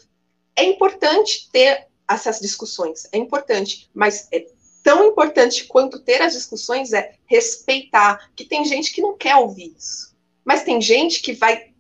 é 0.57 0.65
importante 0.65 1.49
ter 1.51 1.87
essas 2.09 2.41
discussões, 2.41 3.09
é 3.13 3.17
importante, 3.17 3.89
mas 3.95 4.29
é 4.33 4.45
tão 4.83 5.05
importante 5.05 5.65
quanto 5.65 6.01
ter 6.01 6.21
as 6.21 6.33
discussões 6.33 6.93
é 6.93 7.15
respeitar, 7.25 8.31
que 8.35 8.45
tem 8.45 8.65
gente 8.65 8.93
que 8.93 9.01
não 9.01 9.17
quer 9.17 9.37
ouvir 9.37 9.73
isso, 9.79 10.15
mas 10.45 10.65
tem 10.65 10.81
gente 10.81 11.23
que 11.23 11.33
vai 11.33 11.72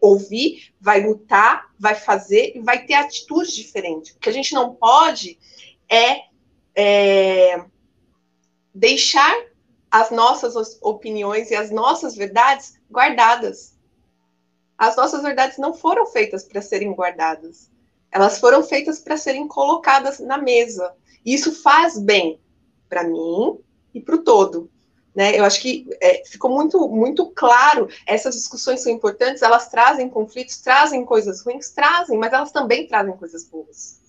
ouvir, 0.00 0.72
vai 0.80 1.04
lutar, 1.04 1.70
vai 1.78 1.94
fazer 1.94 2.52
e 2.54 2.60
vai 2.60 2.84
ter 2.84 2.94
atitudes 2.94 3.54
diferentes. 3.54 4.12
O 4.12 4.18
que 4.18 4.28
a 4.28 4.32
gente 4.32 4.54
não 4.54 4.74
pode 4.74 5.38
é, 5.88 6.24
é 6.74 7.64
deixar 8.74 9.34
as 9.90 10.10
nossas 10.10 10.78
opiniões 10.80 11.50
e 11.50 11.54
as 11.54 11.70
nossas 11.70 12.14
verdades 12.16 12.78
guardadas. 12.90 13.78
As 14.78 14.96
nossas 14.96 15.22
verdades 15.22 15.58
não 15.58 15.74
foram 15.74 16.06
feitas 16.06 16.44
para 16.44 16.62
serem 16.62 16.92
guardadas. 16.92 17.70
Elas 18.10 18.38
foram 18.38 18.62
feitas 18.62 19.00
para 19.00 19.16
serem 19.16 19.46
colocadas 19.46 20.18
na 20.18 20.38
mesa. 20.38 20.94
Isso 21.24 21.62
faz 21.62 21.98
bem 21.98 22.40
para 22.88 23.04
mim 23.04 23.58
e 23.94 24.00
para 24.00 24.16
o 24.16 24.22
todo. 24.24 24.70
Né? 25.14 25.38
Eu 25.38 25.44
acho 25.44 25.60
que 25.60 25.86
é, 26.00 26.22
ficou 26.24 26.50
muito, 26.50 26.88
muito 26.88 27.30
claro. 27.30 27.88
Essas 28.06 28.34
discussões 28.34 28.82
são 28.82 28.92
importantes, 28.92 29.42
elas 29.42 29.68
trazem 29.68 30.08
conflitos, 30.08 30.58
trazem 30.58 31.04
coisas 31.04 31.42
ruins, 31.44 31.70
trazem, 31.70 32.18
mas 32.18 32.32
elas 32.32 32.50
também 32.50 32.86
trazem 32.86 33.16
coisas 33.16 33.44
boas. 33.44 34.00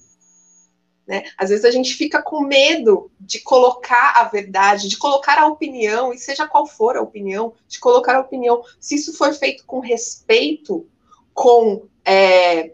Né? 1.05 1.23
Às 1.37 1.49
vezes 1.49 1.65
a 1.65 1.71
gente 1.71 1.95
fica 1.95 2.21
com 2.21 2.41
medo 2.41 3.11
de 3.19 3.41
colocar 3.41 4.13
a 4.15 4.23
verdade, 4.23 4.87
de 4.87 4.97
colocar 4.97 5.37
a 5.37 5.47
opinião, 5.47 6.13
e 6.13 6.17
seja 6.17 6.47
qual 6.47 6.65
for 6.65 6.95
a 6.95 7.01
opinião, 7.01 7.53
de 7.67 7.79
colocar 7.79 8.15
a 8.15 8.21
opinião. 8.21 8.63
Se 8.79 8.95
isso 8.95 9.17
for 9.17 9.33
feito 9.33 9.65
com 9.65 9.79
respeito, 9.79 10.87
com 11.33 11.87
é, 12.05 12.73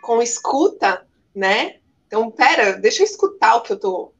com 0.00 0.22
escuta, 0.22 1.06
né? 1.34 1.76
Então, 2.06 2.30
pera, 2.30 2.72
deixa 2.72 3.02
eu 3.02 3.06
escutar 3.06 3.56
o 3.56 3.62
que 3.62 3.72
eu 3.72 3.78
tô 3.78 4.12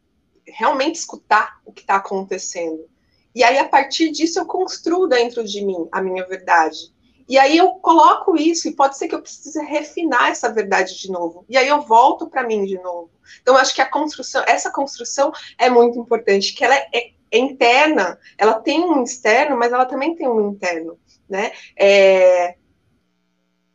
realmente 0.47 0.97
escutar 0.97 1.61
o 1.65 1.73
que 1.73 1.83
está 1.83 1.97
acontecendo. 1.97 2.89
E 3.35 3.45
aí, 3.45 3.59
a 3.59 3.69
partir 3.69 4.11
disso, 4.11 4.39
eu 4.39 4.47
construo 4.47 5.07
dentro 5.07 5.45
de 5.45 5.65
mim 5.65 5.89
a 5.93 6.03
minha 6.03 6.27
verdade. 6.27 6.93
E 7.29 7.39
aí 7.39 7.57
eu 7.57 7.75
coloco 7.75 8.37
isso, 8.37 8.67
e 8.67 8.75
pode 8.75 8.99
ser 8.99 9.07
que 9.07 9.15
eu 9.15 9.23
precise 9.23 9.65
refinar 9.65 10.31
essa 10.31 10.53
verdade 10.53 10.99
de 10.99 11.13
novo. 11.13 11.45
E 11.49 11.57
aí 11.57 11.69
eu 11.69 11.81
volto 11.81 12.29
para 12.29 12.43
mim 12.43 12.65
de 12.65 12.77
novo. 12.83 13.09
Então, 13.41 13.57
acho 13.57 13.73
que 13.73 13.81
a 13.81 13.89
construção, 13.89 14.43
essa 14.49 14.69
construção 14.73 15.31
é 15.57 15.71
muito 15.71 15.97
importante, 15.97 16.53
que 16.53 16.65
ela 16.65 16.75
é, 16.75 16.89
é, 16.93 17.11
é 17.31 17.39
interna, 17.39 18.19
ela 18.37 18.55
tem 18.55 18.85
um 18.85 19.05
externo, 19.05 19.57
mas 19.57 19.73
ela 19.73 19.87
também 19.87 20.17
tem 20.17 20.27
um 20.27 20.51
interno, 20.51 20.99
né? 21.29 21.53
É, 21.79 22.57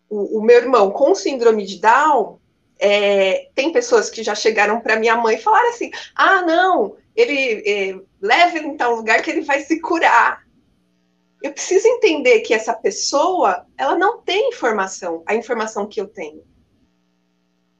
o, 0.09 0.39
o 0.39 0.43
meu 0.43 0.57
irmão 0.57 0.91
com 0.91 1.15
síndrome 1.15 1.65
de 1.65 1.79
Down, 1.79 2.39
é, 2.77 3.49
tem 3.55 3.71
pessoas 3.71 4.09
que 4.09 4.21
já 4.21 4.35
chegaram 4.35 4.81
para 4.81 4.99
minha 4.99 5.15
mãe 5.15 5.35
e 5.35 5.41
falaram 5.41 5.69
assim: 5.69 5.91
ah, 6.13 6.41
não, 6.41 6.97
ele 7.15 8.05
leva 8.25 8.57
ele 8.57 8.67
em 8.67 8.77
tal 8.77 8.95
lugar 8.95 9.21
que 9.21 9.29
ele 9.29 9.41
vai 9.41 9.61
se 9.61 9.79
curar. 9.79 10.43
Eu 11.43 11.53
preciso 11.53 11.87
entender 11.87 12.41
que 12.41 12.55
essa 12.55 12.73
pessoa, 12.73 13.67
ela 13.77 13.95
não 13.95 14.21
tem 14.21 14.49
informação, 14.49 15.23
a 15.27 15.35
informação 15.35 15.87
que 15.87 16.01
eu 16.01 16.07
tenho. 16.07 16.43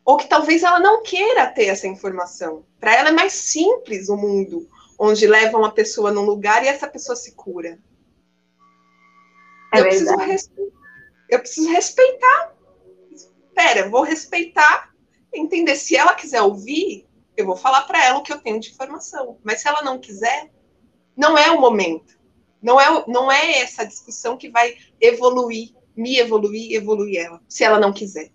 Ou 0.06 0.18
que 0.18 0.30
talvez 0.30 0.62
ela 0.62 0.80
não 0.80 1.02
queira 1.02 1.48
ter 1.48 1.66
essa 1.66 1.88
informação. 1.88 2.64
Para 2.80 2.96
ela 2.96 3.10
é 3.10 3.12
mais 3.12 3.34
simples 3.34 4.08
o 4.08 4.16
mundo 4.16 4.70
onde 5.00 5.26
leva 5.26 5.58
uma 5.58 5.72
pessoa 5.72 6.12
num 6.12 6.26
lugar 6.26 6.64
e 6.64 6.68
essa 6.68 6.88
pessoa 6.88 7.16
se 7.16 7.34
cura. 7.34 7.80
É 9.74 9.80
eu 9.80 9.84
preciso 9.84 10.16
eu 11.28 11.40
preciso 11.40 11.70
respeitar. 11.72 12.54
Pera, 13.56 13.90
vou 13.90 14.04
respeitar, 14.04 14.94
entender. 15.34 15.76
Se 15.76 15.96
ela 15.96 16.14
quiser 16.14 16.44
ouvir, 16.44 17.08
Eu 17.36 17.46
vou 17.46 17.56
falar 17.56 17.82
para 17.82 18.04
ela 18.04 18.20
o 18.20 18.24
que 18.24 18.32
eu 18.32 18.40
tenho 18.40 18.60
de 18.60 18.70
informação. 18.70 19.38
Mas 19.44 19.62
se 19.62 19.68
ela 19.68 19.82
não 19.82 20.00
quiser, 20.00 20.50
não 21.16 21.38
é 21.38 21.52
o 21.52 21.60
momento. 21.60 22.16
Não 22.62 22.80
é, 22.80 23.04
não 23.08 23.32
é 23.32 23.60
essa 23.60 23.86
discussão 23.86 24.38
que 24.38 24.50
vai 24.50 24.76
evoluir, 25.00 25.76
me 25.96 26.18
evoluir, 26.18 26.74
evoluir 26.74 27.24
ela, 27.24 27.40
se 27.48 27.64
ela 27.64 27.80
não 27.80 27.94
quiser. 27.94 28.32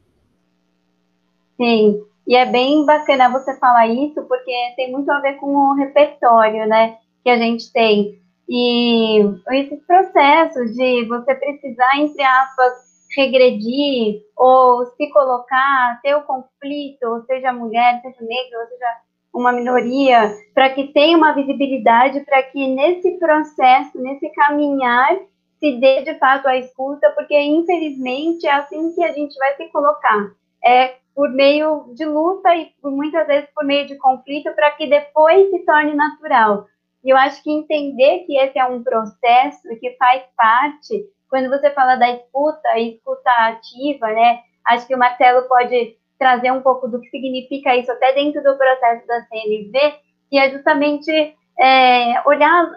Sim, 1.56 2.02
e 2.26 2.36
é 2.36 2.46
bem 2.46 2.86
bacana 2.86 3.28
você 3.28 3.56
falar 3.58 3.88
isso, 3.88 4.22
porque 4.22 4.52
tem 4.76 4.92
muito 4.92 5.10
a 5.10 5.20
ver 5.20 5.34
com 5.34 5.52
o 5.52 5.74
repertório, 5.74 6.66
né, 6.66 6.96
que 7.24 7.30
a 7.30 7.36
gente 7.36 7.72
tem. 7.72 8.20
E 8.48 9.20
esses 9.50 9.84
processos 9.84 10.74
de 10.74 11.04
você 11.06 11.34
precisar, 11.34 11.98
entre 11.98 12.22
aspas, 12.22 12.89
regredir 13.16 14.22
ou 14.36 14.86
se 14.86 15.08
colocar, 15.10 16.00
ter 16.02 16.14
o 16.14 16.22
conflito, 16.22 17.24
seja 17.26 17.52
mulher, 17.52 18.00
seja 18.02 18.20
negra, 18.20 18.66
seja 18.68 18.86
uma 19.32 19.52
minoria, 19.52 20.34
para 20.54 20.70
que 20.70 20.88
tenha 20.88 21.16
uma 21.16 21.32
visibilidade, 21.32 22.20
para 22.20 22.42
que 22.42 22.66
nesse 22.66 23.12
processo, 23.18 24.00
nesse 24.00 24.28
caminhar, 24.30 25.16
se 25.58 25.78
dê 25.78 26.02
de 26.02 26.18
fato 26.18 26.48
a 26.48 26.56
escuta, 26.56 27.10
porque 27.10 27.38
infelizmente 27.38 28.46
é 28.46 28.52
assim 28.52 28.92
que 28.94 29.04
a 29.04 29.12
gente 29.12 29.36
vai 29.38 29.54
se 29.56 29.68
colocar. 29.68 30.32
É 30.64 30.96
por 31.14 31.30
meio 31.30 31.92
de 31.94 32.04
luta 32.04 32.54
e 32.54 32.72
muitas 32.82 33.26
vezes 33.26 33.48
por 33.54 33.64
meio 33.64 33.86
de 33.86 33.96
conflito, 33.96 34.52
para 34.54 34.70
que 34.72 34.86
depois 34.86 35.50
se 35.50 35.58
torne 35.60 35.94
natural. 35.94 36.66
E 37.04 37.10
eu 37.10 37.16
acho 37.16 37.42
que 37.42 37.50
entender 37.50 38.20
que 38.20 38.36
esse 38.36 38.58
é 38.58 38.64
um 38.64 38.82
processo 38.82 39.68
que 39.80 39.96
faz 39.96 40.22
parte 40.36 41.04
quando 41.30 41.48
você 41.48 41.70
fala 41.70 41.96
da 41.96 42.10
escuta 42.10 42.76
e 42.76 42.96
escuta 42.96 43.30
ativa, 43.30 44.08
né? 44.08 44.40
Acho 44.66 44.86
que 44.86 44.94
o 44.94 44.98
Marcelo 44.98 45.48
pode 45.48 45.96
trazer 46.18 46.50
um 46.52 46.60
pouco 46.60 46.88
do 46.88 47.00
que 47.00 47.08
significa 47.08 47.74
isso 47.74 47.90
até 47.90 48.12
dentro 48.12 48.42
do 48.42 48.58
processo 48.58 49.06
da 49.06 49.22
CNV, 49.22 49.94
que 50.28 50.38
é 50.38 50.50
justamente 50.50 51.10
é, 51.58 52.28
olhar, 52.28 52.70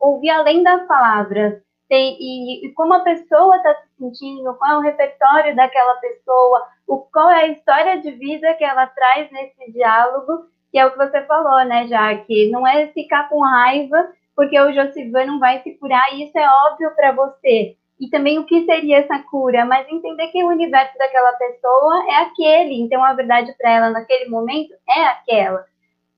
ouvir 0.00 0.30
além 0.30 0.62
das 0.62 0.86
palavras, 0.86 1.62
e, 1.94 2.66
e, 2.66 2.72
como 2.72 2.94
a 2.94 3.00
pessoa 3.00 3.54
está 3.56 3.74
se 3.74 3.88
sentindo, 3.98 4.54
qual 4.54 4.72
é 4.72 4.76
o 4.78 4.80
repertório 4.80 5.54
daquela 5.54 5.94
pessoa, 5.96 6.66
o, 6.88 6.98
qual 7.12 7.30
é 7.30 7.42
a 7.42 7.48
história 7.48 8.00
de 8.00 8.10
vida 8.12 8.54
que 8.54 8.64
ela 8.64 8.86
traz 8.86 9.30
nesse 9.30 9.72
diálogo, 9.72 10.46
que 10.70 10.78
é 10.78 10.86
o 10.86 10.90
que 10.90 10.96
você 10.96 11.22
falou, 11.26 11.62
né, 11.66 11.86
Jaque? 11.86 12.50
Não 12.50 12.66
é 12.66 12.86
ficar 12.88 13.28
com 13.28 13.42
raiva 13.42 14.10
porque 14.34 14.58
o 14.58 14.72
Josivan 14.72 15.26
não 15.26 15.38
vai 15.38 15.60
se 15.62 15.72
curar, 15.74 16.14
e 16.14 16.24
isso 16.24 16.38
é 16.38 16.48
óbvio 16.48 16.94
para 16.96 17.12
você 17.12 17.76
e 18.00 18.08
também 18.08 18.38
o 18.38 18.44
que 18.44 18.64
seria 18.64 18.98
essa 18.98 19.18
cura, 19.20 19.64
mas 19.64 19.88
entender 19.88 20.28
que 20.28 20.42
o 20.42 20.48
universo 20.48 20.96
daquela 20.98 21.32
pessoa 21.34 22.04
é 22.08 22.16
aquele, 22.16 22.80
então 22.80 23.02
a 23.04 23.12
verdade 23.12 23.54
para 23.56 23.70
ela 23.70 23.90
naquele 23.90 24.28
momento 24.28 24.74
é 24.88 25.04
aquela. 25.06 25.64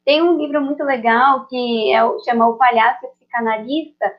Tem 0.04 0.22
um 0.22 0.36
livro 0.36 0.60
muito 0.60 0.82
legal 0.84 1.46
que 1.46 1.92
é 1.92 2.00
chama 2.24 2.48
O 2.48 2.56
Palhaço 2.56 3.06
Psicanalista, 3.18 4.12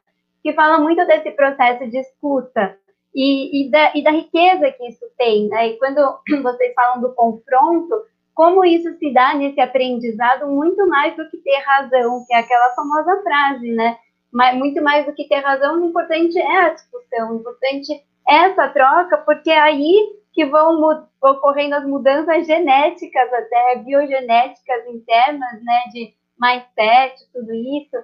que 0.44 0.54
fala 0.54 0.80
muito 0.80 1.06
desse 1.06 1.32
processo 1.32 1.90
de 1.90 1.98
escuta 1.98 2.78
e, 3.14 3.62
e, 3.68 3.72
da, 3.72 3.92
e 3.96 4.04
da 4.04 4.12
riqueza 4.12 4.72
que 4.72 4.88
isso 4.88 5.06
tem. 5.18 5.48
Né? 5.48 5.70
E 5.70 5.78
quando 5.78 6.20
vocês 6.44 6.74
falam 6.74 7.02
do 7.02 7.14
confronto, 7.14 7.96
como 8.34 8.66
isso 8.66 8.94
se 8.98 9.14
dá 9.14 9.34
nesse 9.34 9.62
aprendizado 9.62 10.48
muito 10.48 10.86
mais 10.88 11.16
do 11.16 11.28
que 11.30 11.38
ter 11.38 11.58
razão, 11.66 12.26
que 12.28 12.34
é 12.34 12.40
aquela 12.40 12.70
famosa 12.76 13.24
frase, 13.24 13.72
né? 13.72 13.98
Mas 14.36 14.54
muito 14.58 14.84
mais 14.84 15.06
do 15.06 15.14
que 15.14 15.30
ter 15.30 15.40
razão, 15.40 15.82
o 15.82 15.86
importante 15.86 16.38
é 16.38 16.58
a 16.58 16.74
discussão, 16.74 17.32
o 17.32 17.36
importante 17.40 17.94
é 18.28 18.36
essa 18.36 18.68
troca, 18.68 19.18
porque 19.20 19.50
é 19.50 19.58
aí 19.58 19.96
que 20.34 20.46
vão 20.46 20.82
ocorrendo 21.24 21.76
as 21.76 21.86
mudanças 21.86 22.46
genéticas, 22.46 23.32
até 23.32 23.78
biogenéticas 23.78 24.88
internas, 24.88 25.64
né, 25.64 25.84
de 25.94 26.14
mindset, 26.38 27.16
tudo 27.32 27.54
isso. 27.54 27.96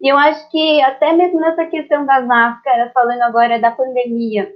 E 0.00 0.06
eu 0.06 0.16
acho 0.16 0.48
que 0.52 0.80
até 0.80 1.12
mesmo 1.12 1.40
nessa 1.40 1.66
questão 1.66 2.06
das 2.06 2.24
máscaras, 2.24 2.92
falando 2.92 3.22
agora 3.22 3.58
da 3.58 3.72
pandemia, 3.72 4.48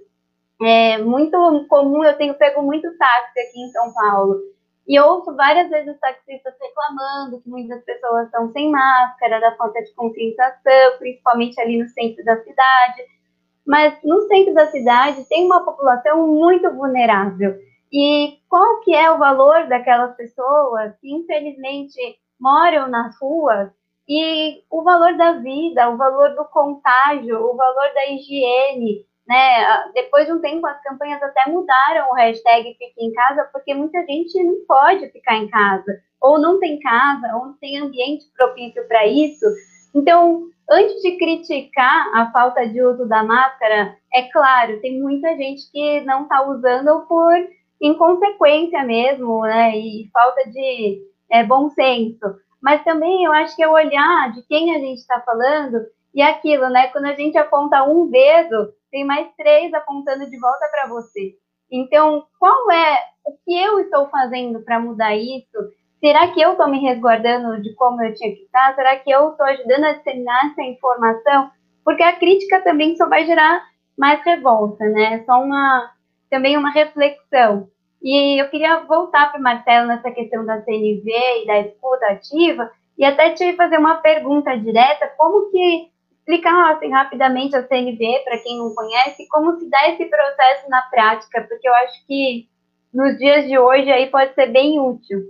é 0.62 0.98
muito 0.98 1.66
comum, 1.68 2.04
eu 2.04 2.16
tenho 2.16 2.34
pego 2.34 2.62
muito 2.62 2.96
táxi 2.96 3.40
aqui 3.40 3.60
em 3.60 3.72
São 3.72 3.92
Paulo, 3.92 4.38
e 4.86 5.00
ouço 5.00 5.34
várias 5.34 5.70
vezes 5.70 5.98
taxistas 5.98 6.54
reclamando 6.60 7.40
que 7.40 7.48
muitas 7.48 7.82
pessoas 7.84 8.26
estão 8.26 8.52
sem 8.52 8.70
máscara, 8.70 9.40
da 9.40 9.56
falta 9.56 9.82
de 9.82 9.94
conscientização, 9.94 10.98
principalmente 10.98 11.58
ali 11.60 11.82
no 11.82 11.88
centro 11.88 12.22
da 12.24 12.36
cidade. 12.42 13.02
Mas 13.66 13.98
no 14.04 14.20
centro 14.22 14.52
da 14.52 14.66
cidade 14.66 15.26
tem 15.26 15.46
uma 15.46 15.64
população 15.64 16.26
muito 16.26 16.70
vulnerável. 16.74 17.56
E 17.90 18.38
qual 18.48 18.80
que 18.80 18.94
é 18.94 19.10
o 19.10 19.18
valor 19.18 19.68
daquelas 19.68 20.14
pessoas 20.16 20.94
que 21.00 21.10
infelizmente 21.10 21.98
moram 22.38 22.88
nas 22.88 23.18
ruas 23.18 23.70
e 24.06 24.62
o 24.70 24.82
valor 24.82 25.16
da 25.16 25.32
vida, 25.32 25.88
o 25.88 25.96
valor 25.96 26.34
do 26.34 26.44
contágio, 26.46 27.40
o 27.40 27.56
valor 27.56 27.94
da 27.94 28.06
higiene, 28.08 29.06
né? 29.26 29.90
Depois 29.94 30.26
de 30.26 30.32
um 30.32 30.40
tempo, 30.40 30.66
as 30.66 30.82
campanhas 30.82 31.22
até 31.22 31.50
mudaram 31.50 32.10
o 32.10 32.14
hashtag 32.14 32.74
Fique 32.78 33.04
em 33.04 33.12
Casa, 33.12 33.48
porque 33.52 33.74
muita 33.74 34.04
gente 34.04 34.42
não 34.42 34.56
pode 34.66 35.08
ficar 35.10 35.36
em 35.36 35.48
casa, 35.48 36.00
ou 36.20 36.38
não 36.38 36.58
tem 36.58 36.78
casa, 36.80 37.34
ou 37.36 37.46
não 37.46 37.54
tem 37.54 37.78
ambiente 37.78 38.26
propício 38.36 38.86
para 38.86 39.06
isso. 39.06 39.46
Então, 39.94 40.48
antes 40.70 41.00
de 41.02 41.16
criticar 41.16 42.10
a 42.14 42.30
falta 42.32 42.66
de 42.66 42.82
uso 42.82 43.06
da 43.06 43.22
máscara, 43.22 43.96
é 44.12 44.22
claro, 44.30 44.80
tem 44.80 45.00
muita 45.00 45.36
gente 45.36 45.70
que 45.70 46.00
não 46.02 46.24
está 46.24 46.46
usando 46.46 47.06
por 47.06 47.34
inconsequência 47.80 48.82
mesmo, 48.82 49.42
né? 49.42 49.76
E 49.76 50.08
falta 50.12 50.48
de 50.50 51.02
é, 51.30 51.44
bom 51.44 51.70
senso. 51.70 52.24
Mas 52.62 52.82
também 52.82 53.24
eu 53.24 53.32
acho 53.32 53.54
que 53.54 53.62
é 53.62 53.68
o 53.68 53.72
olhar 53.72 54.32
de 54.32 54.42
quem 54.46 54.74
a 54.74 54.78
gente 54.78 54.98
está 54.98 55.20
falando 55.20 55.78
e 56.14 56.22
aquilo, 56.22 56.68
né? 56.68 56.88
Quando 56.88 57.06
a 57.06 57.14
gente 57.14 57.36
aponta 57.36 57.82
um 57.84 58.08
dedo, 58.08 58.72
tem 58.90 59.04
mais 59.04 59.28
três 59.36 59.74
apontando 59.74 60.30
de 60.30 60.38
volta 60.38 60.68
para 60.70 60.86
você. 60.86 61.34
Então, 61.70 62.24
qual 62.38 62.70
é 62.70 62.98
o 63.24 63.32
que 63.44 63.58
eu 63.58 63.80
estou 63.80 64.08
fazendo 64.08 64.60
para 64.62 64.78
mudar 64.78 65.16
isso? 65.16 65.58
Será 65.98 66.28
que 66.28 66.40
eu 66.40 66.52
estou 66.52 66.68
me 66.68 66.78
resguardando 66.78 67.60
de 67.60 67.74
como 67.74 68.02
eu 68.02 68.14
tinha 68.14 68.34
que 68.34 68.42
estar? 68.42 68.74
Será 68.74 68.96
que 68.96 69.10
eu 69.10 69.30
estou 69.30 69.46
ajudando 69.46 69.84
a 69.84 69.92
disseminar 69.94 70.50
essa 70.50 70.62
informação? 70.62 71.50
Porque 71.84 72.02
a 72.02 72.16
crítica 72.16 72.60
também 72.60 72.94
só 72.96 73.08
vai 73.08 73.24
gerar 73.24 73.64
mais 73.98 74.22
revolta, 74.24 74.84
né? 74.84 75.14
É 75.14 75.24
só 75.24 75.42
uma 75.42 75.90
também 76.30 76.56
uma 76.56 76.70
reflexão. 76.70 77.68
E 78.02 78.40
eu 78.40 78.48
queria 78.50 78.80
voltar 78.80 79.30
para 79.30 79.40
o 79.40 79.42
Marcelo 79.42 79.88
nessa 79.88 80.10
questão 80.10 80.44
da 80.44 80.60
CNV 80.62 81.10
e 81.42 81.46
da 81.46 81.60
escuta 81.60 82.06
ativa 82.06 82.70
e 82.98 83.04
até 83.04 83.30
te 83.30 83.54
fazer 83.54 83.78
uma 83.78 83.96
pergunta 83.96 84.56
direta, 84.56 85.10
como 85.16 85.50
que 85.50 85.88
explicar 86.24 86.74
assim, 86.74 86.90
rapidamente 86.90 87.54
a 87.54 87.66
CNV, 87.66 88.22
para 88.24 88.38
quem 88.38 88.58
não 88.58 88.74
conhece, 88.74 89.28
como 89.28 89.58
se 89.58 89.68
dá 89.68 89.90
esse 89.90 90.06
processo 90.06 90.68
na 90.70 90.80
prática, 90.82 91.42
porque 91.42 91.68
eu 91.68 91.74
acho 91.74 92.06
que 92.06 92.48
nos 92.92 93.18
dias 93.18 93.46
de 93.46 93.58
hoje 93.58 93.90
aí 93.90 94.06
pode 94.06 94.34
ser 94.34 94.46
bem 94.46 94.80
útil. 94.80 95.22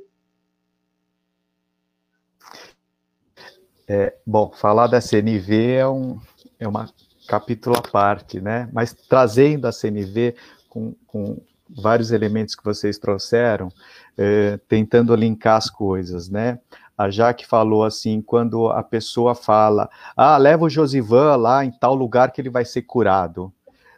É, 3.88 4.14
bom, 4.24 4.50
falar 4.52 4.86
da 4.86 5.00
CNV 5.00 5.72
é, 5.72 5.88
um, 5.88 6.18
é 6.58 6.66
uma 6.66 6.88
capítulo 7.26 7.76
à 7.76 7.82
parte, 7.82 8.40
né? 8.40 8.68
Mas 8.72 8.92
trazendo 8.92 9.66
a 9.66 9.72
CNV 9.72 10.36
com, 10.68 10.94
com 11.06 11.40
vários 11.68 12.12
elementos 12.12 12.54
que 12.54 12.64
vocês 12.64 12.98
trouxeram, 12.98 13.68
é, 14.16 14.58
tentando 14.68 15.14
linkar 15.14 15.56
as 15.56 15.70
coisas, 15.70 16.28
né? 16.28 16.58
A 16.96 17.10
Jaque 17.10 17.46
falou 17.46 17.84
assim, 17.84 18.22
quando 18.22 18.68
a 18.68 18.82
pessoa 18.82 19.34
fala, 19.34 19.90
ah, 20.16 20.36
leva 20.36 20.64
o 20.64 20.70
Josivan 20.70 21.36
lá 21.36 21.64
em 21.64 21.70
tal 21.72 21.94
lugar 21.94 22.30
que 22.30 22.40
ele 22.40 22.50
vai 22.50 22.64
ser 22.64 22.82
curado. 22.82 23.52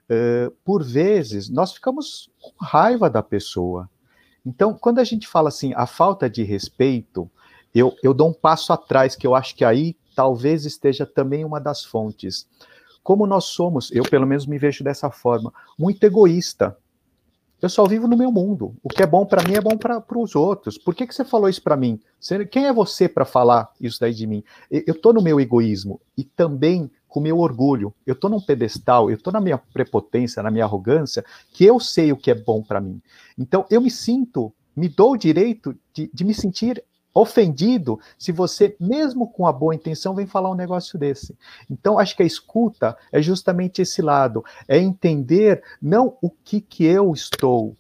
Uh, 0.09 0.51
por 0.65 0.83
vezes, 0.83 1.51
nós 1.51 1.73
ficamos 1.73 2.31
com 2.41 2.65
raiva 2.65 3.11
da 3.11 3.23
pessoa. 3.23 3.91
Então, 4.45 4.73
quando 4.73 5.01
a 5.01 5.05
gente 5.05 5.27
fala 5.27 5.49
assim, 5.49 5.73
a 5.75 5.87
falta 5.87 6.31
de 6.31 6.43
respeito, 6.45 7.29
eu, 7.75 7.95
eu 8.03 8.15
dou 8.15 8.31
um 8.31 8.33
passo 8.33 8.73
atrás, 8.73 9.17
que 9.17 9.27
eu 9.27 9.35
acho 9.35 9.55
que 9.55 9.65
aí 9.65 9.97
talvez 10.15 10.65
esteja 10.65 11.05
também 11.05 11.45
uma 11.45 11.61
das 11.61 11.85
fontes. 11.85 12.49
Como 13.03 13.27
nós 13.27 13.45
somos, 13.45 13.91
eu 13.93 14.05
pelo 14.05 14.27
menos 14.27 14.47
me 14.47 14.59
vejo 14.59 14.83
dessa 14.83 15.11
forma, 15.11 15.53
muito 15.79 16.03
egoísta. 16.03 16.77
Eu 17.67 17.71
só 17.71 17.85
vivo 17.85 18.07
no 18.07 18.17
meu 18.17 18.31
mundo. 18.31 18.77
O 18.81 18.89
que 18.89 19.03
é 19.03 19.07
bom 19.07 19.27
para 19.27 19.43
mim 19.43 19.55
é 19.55 19.61
bom 19.61 19.77
para 19.77 20.01
os 20.17 20.37
outros. 20.37 20.79
Por 20.79 20.95
que, 20.95 21.05
que 21.05 21.13
você 21.13 21.25
falou 21.25 21.49
isso 21.49 21.61
para 21.61 21.77
mim? 21.77 21.99
Você, 22.21 22.47
quem 22.47 22.67
é 22.67 22.73
você 22.73 23.09
para 23.09 23.25
falar 23.25 23.73
isso 23.81 23.99
daí 23.99 24.15
de 24.15 24.25
mim? 24.25 24.45
Eu 24.71 24.95
estou 24.95 25.13
no 25.13 25.21
meu 25.21 25.41
egoísmo 25.41 26.01
e 26.17 26.23
também 26.23 26.89
com 27.09 27.19
o 27.19 27.23
meu 27.25 27.41
orgulho. 27.41 27.93
Eu 28.07 28.13
estou 28.13 28.31
num 28.31 28.41
pedestal, 28.41 29.11
eu 29.11 29.17
estou 29.17 29.33
na 29.33 29.41
minha 29.41 29.59
prepotência, 29.59 30.45
na 30.45 30.51
minha 30.51 30.65
arrogância, 30.65 31.25
que 31.53 31.65
eu 31.65 31.81
sei 31.81 32.13
o 32.13 32.17
que 32.17 32.31
é 32.31 32.37
bom 32.37 32.63
para 32.63 32.81
mim. 32.81 33.03
Então 33.37 33.67
eu 33.69 33.81
me 33.81 33.91
sinto, 33.91 34.53
me 34.77 34.89
dou 34.89 35.15
o 35.15 35.17
direito 35.17 35.77
de, 35.93 36.09
de 36.15 36.25
me 36.25 36.35
sentir 36.35 36.81
ofendido 37.17 37.99
se 38.19 38.31
você, 38.31 38.77
mesmo 38.79 39.27
com 39.27 39.47
a 39.47 39.53
boa 39.53 39.75
intenção, 39.75 40.15
vem 40.15 40.27
falar 40.27 40.51
um 40.51 40.55
negócio 40.55 40.99
desse. 40.99 41.35
Então, 41.71 41.99
acho 41.99 42.15
que 42.15 42.23
a 42.23 42.27
escuta 42.27 42.95
é 43.11 43.23
justamente 43.23 43.81
esse 43.81 44.03
lado, 44.03 44.45
é 44.69 44.79
entender 44.79 45.63
não 45.81 46.19
o 46.21 46.29
que, 46.29 46.61
que 46.61 46.85
eu 46.85 47.15
estou 47.15 47.75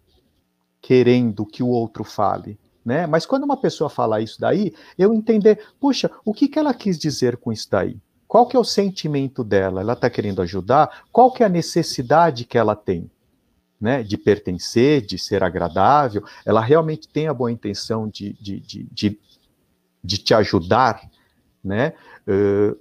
querendo 0.81 1.45
que 1.45 1.63
o 1.63 1.69
outro 1.69 2.03
fale, 2.03 2.59
né? 2.83 3.07
Mas 3.07 3.27
quando 3.27 3.45
uma 3.45 3.57
pessoa 3.57 3.91
fala 3.91 4.23
isso 4.23 4.41
daí, 4.41 4.73
eu 4.97 5.13
entender, 5.13 5.61
puxa, 5.79 6.11
o 6.25 6.33
que, 6.33 6.49
que 6.49 6.59
ela 6.59 6.73
quis 6.73 6.99
dizer 6.99 7.37
com 7.37 7.53
isso 7.53 7.69
daí? 7.71 7.99
Qual 8.27 8.47
que 8.47 8.57
é 8.57 8.61
o 8.61 8.65
sentimento 8.65 9.45
dela? 9.45 9.83
Ela 9.83 9.93
está 9.93 10.09
querendo 10.09 10.41
ajudar? 10.41 11.05
Qual 11.13 11.31
que 11.31 11.43
é 11.43 11.47
a 11.47 11.51
necessidade 11.51 12.45
que 12.45 12.57
ela 12.57 12.75
tem? 12.75 13.11
Né, 13.79 14.03
de 14.03 14.17
pertencer, 14.17 15.03
de 15.03 15.19
ser 15.19 15.45
agradável, 15.45 16.25
ela 16.47 16.63
realmente 16.63 17.07
tem 17.07 17.29
a 17.29 17.35
boa 17.35 17.53
intenção 17.53 18.09
de, 18.09 18.33
de, 18.41 18.59
de, 18.59 18.89
de, 18.91 19.21
de 20.03 20.17
te 20.17 20.33
ajudar, 20.33 21.03
né? 21.63 21.93
Uh, 22.27 22.75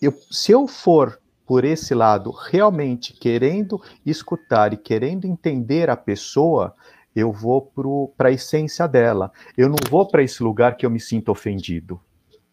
eu, 0.00 0.12
se 0.30 0.52
eu 0.52 0.66
for 0.66 1.20
por 1.46 1.64
esse 1.64 1.94
lado, 1.94 2.30
realmente 2.30 3.12
querendo 3.12 3.80
escutar 4.04 4.72
e 4.72 4.76
querendo 4.76 5.26
entender 5.26 5.90
a 5.90 5.96
pessoa, 5.96 6.74
eu 7.14 7.30
vou 7.30 7.72
para 8.16 8.28
a 8.28 8.32
essência 8.32 8.86
dela. 8.88 9.30
Eu 9.56 9.68
não 9.68 9.76
vou 9.88 10.08
para 10.08 10.22
esse 10.22 10.42
lugar 10.42 10.76
que 10.76 10.84
eu 10.84 10.90
me 10.90 11.00
sinto 11.00 11.30
ofendido. 11.30 12.00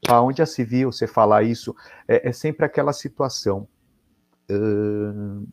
Aonde 0.07 0.39
já 0.39 0.45
se 0.45 0.63
viu 0.63 0.91
você 0.91 1.07
falar 1.07 1.43
isso? 1.43 1.75
É, 2.07 2.29
é 2.29 2.32
sempre 2.32 2.65
aquela 2.65 2.93
situação. 2.93 3.67
Uh, 4.49 5.47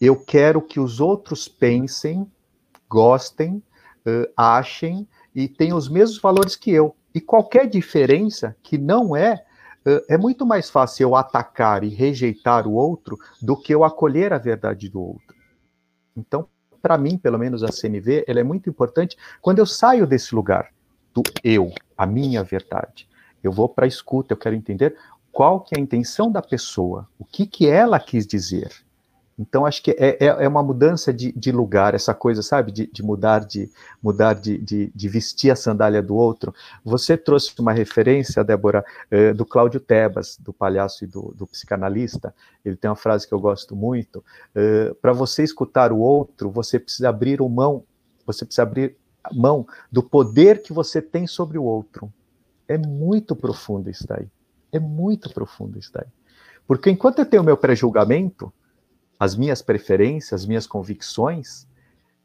eu 0.00 0.16
quero 0.16 0.62
que 0.62 0.80
os 0.80 0.98
outros 0.98 1.46
pensem, 1.46 2.26
gostem, 2.88 3.62
uh, 4.06 4.32
achem 4.36 5.06
e 5.34 5.46
tenham 5.46 5.76
os 5.76 5.88
mesmos 5.88 6.18
valores 6.18 6.56
que 6.56 6.70
eu. 6.70 6.96
E 7.14 7.20
qualquer 7.20 7.68
diferença 7.68 8.56
que 8.62 8.78
não 8.78 9.14
é, 9.14 9.44
uh, 9.86 10.04
é 10.08 10.16
muito 10.16 10.46
mais 10.46 10.70
fácil 10.70 11.08
eu 11.08 11.16
atacar 11.16 11.84
e 11.84 11.88
rejeitar 11.88 12.66
o 12.66 12.72
outro 12.72 13.18
do 13.42 13.56
que 13.56 13.74
eu 13.74 13.84
acolher 13.84 14.32
a 14.32 14.38
verdade 14.38 14.88
do 14.88 15.02
outro. 15.02 15.36
Então, 16.16 16.48
para 16.80 16.96
mim, 16.96 17.18
pelo 17.18 17.38
menos 17.38 17.62
a 17.62 17.70
CNV, 17.70 18.24
ela 18.26 18.40
é 18.40 18.44
muito 18.44 18.70
importante 18.70 19.16
quando 19.42 19.58
eu 19.58 19.66
saio 19.66 20.06
desse 20.06 20.34
lugar 20.34 20.70
do 21.12 21.22
eu, 21.44 21.72
a 21.96 22.06
minha 22.06 22.42
verdade. 22.42 23.06
Eu 23.42 23.52
vou 23.52 23.68
para 23.68 23.84
a 23.84 23.88
escuta, 23.88 24.32
eu 24.32 24.38
quero 24.38 24.54
entender 24.54 24.96
qual 25.30 25.60
que 25.60 25.74
é 25.74 25.78
a 25.78 25.82
intenção 25.82 26.30
da 26.30 26.40
pessoa, 26.40 27.06
o 27.18 27.24
que 27.24 27.46
que 27.46 27.66
ela 27.66 28.00
quis 28.00 28.26
dizer. 28.26 28.70
Então, 29.40 29.64
acho 29.64 29.82
que 29.82 29.92
é, 29.92 30.18
é, 30.20 30.26
é 30.26 30.46
uma 30.46 30.62
mudança 30.62 31.14
de, 31.14 31.32
de, 31.32 31.50
lugar, 31.50 31.94
essa 31.94 32.12
coisa, 32.12 32.42
sabe, 32.42 32.70
de, 32.70 32.86
de 32.92 33.02
mudar, 33.02 33.38
de 33.38 33.70
mudar 34.02 34.34
de, 34.34 34.58
de, 34.58 34.92
de, 34.94 35.08
vestir 35.08 35.50
a 35.50 35.56
sandália 35.56 36.02
do 36.02 36.14
outro. 36.14 36.54
Você 36.84 37.16
trouxe 37.16 37.50
uma 37.58 37.72
referência, 37.72 38.44
Débora, 38.44 38.84
eh, 39.10 39.32
do 39.32 39.46
Cláudio 39.46 39.80
Tebas, 39.80 40.36
do 40.38 40.52
palhaço 40.52 41.04
e 41.04 41.06
do, 41.06 41.32
do, 41.34 41.46
psicanalista. 41.46 42.34
Ele 42.62 42.76
tem 42.76 42.90
uma 42.90 42.96
frase 42.96 43.26
que 43.26 43.32
eu 43.32 43.40
gosto 43.40 43.74
muito: 43.74 44.22
eh, 44.54 44.94
para 45.00 45.14
você 45.14 45.42
escutar 45.42 45.90
o 45.90 46.00
outro, 46.00 46.50
você 46.50 46.78
precisa 46.78 47.08
abrir 47.08 47.40
mão, 47.40 47.82
você 48.26 48.44
precisa 48.44 48.64
abrir 48.64 48.94
mão 49.32 49.66
do 49.90 50.02
poder 50.02 50.60
que 50.60 50.72
você 50.74 51.00
tem 51.00 51.26
sobre 51.26 51.56
o 51.56 51.64
outro. 51.64 52.12
É 52.68 52.76
muito 52.76 53.34
profundo 53.34 53.88
isso 53.88 54.06
daí. 54.06 54.28
É 54.70 54.78
muito 54.78 55.32
profundo 55.32 55.78
isso 55.78 55.90
daí. 55.94 56.06
Porque 56.66 56.90
enquanto 56.90 57.20
eu 57.20 57.26
tenho 57.26 57.42
o 57.42 57.46
meu 57.46 57.56
pré-julgamento, 57.56 58.52
as 59.20 59.36
minhas 59.36 59.60
preferências, 59.60 60.40
as 60.40 60.46
minhas 60.46 60.66
convicções, 60.66 61.66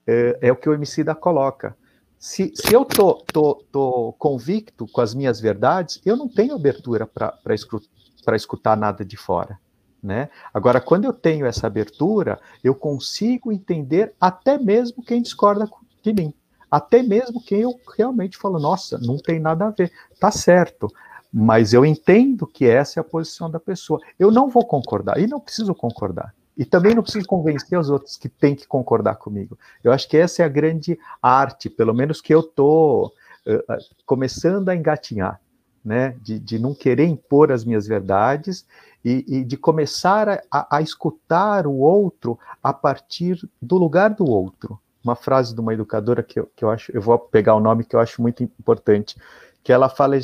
é, 0.07 0.39
é 0.43 0.51
o 0.51 0.55
que 0.55 0.69
o 0.69 0.73
Emicida 0.73 1.13
coloca. 1.13 1.75
Se, 2.17 2.53
se 2.55 2.73
eu 2.73 2.85
tô, 2.85 3.15
tô, 3.15 3.65
tô 3.69 4.15
convicto 4.17 4.87
com 4.87 5.01
as 5.01 5.13
minhas 5.13 5.41
verdades, 5.41 5.99
eu 6.05 6.15
não 6.15 6.29
tenho 6.29 6.55
abertura 6.55 7.05
para 7.05 7.53
escutar, 7.53 7.89
escutar 8.33 8.77
nada 8.77 9.03
de 9.03 9.17
fora. 9.17 9.59
Né? 10.01 10.29
Agora, 10.53 10.79
quando 10.79 11.03
eu 11.03 11.11
tenho 11.11 11.45
essa 11.45 11.67
abertura, 11.67 12.39
eu 12.63 12.73
consigo 12.73 13.51
entender 13.51 14.13
até 14.21 14.57
mesmo 14.57 15.03
quem 15.03 15.21
discorda 15.21 15.69
de 16.01 16.13
mim. 16.13 16.33
Até 16.71 17.03
mesmo 17.03 17.43
quem 17.43 17.61
eu 17.61 17.77
realmente 17.97 18.37
falo, 18.37 18.59
nossa, 18.59 18.97
não 18.99 19.17
tem 19.17 19.39
nada 19.39 19.65
a 19.65 19.71
ver. 19.71 19.91
Tá 20.19 20.31
certo. 20.31 20.87
Mas 21.33 21.73
eu 21.73 21.85
entendo 21.85 22.47
que 22.47 22.65
essa 22.65 22.99
é 22.99 23.01
a 23.01 23.03
posição 23.03 23.51
da 23.51 23.59
pessoa. 23.59 23.99
Eu 24.17 24.31
não 24.31 24.49
vou 24.49 24.65
concordar, 24.65 25.19
e 25.19 25.27
não 25.27 25.39
preciso 25.39 25.75
concordar. 25.75 26.33
E 26.57 26.63
também 26.63 26.95
não 26.95 27.03
preciso 27.03 27.27
convencer 27.27 27.77
os 27.77 27.89
outros 27.89 28.15
que 28.15 28.29
têm 28.29 28.55
que 28.55 28.65
concordar 28.65 29.15
comigo. 29.15 29.57
Eu 29.83 29.91
acho 29.91 30.07
que 30.07 30.17
essa 30.17 30.41
é 30.41 30.45
a 30.45 30.49
grande 30.49 30.97
arte, 31.21 31.69
pelo 31.69 31.93
menos 31.93 32.21
que 32.21 32.33
eu 32.33 32.39
estou 32.39 33.07
uh, 33.07 33.77
começando 34.05 34.69
a 34.69 34.75
engatinhar, 34.75 35.39
né? 35.83 36.15
De, 36.21 36.39
de, 36.39 36.57
não 36.57 36.73
querer 36.73 37.05
impor 37.05 37.51
as 37.51 37.65
minhas 37.65 37.85
verdades 37.85 38.65
e, 39.03 39.25
e 39.27 39.43
de 39.43 39.57
começar 39.57 40.41
a, 40.49 40.77
a, 40.77 40.81
escutar 40.81 41.67
o 41.67 41.73
outro 41.73 42.39
a 42.63 42.73
partir 42.73 43.47
do 43.61 43.77
lugar 43.77 44.11
do 44.11 44.25
outro. 44.25 44.79
Uma 45.03 45.15
frase 45.15 45.53
de 45.53 45.59
uma 45.59 45.73
educadora 45.73 46.23
que 46.23 46.39
eu, 46.39 46.49
que 46.55 46.65
eu 46.65 46.71
acho, 46.71 46.91
eu 46.91 47.01
vou 47.01 47.19
pegar 47.19 47.53
o 47.53 47.59
nome 47.59 47.83
que 47.83 47.95
eu 47.95 47.99
acho 47.99 48.21
muito 48.21 48.41
importante, 48.43 49.15
que 49.63 49.71
ela 49.71 49.89
fala, 49.89 50.17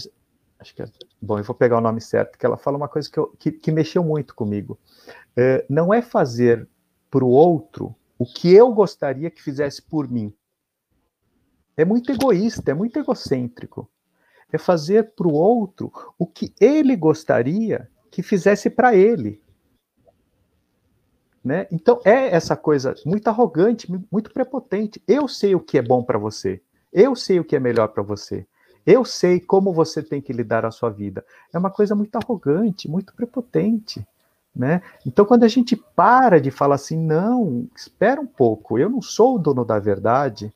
acho 0.62 0.76
que 0.76 0.84
é, 0.84 0.86
bom, 1.20 1.40
eu 1.40 1.44
vou 1.44 1.56
pegar 1.56 1.78
o 1.78 1.82
nome 1.82 2.00
certo, 2.00 2.38
que 2.38 2.46
ela 2.46 2.56
fala 2.56 2.78
uma 2.78 2.88
coisa 2.88 3.10
que, 3.10 3.18
eu, 3.18 3.28
que, 3.40 3.52
que 3.52 3.72
mexeu 3.72 4.04
muito 4.04 4.36
comigo 4.36 4.80
é, 5.36 5.66
não 5.68 5.94
é 5.94 6.02
fazer 6.02 6.68
para 7.10 7.26
o 7.26 7.30
outro 7.30 7.96
o 8.18 8.26
que 8.26 8.54
eu 8.54 8.72
gostaria 8.72 9.32
que 9.32 9.42
fizesse 9.42 9.82
por 9.82 10.08
mim. 10.08 10.34
É 11.76 11.84
muito 11.84 12.12
egoísta, 12.12 12.70
é 12.70 12.74
muito 12.74 13.00
egocêntrico. 13.00 13.90
É 14.52 14.58
fazer 14.58 15.14
para 15.16 15.28
o 15.28 15.34
outro 15.34 15.92
o 16.20 16.28
que 16.28 16.54
ele 16.60 16.96
gostaria 16.96 17.90
que 18.12 18.22
fizesse 18.22 18.70
para 18.70 18.96
ele. 18.96 19.42
Né? 21.44 21.66
Então 21.72 22.00
é 22.06 22.28
essa 22.28 22.56
coisa 22.56 22.94
muito 23.06 23.28
arrogante, 23.28 23.92
muito 24.12 24.32
prepotente. 24.32 25.02
Eu 25.08 25.28
sei 25.28 25.56
o 25.56 25.60
que 25.60 25.80
é 25.80 25.82
bom 25.82 26.04
para 26.04 26.20
você. 26.20 26.62
Eu 26.94 27.16
sei 27.16 27.40
o 27.40 27.44
que 27.44 27.56
é 27.56 27.60
melhor 27.60 27.88
para 27.88 28.04
você. 28.04 28.46
Eu 28.86 29.06
sei 29.06 29.40
como 29.40 29.74
você 29.74 30.02
tem 30.02 30.22
que 30.22 30.34
lidar 30.34 30.66
a 30.66 30.72
sua 30.72 30.90
vida. 30.90 31.24
É 31.54 31.58
uma 31.58 31.70
coisa 31.70 31.96
muito 31.96 32.16
arrogante, 32.16 32.90
muito 32.90 33.14
prepotente. 33.14 34.06
Né? 34.56 34.82
Então, 35.06 35.24
quando 35.24 35.44
a 35.44 35.48
gente 35.48 35.76
para 35.76 36.40
de 36.40 36.52
falar 36.52 36.76
assim, 36.76 36.98
não, 36.98 37.68
espera 37.76 38.20
um 38.20 38.28
pouco, 38.28 38.78
eu 38.78 38.90
não 38.90 39.02
sou 39.02 39.36
o 39.36 39.40
dono 39.40 39.64
da 39.64 39.80
verdade, 39.80 40.54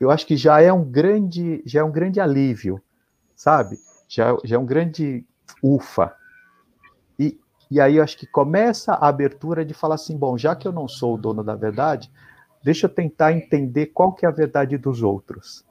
eu 0.00 0.10
acho 0.10 0.26
que 0.26 0.36
já 0.36 0.62
é 0.62 0.72
um 0.72 0.82
grande, 0.82 1.62
já 1.66 1.80
é 1.80 1.84
um 1.84 1.90
grande 1.90 2.18
alívio, 2.18 2.80
sabe? 3.36 3.78
Já, 4.08 4.34
já 4.42 4.56
é 4.56 4.58
um 4.58 4.64
grande 4.64 5.22
ufa. 5.62 6.16
E, 7.18 7.38
e 7.70 7.78
aí 7.78 7.96
eu 7.96 8.02
acho 8.02 8.16
que 8.16 8.26
começa 8.26 8.94
a 8.94 9.08
abertura 9.08 9.62
de 9.66 9.74
falar 9.74 9.96
assim, 9.96 10.16
bom, 10.16 10.38
já 10.38 10.56
que 10.56 10.66
eu 10.66 10.72
não 10.72 10.88
sou 10.88 11.14
o 11.16 11.18
dono 11.18 11.44
da 11.44 11.54
verdade, 11.54 12.10
deixa 12.62 12.86
eu 12.86 12.90
tentar 12.90 13.34
entender 13.34 13.86
qual 13.86 14.14
que 14.14 14.24
é 14.24 14.28
a 14.28 14.32
verdade 14.32 14.78
dos 14.78 15.02
outros. 15.02 15.62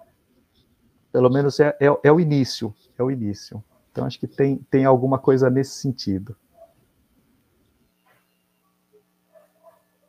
Pelo 1.11 1.29
menos 1.29 1.59
é, 1.59 1.75
é, 1.79 1.87
é 2.03 2.11
o 2.11 2.19
início, 2.19 2.73
é 2.97 3.03
o 3.03 3.09
início. 3.09 3.63
Então 3.91 4.05
acho 4.05 4.19
que 4.19 4.27
tem, 4.27 4.57
tem 4.69 4.85
alguma 4.85 5.17
coisa 5.17 5.49
nesse 5.49 5.71
sentido. 5.71 6.35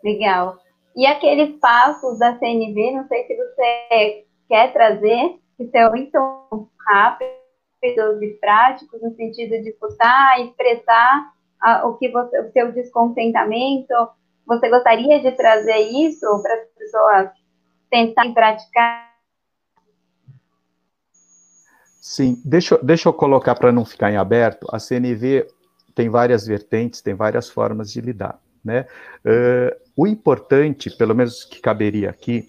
Legal. 0.03 0.59
E 0.97 1.07
aqueles 1.07 1.59
passos 1.59 2.19
da 2.19 2.39
CNV, 2.39 2.93
não 2.93 3.07
sei 3.07 3.27
se 3.27 3.37
você 3.37 4.27
quer 4.49 4.73
trazer, 4.73 5.39
que 5.57 5.69
são 5.71 5.91
muito 5.91 6.69
rápidos 6.87 8.23
e 8.23 8.39
práticos, 8.41 9.01
no 9.01 9.15
sentido 9.15 9.63
de 9.63 9.71
escutar, 9.71 10.41
expressar 10.41 11.33
a, 11.61 11.87
o 11.87 11.97
que 11.97 12.09
você, 12.11 12.41
o 12.41 12.53
seu 12.53 12.73
descontentamento. 12.73 13.95
Você 14.47 14.69
gostaria 14.69 15.21
de 15.21 15.33
trazer 15.33 15.79
isso 15.79 16.27
para 16.43 16.55
as 16.55 16.69
pessoas 16.77 17.31
tentarem 17.91 18.35
praticar? 18.35 19.10
Sim, 22.01 22.41
deixa, 22.45 22.79
deixa 22.83 23.09
eu 23.09 23.13
colocar 23.13 23.55
para 23.55 23.71
não 23.71 23.85
ficar 23.85 24.11
em 24.11 24.17
aberto. 24.17 24.67
A 24.73 24.79
CNV 24.79 25.47
tem 25.95 26.09
várias 26.09 26.47
vertentes, 26.47 27.03
tem 27.03 27.15
várias 27.15 27.51
formas 27.51 27.93
de 27.93 28.01
lidar. 28.01 28.41
Né? 28.65 28.87
Uh, 29.25 29.77
o 29.95 30.07
importante, 30.07 30.91
pelo 30.91 31.15
menos 31.15 31.45
que 31.45 31.61
caberia 31.61 32.09
aqui, 32.09 32.49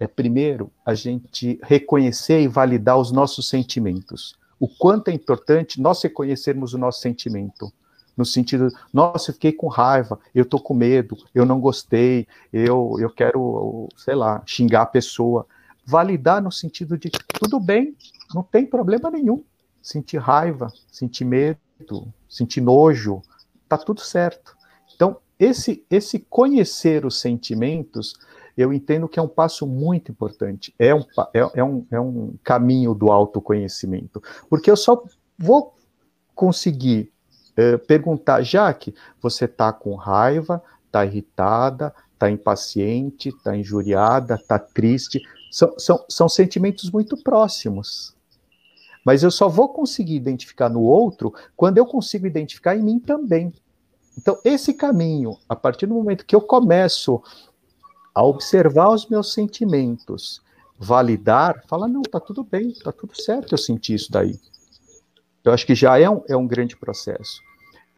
é 0.00 0.06
primeiro 0.06 0.70
a 0.84 0.94
gente 0.94 1.60
reconhecer 1.62 2.40
e 2.40 2.48
validar 2.48 2.98
os 2.98 3.12
nossos 3.12 3.48
sentimentos. 3.48 4.36
O 4.58 4.68
quanto 4.68 5.08
é 5.08 5.12
importante 5.12 5.80
nós 5.80 6.02
reconhecermos 6.02 6.74
o 6.74 6.78
nosso 6.78 7.00
sentimento. 7.00 7.72
No 8.16 8.24
sentido, 8.24 8.68
nossa, 8.92 9.30
eu 9.30 9.34
fiquei 9.34 9.52
com 9.52 9.68
raiva, 9.68 10.18
eu 10.34 10.44
tô 10.44 10.58
com 10.58 10.74
medo, 10.74 11.16
eu 11.32 11.46
não 11.46 11.60
gostei, 11.60 12.26
eu, 12.52 12.96
eu 12.98 13.10
quero, 13.10 13.88
sei 13.96 14.16
lá, 14.16 14.42
xingar 14.44 14.82
a 14.82 14.86
pessoa. 14.86 15.46
Validar 15.88 16.42
no 16.42 16.52
sentido 16.52 16.98
de 16.98 17.10
tudo 17.38 17.58
bem, 17.58 17.96
não 18.34 18.42
tem 18.42 18.66
problema 18.66 19.10
nenhum. 19.10 19.42
Sentir 19.80 20.18
raiva, 20.18 20.70
sentir 20.92 21.24
medo, 21.24 22.12
sentir 22.28 22.60
nojo, 22.60 23.22
tá 23.66 23.78
tudo 23.78 24.02
certo. 24.02 24.54
Então, 24.94 25.16
esse, 25.38 25.82
esse 25.88 26.18
conhecer 26.18 27.06
os 27.06 27.18
sentimentos, 27.18 28.14
eu 28.54 28.70
entendo 28.70 29.08
que 29.08 29.18
é 29.18 29.22
um 29.22 29.28
passo 29.28 29.66
muito 29.66 30.12
importante. 30.12 30.74
É 30.78 30.94
um, 30.94 31.04
é, 31.32 31.50
é 31.54 31.64
um, 31.64 31.86
é 31.90 31.98
um 31.98 32.34
caminho 32.44 32.92
do 32.92 33.10
autoconhecimento. 33.10 34.22
Porque 34.50 34.70
eu 34.70 34.76
só 34.76 35.02
vou 35.38 35.74
conseguir 36.34 37.10
é, 37.56 37.78
perguntar, 37.78 38.42
Jaque, 38.42 38.94
você 39.22 39.46
está 39.46 39.72
com 39.72 39.94
raiva, 39.94 40.62
está 40.84 41.06
irritada, 41.06 41.94
está 42.12 42.30
impaciente, 42.30 43.30
está 43.30 43.56
injuriada, 43.56 44.34
está 44.34 44.58
triste. 44.58 45.22
São, 45.50 45.74
são, 45.78 46.04
são 46.08 46.28
sentimentos 46.28 46.90
muito 46.90 47.16
próximos. 47.16 48.14
Mas 49.04 49.22
eu 49.22 49.30
só 49.30 49.48
vou 49.48 49.68
conseguir 49.68 50.16
identificar 50.16 50.68
no 50.68 50.82
outro 50.82 51.32
quando 51.56 51.78
eu 51.78 51.86
consigo 51.86 52.26
identificar 52.26 52.76
em 52.76 52.82
mim 52.82 52.98
também. 52.98 53.52
Então, 54.16 54.38
esse 54.44 54.74
caminho, 54.74 55.38
a 55.48 55.54
partir 55.54 55.86
do 55.86 55.94
momento 55.94 56.26
que 56.26 56.34
eu 56.34 56.40
começo 56.40 57.22
a 58.14 58.22
observar 58.22 58.90
os 58.90 59.06
meus 59.06 59.32
sentimentos, 59.32 60.42
validar, 60.78 61.64
falar, 61.68 61.88
não, 61.88 62.02
tá 62.02 62.18
tudo 62.18 62.42
bem, 62.42 62.72
tá 62.72 62.90
tudo 62.90 63.14
certo 63.20 63.52
eu 63.52 63.58
senti 63.58 63.94
isso 63.94 64.10
daí. 64.10 64.38
Eu 65.44 65.52
acho 65.52 65.64
que 65.64 65.74
já 65.74 65.98
é 65.98 66.10
um, 66.10 66.22
é 66.28 66.36
um 66.36 66.46
grande 66.46 66.76
processo. 66.76 67.40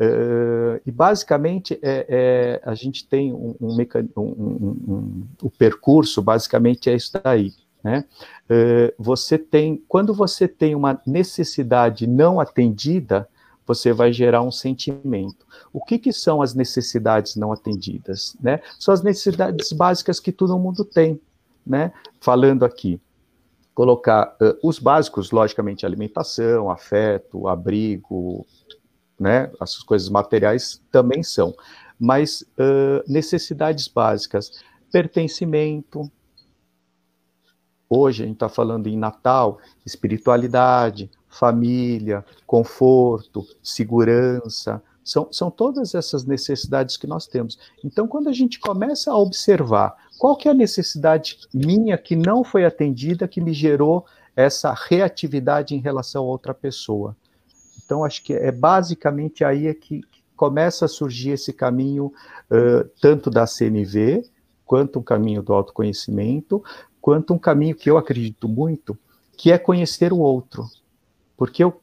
Uh, 0.00 0.80
e 0.86 0.90
basicamente 0.90 1.78
é, 1.82 2.06
é, 2.08 2.62
a 2.64 2.74
gente 2.74 3.06
tem 3.06 3.34
um, 3.34 3.54
um, 3.60 3.76
um, 4.16 5.26
o 5.42 5.50
percurso 5.50 6.22
basicamente 6.22 6.88
é 6.88 6.94
isso 6.94 7.12
daí. 7.22 7.52
Né? 7.84 8.04
Uh, 8.48 8.94
você 8.98 9.36
tem, 9.36 9.82
quando 9.86 10.14
você 10.14 10.48
tem 10.48 10.74
uma 10.74 11.02
necessidade 11.06 12.06
não 12.06 12.40
atendida, 12.40 13.28
você 13.66 13.92
vai 13.92 14.10
gerar 14.10 14.42
um 14.42 14.50
sentimento. 14.50 15.46
O 15.70 15.84
que, 15.84 15.98
que 15.98 16.14
são 16.14 16.40
as 16.40 16.54
necessidades 16.54 17.36
não 17.36 17.52
atendidas? 17.52 18.34
Né? 18.40 18.60
São 18.78 18.94
as 18.94 19.02
necessidades 19.02 19.70
básicas 19.70 20.18
que 20.18 20.32
todo 20.32 20.58
mundo 20.58 20.82
tem. 20.82 21.20
Né? 21.66 21.92
Falando 22.20 22.64
aqui, 22.64 22.98
colocar 23.74 24.36
uh, 24.40 24.56
os 24.66 24.78
básicos, 24.78 25.30
logicamente, 25.30 25.84
alimentação, 25.84 26.70
afeto, 26.70 27.46
abrigo, 27.46 28.46
né? 29.20 29.52
As 29.60 29.76
coisas 29.82 30.08
materiais 30.08 30.80
também 30.90 31.22
são, 31.22 31.54
mas 31.98 32.40
uh, 32.40 33.04
necessidades 33.06 33.86
básicas, 33.86 34.50
pertencimento. 34.90 36.10
Hoje 37.88 38.22
a 38.22 38.26
gente 38.26 38.36
está 38.36 38.48
falando 38.48 38.86
em 38.86 38.96
Natal, 38.96 39.58
espiritualidade, 39.84 41.10
família, 41.28 42.24
conforto, 42.46 43.46
segurança, 43.62 44.82
são, 45.04 45.28
são 45.30 45.50
todas 45.50 45.94
essas 45.94 46.24
necessidades 46.24 46.96
que 46.96 47.06
nós 47.06 47.26
temos. 47.26 47.58
Então, 47.84 48.06
quando 48.06 48.28
a 48.28 48.32
gente 48.32 48.60
começa 48.60 49.10
a 49.10 49.16
observar 49.16 49.96
qual 50.18 50.36
que 50.36 50.48
é 50.48 50.52
a 50.52 50.54
necessidade 50.54 51.38
minha 51.52 51.98
que 51.98 52.14
não 52.14 52.44
foi 52.44 52.64
atendida, 52.64 53.26
que 53.26 53.40
me 53.40 53.52
gerou 53.52 54.06
essa 54.36 54.72
reatividade 54.72 55.74
em 55.74 55.78
relação 55.78 56.24
a 56.24 56.28
outra 56.28 56.54
pessoa. 56.54 57.16
Então, 57.90 58.04
acho 58.04 58.22
que 58.22 58.32
é 58.32 58.52
basicamente 58.52 59.44
aí 59.44 59.66
é 59.66 59.74
que 59.74 60.02
começa 60.36 60.84
a 60.84 60.88
surgir 60.88 61.30
esse 61.30 61.52
caminho, 61.52 62.12
uh, 62.50 62.88
tanto 63.00 63.28
da 63.28 63.46
CNV, 63.46 64.24
quanto 64.64 65.00
um 65.00 65.02
caminho 65.02 65.42
do 65.42 65.52
autoconhecimento, 65.52 66.62
quanto 67.00 67.34
um 67.34 67.38
caminho 67.38 67.74
que 67.74 67.90
eu 67.90 67.98
acredito 67.98 68.48
muito, 68.48 68.96
que 69.36 69.50
é 69.50 69.58
conhecer 69.58 70.12
o 70.12 70.18
outro 70.18 70.64
porque 71.40 71.64
eu 71.64 71.80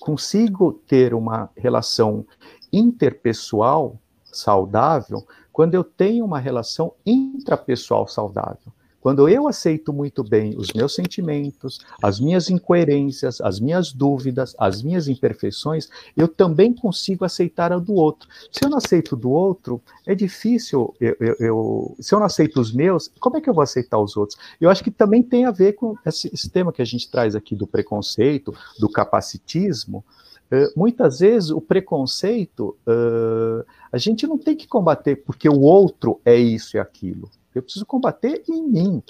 consigo 0.00 0.72
ter 0.72 1.12
uma 1.12 1.50
relação 1.54 2.26
interpessoal 2.72 4.00
saudável 4.24 5.26
quando 5.52 5.74
eu 5.74 5.84
tenho 5.84 6.24
uma 6.24 6.38
relação 6.38 6.94
intrapessoal 7.04 8.08
saudável. 8.08 8.72
Quando 9.06 9.28
eu 9.28 9.46
aceito 9.46 9.92
muito 9.92 10.24
bem 10.24 10.56
os 10.58 10.72
meus 10.72 10.96
sentimentos, 10.96 11.78
as 12.02 12.18
minhas 12.18 12.50
incoerências, 12.50 13.40
as 13.40 13.60
minhas 13.60 13.92
dúvidas, 13.92 14.52
as 14.58 14.82
minhas 14.82 15.06
imperfeições, 15.06 15.88
eu 16.16 16.26
também 16.26 16.74
consigo 16.74 17.24
aceitar 17.24 17.72
a 17.72 17.78
do 17.78 17.94
outro. 17.94 18.28
Se 18.50 18.64
eu 18.64 18.68
não 18.68 18.78
aceito 18.78 19.14
do 19.14 19.30
outro, 19.30 19.80
é 20.04 20.12
difícil. 20.12 20.92
Eu, 21.00 21.16
eu, 21.20 21.36
eu, 21.38 21.96
se 22.00 22.12
eu 22.12 22.18
não 22.18 22.26
aceito 22.26 22.60
os 22.60 22.72
meus, 22.72 23.08
como 23.20 23.36
é 23.36 23.40
que 23.40 23.48
eu 23.48 23.54
vou 23.54 23.62
aceitar 23.62 23.96
os 23.96 24.16
outros? 24.16 24.36
Eu 24.60 24.68
acho 24.68 24.82
que 24.82 24.90
também 24.90 25.22
tem 25.22 25.44
a 25.44 25.52
ver 25.52 25.74
com 25.74 25.94
esse, 26.04 26.28
esse 26.34 26.50
tema 26.50 26.72
que 26.72 26.82
a 26.82 26.84
gente 26.84 27.08
traz 27.08 27.36
aqui 27.36 27.54
do 27.54 27.64
preconceito, 27.64 28.52
do 28.76 28.90
capacitismo. 28.90 30.04
Uh, 30.50 30.66
muitas 30.76 31.20
vezes 31.20 31.50
o 31.50 31.60
preconceito 31.60 32.76
uh, 32.88 33.64
a 33.92 33.98
gente 33.98 34.26
não 34.26 34.36
tem 34.36 34.56
que 34.56 34.66
combater 34.66 35.14
porque 35.14 35.48
o 35.48 35.60
outro 35.60 36.20
é 36.24 36.34
isso 36.34 36.76
e 36.76 36.80
aquilo. 36.80 37.30
Eu 37.56 37.62
preciso 37.62 37.86
combater 37.86 38.42
em 38.48 38.62
mim. 38.62 39.02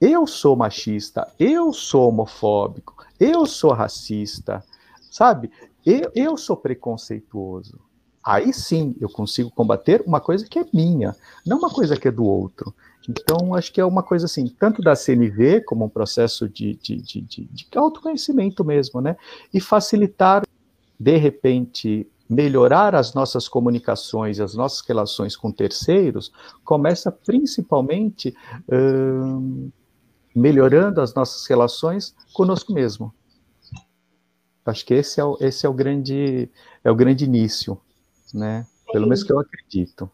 Eu 0.00 0.26
sou 0.26 0.54
machista, 0.54 1.26
eu 1.38 1.72
sou 1.72 2.08
homofóbico, 2.08 2.94
eu 3.18 3.46
sou 3.46 3.72
racista, 3.72 4.62
sabe? 5.10 5.50
Eu, 5.84 6.12
eu 6.14 6.36
sou 6.36 6.56
preconceituoso. 6.56 7.80
Aí 8.22 8.52
sim 8.52 8.94
eu 9.00 9.08
consigo 9.08 9.50
combater 9.50 10.02
uma 10.06 10.20
coisa 10.20 10.46
que 10.46 10.58
é 10.58 10.66
minha, 10.72 11.14
não 11.44 11.58
uma 11.58 11.70
coisa 11.70 11.96
que 11.96 12.08
é 12.08 12.10
do 12.10 12.24
outro. 12.24 12.74
Então, 13.08 13.54
acho 13.54 13.72
que 13.72 13.80
é 13.80 13.84
uma 13.84 14.02
coisa 14.02 14.26
assim, 14.26 14.46
tanto 14.48 14.80
da 14.80 14.96
CNV, 14.96 15.60
como 15.62 15.84
um 15.84 15.90
processo 15.90 16.48
de, 16.48 16.74
de, 16.76 16.96
de, 16.96 17.20
de, 17.20 17.68
autoconhecimento 17.74 18.64
mesmo, 18.64 19.00
né? 19.00 19.16
E 19.52 19.60
facilitar, 19.60 20.42
de 20.98 21.16
repente, 21.16 22.06
melhorar 22.28 22.94
as 22.94 23.14
nossas 23.14 23.48
comunicações, 23.48 24.40
as 24.40 24.54
nossas 24.54 24.86
relações 24.86 25.36
com 25.36 25.52
terceiros, 25.52 26.32
começa 26.64 27.12
principalmente 27.12 28.34
hum, 28.70 29.70
melhorando 30.34 31.00
as 31.00 31.14
nossas 31.14 31.46
relações 31.46 32.14
conosco 32.32 32.72
mesmo. 32.72 33.12
Acho 34.66 34.84
que 34.86 34.94
esse 34.94 35.20
é 35.20 35.24
o, 35.24 35.36
esse 35.40 35.66
é 35.66 35.68
o 35.68 35.74
grande 35.74 36.50
é 36.82 36.90
o 36.90 36.94
grande 36.94 37.24
início, 37.24 37.78
né? 38.32 38.66
Pelo 38.90 39.06
menos 39.06 39.22
que 39.22 39.32
eu 39.32 39.38
acredito. 39.38 40.10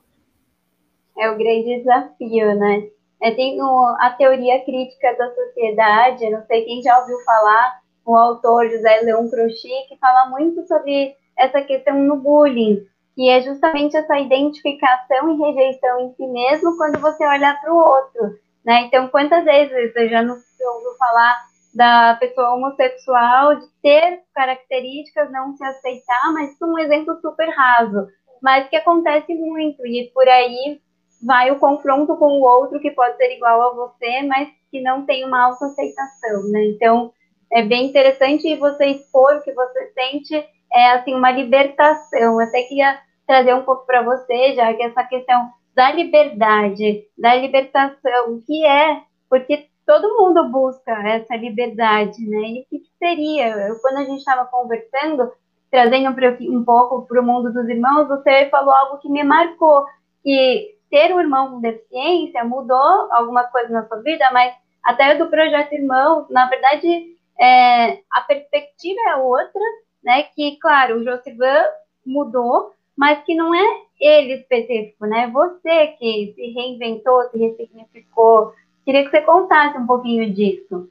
É 1.17 1.31
o 1.31 1.37
grande 1.37 1.79
desafio, 1.79 2.59
né? 2.59 2.89
Eu 3.23 3.37
tenho 3.37 3.65
a 4.01 4.11
teoria 4.17 4.65
crítica 4.65 5.15
da 5.17 5.33
sociedade, 5.35 6.31
não 6.31 6.45
sei 6.47 6.65
quem 6.65 6.83
já 6.83 6.99
ouviu 6.99 7.19
falar, 7.21 7.81
o 8.05 8.17
autor 8.17 8.69
José 8.69 9.03
Leão 9.03 9.29
Croci, 9.29 9.69
que 9.89 9.97
fala 9.99 10.31
muito 10.31 10.67
sobre 10.67 11.15
essa 11.41 11.63
questão 11.63 11.99
no 11.99 12.17
bullying, 12.17 12.85
que 13.15 13.29
é 13.29 13.41
justamente 13.43 13.97
essa 13.97 14.19
identificação 14.19 15.31
e 15.31 15.39
rejeição 15.39 16.01
em 16.01 16.15
si 16.15 16.27
mesmo 16.27 16.77
quando 16.77 17.01
você 17.01 17.25
olha 17.27 17.57
para 17.61 17.73
o 17.73 17.77
outro, 17.77 18.39
né? 18.65 18.83
Então, 18.83 19.09
quantas 19.09 19.45
vezes 19.45 19.93
você 19.93 20.09
já 20.09 20.23
não 20.23 20.35
ouviu 20.35 20.95
falar 20.99 21.37
da 21.75 22.17
pessoa 22.21 22.55
homossexual 22.55 23.57
de 23.57 23.67
ter 23.83 24.23
características, 24.35 25.31
não 25.31 25.57
se 25.57 25.65
aceitar, 25.65 26.33
mas 26.33 26.57
um 26.61 26.79
exemplo 26.79 27.19
super 27.21 27.49
raso, 27.49 28.07
mas 28.43 28.69
que 28.69 28.77
acontece 28.77 29.35
muito 29.35 29.87
e 29.87 30.11
por 30.13 30.29
aí 30.29 30.81
vai 31.23 31.51
o 31.51 31.59
confronto 31.59 32.17
com 32.17 32.41
o 32.41 32.43
outro 32.43 32.81
que 32.81 32.91
pode 32.91 33.17
ser 33.17 33.37
igual 33.37 33.63
a 33.63 33.75
você, 33.75 34.23
mas 34.23 34.49
que 34.71 34.81
não 34.81 35.05
tem 35.05 35.25
uma 35.25 35.47
autoaceitação, 35.47 36.45
né? 36.51 36.65
Então, 36.67 37.13
é 37.53 37.63
bem 37.63 37.87
interessante 37.87 38.57
você 38.57 38.87
expor 38.87 39.37
o 39.37 39.43
que 39.43 39.53
você 39.53 39.93
sente 39.93 40.45
é 40.73 40.93
assim 40.93 41.15
uma 41.15 41.31
libertação. 41.31 42.19
Eu 42.19 42.41
até 42.41 42.63
queria 42.63 42.99
trazer 43.27 43.55
um 43.55 43.63
pouco 43.63 43.87
para 43.87 44.03
você, 44.03 44.55
já 44.55 44.73
que 44.75 44.83
essa 44.83 45.05
questão 45.05 45.51
da 45.75 45.93
liberdade, 45.93 47.05
da 47.17 47.35
libertação, 47.35 48.35
o 48.35 48.43
que 48.45 48.65
é, 48.67 49.03
porque 49.29 49.69
todo 49.87 50.17
mundo 50.19 50.49
busca 50.51 50.93
essa 51.09 51.37
liberdade, 51.37 52.21
né? 52.29 52.39
E 52.39 52.61
o 52.63 52.67
que 52.69 52.83
seria? 52.99 53.49
Eu, 53.69 53.79
quando 53.81 53.99
a 53.99 54.05
gente 54.05 54.19
estava 54.19 54.45
conversando, 54.47 55.33
trazendo 55.71 56.15
um 56.51 56.65
pouco 56.65 57.07
para 57.07 57.21
o 57.21 57.25
mundo 57.25 57.53
dos 57.53 57.69
irmãos, 57.69 58.09
você 58.09 58.49
falou 58.51 58.73
algo 58.73 58.99
que 58.99 59.09
me 59.09 59.23
marcou, 59.23 59.85
que 60.23 60.77
ter 60.91 61.15
um 61.15 61.21
irmão 61.21 61.53
com 61.53 61.61
deficiência 61.61 62.45
mudou 62.45 63.09
alguma 63.13 63.45
coisa 63.45 63.69
na 63.71 63.87
sua 63.87 64.03
vida, 64.03 64.29
mas 64.33 64.53
até 64.85 65.15
do 65.15 65.29
projeto 65.29 65.73
Irmãos, 65.73 66.29
na 66.31 66.49
verdade, 66.49 67.17
é, 67.41 68.01
a 68.13 68.21
perspectiva 68.27 69.01
é 69.09 69.17
outra, 69.17 69.61
né? 70.03 70.25
Que, 70.35 70.57
claro, 70.57 70.99
o 70.99 71.05
Josivan 71.05 71.65
mudou, 72.05 72.75
mas 72.97 73.25
que 73.25 73.35
não 73.35 73.55
é 73.55 73.83
ele 74.01 74.35
específico, 74.35 75.07
né? 75.07 75.29
Você 75.29 75.89
que 75.99 76.33
se 76.35 76.53
reinventou, 76.53 77.29
se 77.31 77.39
ressignificou. 77.39 78.55
Queria 78.85 79.05
que 79.05 79.11
você 79.11 79.21
contasse 79.21 79.79
um 79.79 79.87
pouquinho 79.87 80.33
disso. 80.33 80.89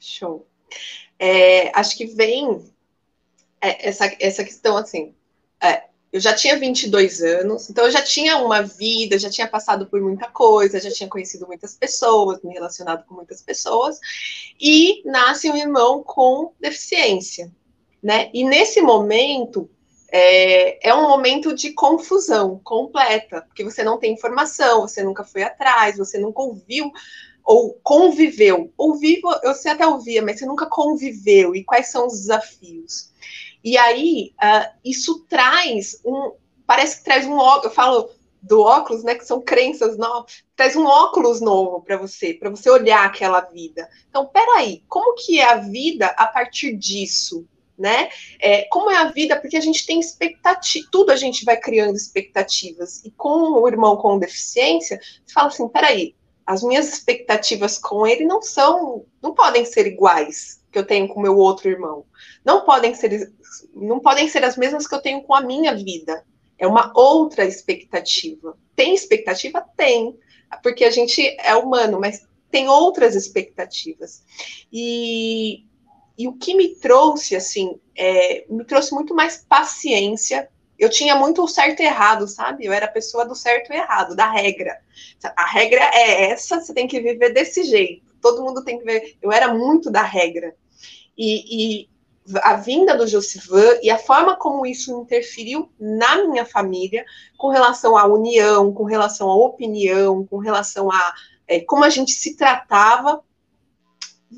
Show. 0.00 0.46
É, 1.18 1.70
acho 1.78 1.96
que 1.96 2.06
vem 2.06 2.64
é, 3.60 3.88
essa, 3.88 4.14
essa 4.18 4.44
questão 4.44 4.76
assim. 4.76 5.14
É, 5.62 5.84
eu 6.12 6.20
já 6.20 6.34
tinha 6.34 6.58
22 6.58 7.22
anos, 7.22 7.68
então 7.68 7.84
eu 7.84 7.90
já 7.90 8.02
tinha 8.02 8.38
uma 8.38 8.62
vida, 8.62 9.18
já 9.18 9.28
tinha 9.28 9.48
passado 9.48 9.86
por 9.86 10.00
muita 10.00 10.28
coisa, 10.28 10.80
já 10.80 10.90
tinha 10.90 11.08
conhecido 11.08 11.46
muitas 11.46 11.76
pessoas, 11.76 12.40
me 12.42 12.52
relacionado 12.52 13.04
com 13.04 13.14
muitas 13.14 13.42
pessoas, 13.42 13.98
e 14.60 15.02
nasce 15.04 15.50
um 15.50 15.56
irmão 15.56 16.02
com 16.02 16.52
deficiência 16.60 17.50
né? 18.04 18.28
E 18.34 18.44
nesse 18.44 18.82
momento 18.82 19.70
é, 20.12 20.90
é, 20.90 20.94
um 20.94 21.08
momento 21.08 21.54
de 21.54 21.72
confusão 21.72 22.60
completa, 22.62 23.40
porque 23.40 23.64
você 23.64 23.82
não 23.82 23.98
tem 23.98 24.12
informação, 24.12 24.82
você 24.82 25.02
nunca 25.02 25.24
foi 25.24 25.42
atrás, 25.42 25.96
você 25.96 26.18
nunca 26.18 26.42
ouviu 26.42 26.92
ou 27.42 27.80
conviveu. 27.82 28.70
Ouvir, 28.76 29.22
você 29.42 29.70
até 29.70 29.86
ouvia, 29.86 30.22
mas 30.22 30.38
você 30.38 30.44
nunca 30.44 30.66
conviveu. 30.66 31.56
E 31.56 31.64
quais 31.64 31.88
são 31.88 32.06
os 32.06 32.12
desafios? 32.12 33.10
E 33.64 33.78
aí, 33.78 34.34
uh, 34.34 34.70
isso 34.84 35.24
traz 35.26 35.98
um. 36.04 36.32
Parece 36.66 36.98
que 36.98 37.04
traz 37.04 37.26
um. 37.26 37.38
Eu 37.62 37.70
falo 37.70 38.10
do 38.42 38.60
óculos, 38.60 39.02
né, 39.02 39.14
que 39.14 39.24
são 39.24 39.40
crenças 39.40 39.96
novas, 39.96 40.44
traz 40.54 40.76
um 40.76 40.84
óculos 40.84 41.40
novo 41.40 41.80
para 41.80 41.96
você, 41.96 42.34
para 42.34 42.50
você 42.50 42.68
olhar 42.68 43.06
aquela 43.06 43.40
vida. 43.40 43.88
Então, 44.10 44.26
peraí, 44.26 44.84
como 44.86 45.14
que 45.14 45.40
é 45.40 45.46
a 45.46 45.56
vida 45.56 46.08
a 46.08 46.26
partir 46.26 46.76
disso? 46.76 47.46
Né? 47.76 48.08
É, 48.40 48.68
como 48.70 48.88
é 48.88 48.98
a 48.98 49.10
vida? 49.10 49.38
Porque 49.40 49.56
a 49.56 49.60
gente 49.60 49.84
tem 49.84 49.98
expectativa, 49.98 50.86
tudo 50.92 51.10
a 51.10 51.16
gente 51.16 51.44
vai 51.44 51.56
criando 51.56 51.96
expectativas. 51.96 53.04
E 53.04 53.10
com 53.10 53.60
o 53.60 53.66
irmão 53.66 53.96
com 53.96 54.16
deficiência, 54.16 55.00
você 55.26 55.32
fala 55.32 55.48
assim: 55.48 55.68
peraí, 55.68 56.14
as 56.46 56.62
minhas 56.62 56.88
expectativas 56.92 57.76
com 57.78 58.06
ele 58.06 58.24
não 58.24 58.40
são, 58.40 59.04
não 59.20 59.34
podem 59.34 59.64
ser 59.64 59.86
iguais 59.86 60.62
que 60.70 60.78
eu 60.78 60.86
tenho 60.86 61.08
com 61.08 61.20
meu 61.20 61.36
outro 61.36 61.68
irmão. 61.68 62.04
Não 62.44 62.64
podem 62.64 62.94
ser, 62.94 63.32
não 63.74 64.00
podem 64.00 64.28
ser 64.28 64.44
as 64.44 64.56
mesmas 64.56 64.86
que 64.86 64.94
eu 64.94 65.00
tenho 65.00 65.22
com 65.22 65.34
a 65.34 65.40
minha 65.40 65.74
vida. 65.74 66.24
É 66.58 66.66
uma 66.66 66.92
outra 66.94 67.44
expectativa. 67.44 68.56
Tem 68.76 68.94
expectativa? 68.94 69.64
Tem, 69.76 70.18
porque 70.62 70.84
a 70.84 70.90
gente 70.90 71.22
é 71.40 71.54
humano, 71.54 71.98
mas 72.00 72.26
tem 72.50 72.68
outras 72.68 73.14
expectativas. 73.14 74.22
E, 74.72 75.64
e 76.16 76.28
o 76.28 76.32
que 76.34 76.54
me 76.54 76.76
trouxe, 76.76 77.34
assim, 77.34 77.78
é, 77.96 78.44
me 78.48 78.64
trouxe 78.64 78.92
muito 78.94 79.14
mais 79.14 79.44
paciência. 79.48 80.48
Eu 80.78 80.88
tinha 80.88 81.14
muito 81.16 81.42
o 81.42 81.48
certo 81.48 81.80
e 81.80 81.86
errado, 81.86 82.28
sabe? 82.28 82.64
Eu 82.64 82.72
era 82.72 82.86
a 82.86 82.90
pessoa 82.90 83.24
do 83.24 83.34
certo 83.34 83.72
e 83.72 83.76
errado, 83.76 84.14
da 84.14 84.30
regra. 84.30 84.80
A 85.36 85.46
regra 85.46 85.80
é 85.92 86.30
essa, 86.30 86.60
você 86.60 86.72
tem 86.72 86.86
que 86.86 87.00
viver 87.00 87.32
desse 87.32 87.64
jeito. 87.64 88.14
Todo 88.20 88.42
mundo 88.42 88.64
tem 88.64 88.78
que 88.78 88.84
ver. 88.84 89.16
Eu 89.20 89.32
era 89.32 89.52
muito 89.52 89.90
da 89.90 90.02
regra. 90.02 90.54
E, 91.16 91.82
e 91.82 91.88
a 92.42 92.54
vinda 92.54 92.96
do 92.96 93.06
Josivan 93.06 93.78
e 93.82 93.90
a 93.90 93.98
forma 93.98 94.36
como 94.36 94.64
isso 94.64 95.00
interferiu 95.00 95.70
na 95.78 96.24
minha 96.24 96.46
família, 96.46 97.04
com 97.36 97.48
relação 97.48 97.96
à 97.96 98.06
união, 98.06 98.72
com 98.72 98.84
relação 98.84 99.30
à 99.30 99.36
opinião, 99.36 100.24
com 100.24 100.38
relação 100.38 100.90
a 100.90 101.14
é, 101.46 101.60
como 101.60 101.84
a 101.84 101.90
gente 101.90 102.12
se 102.12 102.36
tratava, 102.36 103.22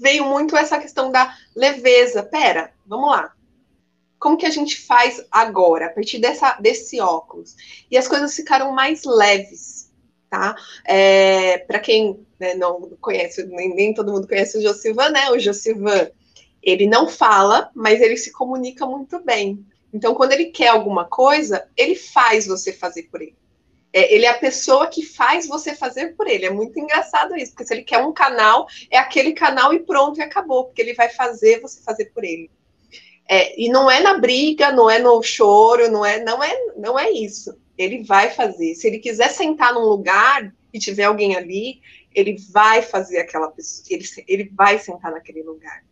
veio 0.01 0.25
muito 0.25 0.57
essa 0.57 0.79
questão 0.79 1.11
da 1.11 1.35
leveza. 1.55 2.23
Pera, 2.23 2.73
vamos 2.87 3.11
lá. 3.11 3.33
Como 4.19 4.37
que 4.37 4.47
a 4.47 4.51
gente 4.51 4.81
faz 4.81 5.25
agora, 5.31 5.87
a 5.87 5.91
partir 5.91 6.19
dessa, 6.19 6.55
desse 6.61 7.01
óculos? 7.01 7.55
E 7.91 7.97
as 7.99 8.09
coisas 8.09 8.35
ficaram 8.35 8.73
mais 8.73 9.05
leves, 9.05 9.93
tá? 10.31 10.57
É, 10.85 11.59
Para 11.59 11.79
quem 11.79 12.27
né, 12.39 12.55
não 12.55 12.81
conhece, 13.01 13.45
nem, 13.45 13.75
nem, 13.75 13.95
todo 13.95 14.13
mundo 14.13 14.27
conhece 14.27 14.59
o 14.59 14.63
Josivan, 14.63 15.11
né? 15.11 15.31
O 15.31 15.39
Josivan 15.39 16.09
ele 16.63 16.87
não 16.87 17.09
fala, 17.09 17.71
mas 17.75 18.01
ele 18.01 18.17
se 18.17 18.33
comunica 18.33 18.85
muito 18.85 19.23
bem. 19.23 19.65
Então, 19.93 20.15
quando 20.15 20.33
ele 20.33 20.47
quer 20.47 20.69
alguma 20.69 21.05
coisa, 21.05 21.69
ele 21.77 21.95
faz 21.95 22.47
você 22.47 22.73
fazer 22.73 23.05
por 23.05 23.23
ele. 23.23 23.37
É, 23.97 24.15
ele 24.15 24.27
é 24.27 24.29
a 24.29 24.39
pessoa 24.39 24.89
que 24.89 25.03
faz 25.03 25.49
você 25.49 25.75
fazer 25.75 26.15
por 26.15 26.27
ele. 26.27 26.45
É 26.45 26.51
muito 26.51 26.79
engraçado 26.79 27.35
isso, 27.35 27.53
porque 27.53 27.65
se 27.65 27.73
ele 27.73 27.83
quer 27.83 27.99
um 27.99 28.13
canal, 28.13 28.67
é 28.91 28.99
aquele 28.99 29.33
canal 29.33 29.73
e 29.73 29.81
pronto, 29.81 30.19
e 30.19 30.23
acabou, 30.23 30.67
porque 30.67 30.83
ele 30.83 30.93
vai 30.93 31.09
fazer 31.09 31.61
você 31.63 31.81
fazer 31.83 32.07
por 32.07 32.23
ele. 32.23 32.51
É, 33.27 33.59
e 33.59 33.71
não 33.71 33.91
é 33.91 34.01
na 34.01 34.19
briga, 34.19 34.71
não 34.71 34.91
é 34.91 34.99
no 34.99 35.23
choro, 35.23 35.91
não 35.91 36.05
é, 36.05 36.23
não 36.23 36.45
é, 36.45 36.55
não 36.77 36.99
é 36.99 37.11
isso. 37.11 37.57
Ele 37.79 38.05
vai 38.05 38.31
fazer. 38.31 38.75
Se 38.75 38.87
ele 38.87 38.99
quiser 38.99 39.31
sentar 39.31 39.73
num 39.73 39.87
lugar 39.87 40.53
e 40.73 40.79
tiver 40.79 41.05
alguém 41.05 41.35
ali, 41.35 41.81
ele 42.15 42.37
vai 42.53 42.83
fazer 42.83 43.19
aquela 43.19 43.51
pessoa, 43.51 43.87
ele, 43.91 44.05
ele 44.29 44.53
vai 44.55 44.79
sentar 44.79 45.11
naquele 45.11 45.43
lugar 45.43 45.83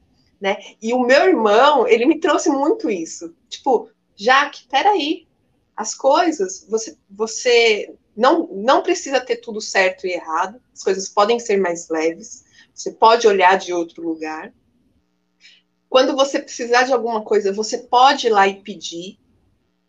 né? 0.45 0.59
E 0.83 0.93
o 0.93 1.01
meu 1.01 1.25
irmão, 1.27 1.89
ele 1.89 2.05
me 2.05 2.21
trouxe 2.21 2.51
muito 2.51 2.91
isso. 2.91 3.35
Tipo, 3.49 3.89
Jaque, 4.15 4.67
peraí, 4.69 5.27
as 5.77 5.95
coisas, 5.95 6.67
você, 6.69 6.97
você 7.11 7.95
não, 8.17 8.47
não 8.49 8.83
precisa 8.83 9.21
ter 9.21 9.37
tudo 9.37 9.61
certo 9.61 10.07
e 10.07 10.13
errado, 10.13 10.61
as 10.73 10.83
coisas 10.83 11.09
podem 11.09 11.39
ser 11.39 11.57
mais 11.57 11.89
leves, 11.89 12.45
você 12.73 12.93
pode 12.93 13.27
olhar 13.27 13.59
de 13.59 13.73
outro 13.73 14.03
lugar. 14.03 14.53
Quando 15.89 16.17
você 16.17 16.39
precisar 16.39 16.83
de 16.83 16.93
alguma 16.93 17.23
coisa, 17.23 17.53
você 17.53 17.79
pode 17.79 18.27
ir 18.27 18.31
lá 18.31 18.49
e 18.49 18.61
pedir, 18.63 19.19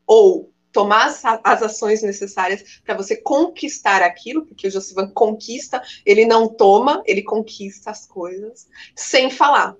ou 0.06 0.52
tomar 0.72 1.06
as, 1.06 1.24
as 1.44 1.64
ações 1.64 2.04
necessárias 2.04 2.82
para 2.84 2.96
você 2.96 3.16
conquistar 3.16 4.02
aquilo, 4.02 4.46
porque 4.46 4.68
o 4.68 4.72
Josivan 4.72 5.10
conquista, 5.12 5.82
ele 6.06 6.26
não 6.26 6.48
toma, 6.48 7.02
ele 7.06 7.24
conquista 7.24 7.90
as 7.90 8.06
coisas, 8.06 8.68
sem 8.96 9.32
falar 9.32 9.76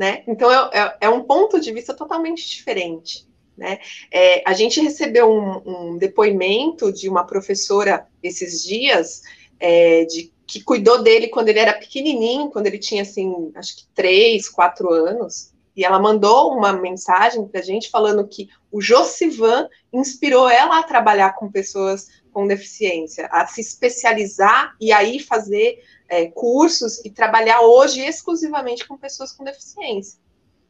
né? 0.00 0.24
Então 0.26 0.50
é, 0.50 0.70
é, 0.72 0.96
é 1.02 1.08
um 1.10 1.24
ponto 1.24 1.60
de 1.60 1.70
vista 1.74 1.92
totalmente 1.92 2.48
diferente. 2.48 3.28
Né? 3.60 3.78
É, 4.10 4.42
a 4.48 4.54
gente 4.54 4.80
recebeu 4.80 5.30
um, 5.30 5.90
um, 5.90 5.98
depoimento 5.98 6.90
de 6.90 7.10
uma 7.10 7.26
professora 7.26 8.06
esses 8.22 8.64
dias 8.64 9.20
é, 9.60 10.06
de, 10.06 10.32
que 10.46 10.64
cuidou 10.64 11.02
dele 11.02 11.28
quando 11.28 11.50
ele 11.50 11.58
era 11.58 11.74
pequenininho, 11.74 12.48
quando 12.48 12.68
ele 12.68 12.78
tinha 12.78 13.02
assim, 13.02 13.52
acho 13.54 13.76
que 13.76 13.86
três, 13.94 14.48
quatro 14.48 14.90
anos, 14.90 15.52
e 15.76 15.84
ela 15.84 15.98
mandou 15.98 16.54
uma 16.54 16.72
mensagem 16.72 17.46
para 17.46 17.60
a 17.60 17.62
gente 17.62 17.90
falando 17.90 18.26
que 18.26 18.48
o 18.72 18.80
Josivan 18.80 19.68
inspirou 19.92 20.48
ela 20.48 20.78
a 20.78 20.82
trabalhar 20.82 21.34
com 21.34 21.52
pessoas 21.52 22.08
com 22.32 22.46
deficiência, 22.46 23.28
a 23.30 23.46
se 23.46 23.60
especializar 23.60 24.74
e 24.80 24.90
aí 24.90 25.18
fazer 25.18 25.82
é, 26.08 26.28
cursos 26.28 27.04
e 27.04 27.10
trabalhar 27.10 27.60
hoje 27.60 28.00
exclusivamente 28.00 28.88
com 28.88 28.96
pessoas 28.96 29.32
com 29.32 29.44
deficiência. 29.44 30.18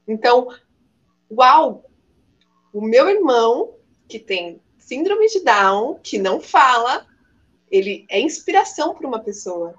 Então, 0.09 0.49
uau, 1.31 1.85
o 2.73 2.81
meu 2.81 3.09
irmão, 3.09 3.75
que 4.09 4.19
tem 4.19 4.61
síndrome 4.79 5.29
de 5.29 5.41
Down, 5.41 5.99
que 6.03 6.19
não 6.19 6.41
fala, 6.41 7.07
ele 7.71 8.05
é 8.09 8.21
inspiração 8.21 8.95
para 8.95 9.07
uma 9.07 9.21
pessoa. 9.21 9.75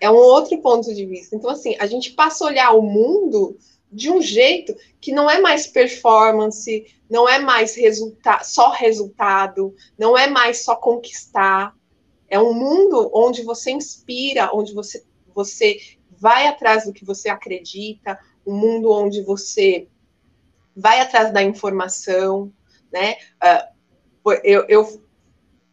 É 0.00 0.10
um 0.10 0.14
outro 0.14 0.58
ponto 0.58 0.94
de 0.94 1.06
vista. 1.06 1.34
Então, 1.34 1.50
assim, 1.50 1.74
a 1.78 1.86
gente 1.86 2.12
passa 2.12 2.44
a 2.44 2.48
olhar 2.48 2.72
o 2.72 2.82
mundo 2.82 3.56
de 3.90 4.10
um 4.10 4.20
jeito 4.20 4.74
que 5.00 5.12
não 5.12 5.28
é 5.28 5.40
mais 5.40 5.66
performance, 5.66 6.86
não 7.08 7.28
é 7.28 7.38
mais 7.38 7.74
resulta 7.74 8.42
só 8.42 8.70
resultado, 8.70 9.74
não 9.98 10.16
é 10.16 10.26
mais 10.26 10.64
só 10.64 10.76
conquistar, 10.76 11.74
é 12.28 12.38
um 12.38 12.52
mundo 12.52 13.10
onde 13.14 13.42
você 13.42 13.70
inspira, 13.70 14.50
onde 14.52 14.74
você, 14.74 15.04
você 15.34 15.78
vai 16.10 16.46
atrás 16.46 16.84
do 16.84 16.92
que 16.92 17.04
você 17.04 17.28
acredita, 17.28 18.18
um 18.46 18.54
mundo 18.54 18.90
onde 18.90 19.22
você 19.22 19.88
vai 20.76 21.00
atrás 21.00 21.32
da 21.32 21.42
informação, 21.42 22.52
né? 22.92 23.16
Uh, 23.42 24.32
eu, 24.44 24.64
eu 24.68 25.02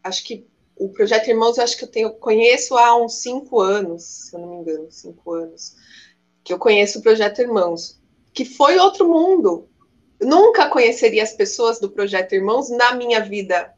acho 0.04 0.24
que 0.24 0.47
o 0.76 0.89
Projeto 0.89 1.28
Irmãos, 1.28 1.58
eu 1.58 1.64
acho 1.64 1.78
que 1.78 1.84
eu 1.84 1.91
tenho, 1.91 2.14
conheço 2.14 2.78
há 2.78 2.95
uns 2.95 3.16
cinco 3.16 3.60
anos, 3.60 4.04
se 4.04 4.36
eu 4.36 4.39
não 4.39 4.49
me 4.49 4.56
engano, 4.58 4.91
cinco 4.91 5.34
anos, 5.34 5.76
que 6.43 6.54
eu 6.54 6.60
conheço 6.60 6.99
o 6.99 7.01
Projeto 7.01 7.41
Irmãos, 7.41 8.01
que 8.34 8.45
foi 8.45 8.78
outro 8.78 9.08
mundo. 9.08 9.70
Nunca 10.22 10.70
conheceria 10.70 11.24
as 11.24 11.34
pessoas 11.34 11.80
do 11.80 11.91
Projeto 11.91 12.34
Irmãos 12.34 12.70
na 12.70 12.95
minha 12.95 13.20
vida 13.20 13.74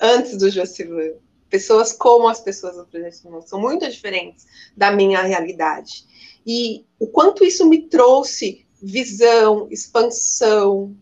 antes 0.00 0.36
do 0.36 0.48
Josivan 0.48 1.14
pessoas 1.50 1.92
como 1.92 2.28
as 2.28 2.40
pessoas 2.40 2.76
do 2.76 2.86
Projeto 2.86 3.24
Irmãos 3.24 3.48
são 3.48 3.60
muito 3.60 3.86
diferentes 3.90 4.46
da 4.74 4.92
minha 4.92 5.20
realidade. 5.20 6.06
E 6.46 6.86
o 6.98 7.08
quanto 7.08 7.44
isso 7.44 7.68
me 7.68 7.88
trouxe 7.88 8.66
visão, 8.82 9.68
expansão, 9.70 10.96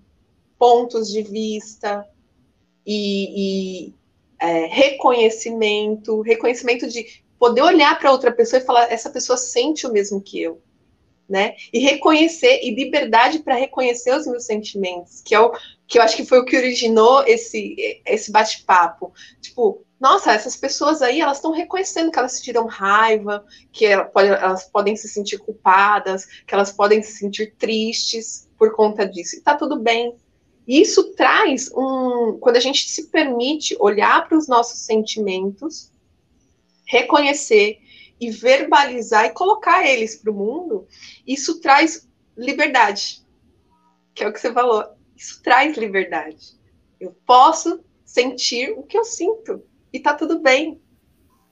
pontos 0.58 1.08
de 1.10 1.22
vista 1.22 2.06
e, 2.84 3.86
e 3.86 3.94
é, 4.40 4.66
reconhecimento, 4.66 6.20
reconhecimento 6.20 6.88
de 6.88 7.22
poder 7.38 7.62
olhar 7.62 7.98
para 7.98 8.10
outra 8.10 8.32
pessoa 8.32 8.60
e 8.60 8.64
falar 8.64 8.92
essa 8.92 9.10
pessoa 9.10 9.36
sente 9.36 9.86
o 9.86 9.92
mesmo 9.92 10.20
que 10.20 10.42
eu, 10.42 10.60
né? 11.28 11.54
E 11.72 11.78
reconhecer 11.78 12.60
e 12.62 12.74
liberdade 12.74 13.40
para 13.40 13.54
reconhecer 13.54 14.14
os 14.14 14.26
meus 14.26 14.44
sentimentos, 14.44 15.20
que 15.20 15.34
é 15.34 15.40
o 15.40 15.52
que 15.86 15.98
eu 15.98 16.02
acho 16.02 16.16
que 16.16 16.24
foi 16.24 16.40
o 16.40 16.44
que 16.44 16.56
originou 16.56 17.24
esse 17.26 18.02
esse 18.04 18.32
bate-papo. 18.32 19.12
Tipo, 19.40 19.84
nossa, 20.00 20.32
essas 20.32 20.56
pessoas 20.56 21.02
aí, 21.02 21.20
elas 21.20 21.38
estão 21.38 21.50
reconhecendo 21.50 22.10
que 22.12 22.18
elas 22.18 22.32
sentiram 22.32 22.66
raiva, 22.66 23.44
que 23.72 23.84
elas 23.84 24.64
podem 24.70 24.94
se 24.94 25.08
sentir 25.08 25.38
culpadas, 25.38 26.24
que 26.46 26.54
elas 26.54 26.70
podem 26.70 27.02
se 27.02 27.18
sentir 27.18 27.54
tristes 27.56 28.48
por 28.56 28.74
conta 28.76 29.04
disso. 29.04 29.36
E 29.36 29.40
tá 29.40 29.56
tudo 29.56 29.80
bem. 29.80 30.14
Isso 30.66 31.14
traz 31.14 31.70
um. 31.72 32.38
Quando 32.40 32.56
a 32.56 32.60
gente 32.60 32.88
se 32.88 33.08
permite 33.08 33.76
olhar 33.80 34.28
para 34.28 34.38
os 34.38 34.46
nossos 34.46 34.80
sentimentos, 34.80 35.90
reconhecer 36.86 37.80
e 38.20 38.30
verbalizar 38.30 39.24
e 39.26 39.30
colocar 39.30 39.84
eles 39.84 40.16
para 40.16 40.30
o 40.30 40.34
mundo, 40.34 40.86
isso 41.26 41.60
traz 41.60 42.08
liberdade. 42.36 43.26
Que 44.14 44.22
é 44.22 44.28
o 44.28 44.32
que 44.32 44.40
você 44.40 44.52
falou. 44.52 44.84
Isso 45.16 45.42
traz 45.42 45.76
liberdade. 45.76 46.56
Eu 47.00 47.16
posso 47.26 47.80
sentir 48.04 48.70
o 48.78 48.84
que 48.84 48.96
eu 48.96 49.04
sinto 49.04 49.62
e 49.92 50.00
tá 50.00 50.14
tudo 50.14 50.38
bem. 50.40 50.80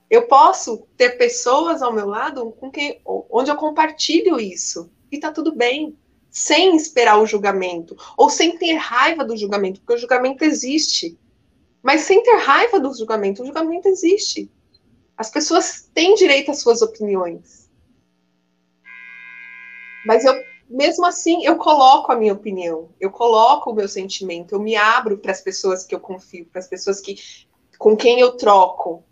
Eu 0.09 0.27
posso 0.27 0.87
ter 0.95 1.17
pessoas 1.17 1.81
ao 1.81 1.93
meu 1.93 2.07
lado 2.07 2.51
com 2.51 2.71
quem, 2.71 3.01
onde 3.05 3.51
eu 3.51 3.55
compartilho 3.55 4.39
isso 4.39 4.89
e 5.11 5.19
tá 5.19 5.31
tudo 5.31 5.53
bem, 5.53 5.97
sem 6.29 6.75
esperar 6.75 7.19
o 7.19 7.25
julgamento 7.25 7.95
ou 8.15 8.29
sem 8.29 8.57
ter 8.57 8.73
raiva 8.73 9.25
do 9.25 9.35
julgamento, 9.35 9.79
porque 9.81 9.93
o 9.93 9.97
julgamento 9.97 10.43
existe. 10.43 11.17
Mas 11.83 12.01
sem 12.01 12.21
ter 12.23 12.35
raiva 12.37 12.79
do 12.79 12.93
julgamento. 12.93 13.41
O 13.41 13.45
julgamento 13.45 13.87
existe. 13.87 14.49
As 15.15 15.29
pessoas 15.29 15.89
têm 15.93 16.15
direito 16.15 16.51
às 16.51 16.59
suas 16.59 16.81
opiniões. 16.81 17.69
Mas 20.05 20.23
eu, 20.23 20.33
mesmo 20.69 21.05
assim, 21.05 21.45
eu 21.45 21.57
coloco 21.57 22.11
a 22.11 22.15
minha 22.15 22.33
opinião, 22.33 22.89
eu 22.99 23.09
coloco 23.09 23.71
o 23.71 23.73
meu 23.73 23.87
sentimento, 23.87 24.53
eu 24.53 24.59
me 24.59 24.75
abro 24.75 25.17
para 25.17 25.31
as 25.31 25.41
pessoas 25.41 25.83
que 25.83 25.93
eu 25.93 25.99
confio, 25.99 26.45
para 26.45 26.59
as 26.59 26.67
pessoas 26.67 27.01
que, 27.01 27.15
com 27.77 27.95
quem 27.95 28.19
eu 28.19 28.33
troco. 28.33 29.03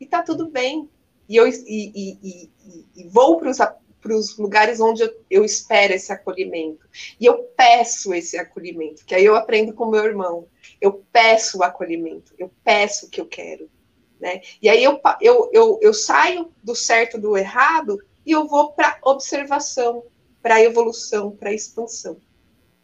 E 0.00 0.06
tá 0.06 0.22
tudo 0.22 0.48
bem. 0.48 0.88
E 1.28 1.36
eu 1.36 1.46
e, 1.48 1.56
e, 1.66 2.50
e, 2.94 3.08
vou 3.08 3.38
para 3.38 4.16
os 4.16 4.38
lugares 4.38 4.78
onde 4.80 5.02
eu, 5.02 5.12
eu, 5.28 5.44
espero 5.44 5.92
esse 5.92 6.12
acolhimento. 6.12 6.86
E 7.18 7.26
eu 7.26 7.44
peço 7.56 8.14
esse 8.14 8.38
acolhimento, 8.38 9.04
que 9.04 9.14
aí 9.14 9.24
eu 9.24 9.34
aprendo 9.34 9.72
com 9.72 9.86
meu 9.86 10.04
irmão. 10.04 10.46
Eu 10.80 11.04
peço 11.12 11.58
o 11.58 11.62
acolhimento, 11.62 12.32
eu 12.38 12.50
peço 12.62 13.06
o 13.06 13.10
que 13.10 13.20
eu 13.20 13.26
quero. 13.26 13.68
Né? 14.20 14.40
E 14.62 14.68
aí 14.68 14.82
eu, 14.82 15.00
eu, 15.20 15.50
eu, 15.52 15.78
eu 15.82 15.92
saio 15.92 16.52
do 16.62 16.74
certo 16.74 17.18
do 17.18 17.36
errado 17.36 17.98
e 18.24 18.32
eu 18.32 18.46
vou 18.46 18.72
para 18.72 18.98
observação, 19.02 20.04
para 20.40 20.62
evolução, 20.62 21.30
para 21.30 21.52
expansão. 21.52 22.18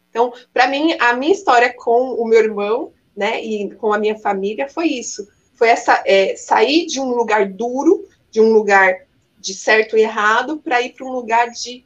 Então, 0.09 0.31
para 0.53 0.67
mim, 0.67 0.95
a 0.99 1.13
minha 1.13 1.33
história 1.33 1.73
com 1.73 2.13
o 2.13 2.27
meu 2.27 2.39
irmão, 2.39 2.93
né, 3.15 3.43
e 3.43 3.73
com 3.75 3.93
a 3.93 3.97
minha 3.97 4.17
família 4.17 4.67
foi 4.67 4.87
isso. 4.87 5.27
Foi 5.55 5.69
essa 5.69 6.03
é, 6.05 6.35
sair 6.35 6.85
de 6.85 6.99
um 6.99 7.13
lugar 7.13 7.47
duro, 7.47 8.07
de 8.31 8.41
um 8.41 8.51
lugar 8.51 9.05
de 9.39 9.53
certo 9.53 9.97
e 9.97 10.01
errado, 10.01 10.57
para 10.57 10.81
ir 10.81 10.93
para 10.93 11.05
um 11.05 11.11
lugar 11.11 11.49
de 11.51 11.85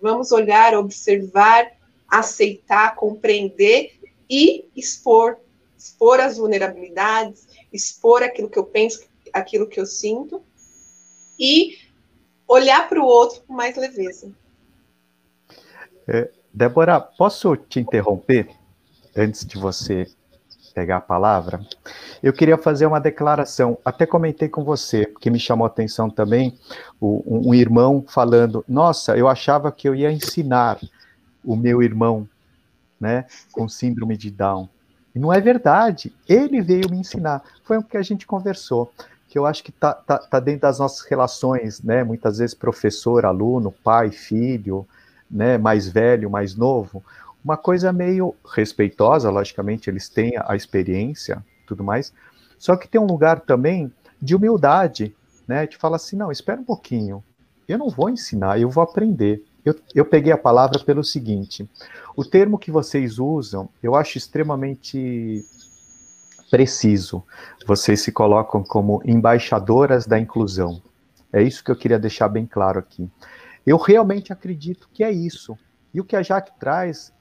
vamos 0.00 0.32
olhar, 0.32 0.74
observar, 0.74 1.70
aceitar, 2.08 2.94
compreender 2.96 3.98
e 4.28 4.68
expor, 4.74 5.38
expor 5.78 6.20
as 6.20 6.36
vulnerabilidades, 6.36 7.46
expor 7.72 8.22
aquilo 8.22 8.50
que 8.50 8.58
eu 8.58 8.64
penso, 8.64 9.04
aquilo 9.32 9.66
que 9.66 9.80
eu 9.80 9.86
sinto, 9.86 10.42
e 11.38 11.78
olhar 12.46 12.88
para 12.88 13.00
o 13.00 13.06
outro 13.06 13.42
com 13.46 13.54
mais 13.54 13.76
leveza. 13.76 14.30
É, 16.06 16.30
Débora, 16.52 17.00
posso 17.00 17.56
te 17.56 17.80
interromper 17.80 18.48
antes 19.16 19.44
de 19.44 19.58
você 19.58 20.06
pegar 20.74 20.96
a 20.96 21.00
palavra? 21.00 21.60
Eu 22.22 22.32
queria 22.32 22.58
fazer 22.58 22.86
uma 22.86 23.00
declaração. 23.00 23.78
Até 23.84 24.04
comentei 24.04 24.48
com 24.48 24.64
você, 24.64 25.06
que 25.20 25.30
me 25.30 25.38
chamou 25.38 25.64
a 25.64 25.68
atenção 25.68 26.10
também, 26.10 26.58
um, 27.00 27.50
um 27.50 27.54
irmão 27.54 28.04
falando: 28.06 28.64
Nossa, 28.68 29.16
eu 29.16 29.28
achava 29.28 29.70
que 29.70 29.88
eu 29.88 29.94
ia 29.94 30.10
ensinar 30.10 30.80
o 31.44 31.54
meu 31.54 31.82
irmão, 31.82 32.28
né, 33.00 33.26
com 33.52 33.68
síndrome 33.68 34.16
de 34.16 34.30
Down. 34.30 34.68
E 35.14 35.18
não 35.18 35.32
é 35.32 35.40
verdade. 35.40 36.12
Ele 36.28 36.60
veio 36.60 36.90
me 36.90 36.98
ensinar. 36.98 37.42
Foi 37.62 37.78
o 37.78 37.82
que 37.82 37.96
a 37.96 38.02
gente 38.02 38.26
conversou. 38.26 38.92
Que 39.28 39.38
eu 39.38 39.46
acho 39.46 39.62
que 39.62 39.70
está 39.70 39.94
tá, 39.94 40.18
tá 40.18 40.40
dentro 40.40 40.62
das 40.62 40.78
nossas 40.78 41.06
relações, 41.06 41.80
né? 41.82 42.02
Muitas 42.02 42.38
vezes 42.38 42.54
professor, 42.54 43.24
aluno, 43.24 43.72
pai, 43.84 44.10
filho, 44.10 44.86
né? 45.30 45.56
Mais 45.56 45.88
velho, 45.88 46.30
mais 46.30 46.56
novo. 46.56 47.02
Uma 47.44 47.56
coisa 47.56 47.92
meio 47.92 48.34
respeitosa, 48.54 49.30
logicamente, 49.30 49.90
eles 49.90 50.08
têm 50.08 50.32
a 50.46 50.56
experiência, 50.56 51.44
tudo 51.66 51.84
mais. 51.84 52.12
Só 52.58 52.74
que 52.76 52.88
tem 52.88 53.00
um 53.00 53.06
lugar 53.06 53.40
também 53.40 53.92
de 54.20 54.34
humildade, 54.34 55.14
né? 55.46 55.66
De 55.66 55.76
falar 55.76 55.96
assim, 55.96 56.16
não, 56.16 56.32
espera 56.32 56.60
um 56.60 56.64
pouquinho. 56.64 57.22
Eu 57.68 57.78
não 57.78 57.90
vou 57.90 58.08
ensinar, 58.08 58.58
eu 58.58 58.70
vou 58.70 58.82
aprender. 58.82 59.44
Eu, 59.64 59.74
eu 59.94 60.04
peguei 60.04 60.32
a 60.32 60.38
palavra 60.38 60.78
pelo 60.80 61.04
seguinte: 61.04 61.68
o 62.16 62.24
termo 62.24 62.58
que 62.58 62.70
vocês 62.70 63.18
usam, 63.18 63.68
eu 63.82 63.94
acho 63.94 64.18
extremamente 64.18 65.44
preciso. 66.50 67.24
Vocês 67.66 68.00
se 68.00 68.12
colocam 68.12 68.62
como 68.62 69.02
embaixadoras 69.04 70.06
da 70.06 70.18
inclusão. 70.18 70.82
É 71.32 71.42
isso 71.42 71.64
que 71.64 71.70
eu 71.70 71.76
queria 71.76 71.98
deixar 71.98 72.28
bem 72.28 72.46
claro 72.46 72.78
aqui. 72.78 73.10
Eu 73.66 73.76
realmente 73.76 74.32
acredito 74.32 74.88
que 74.92 75.02
é 75.02 75.10
isso. 75.10 75.58
E 75.92 76.00
o 76.00 76.04
que 76.04 76.16
a 76.16 76.22
Jaque 76.22 76.52
traz, 76.58 77.12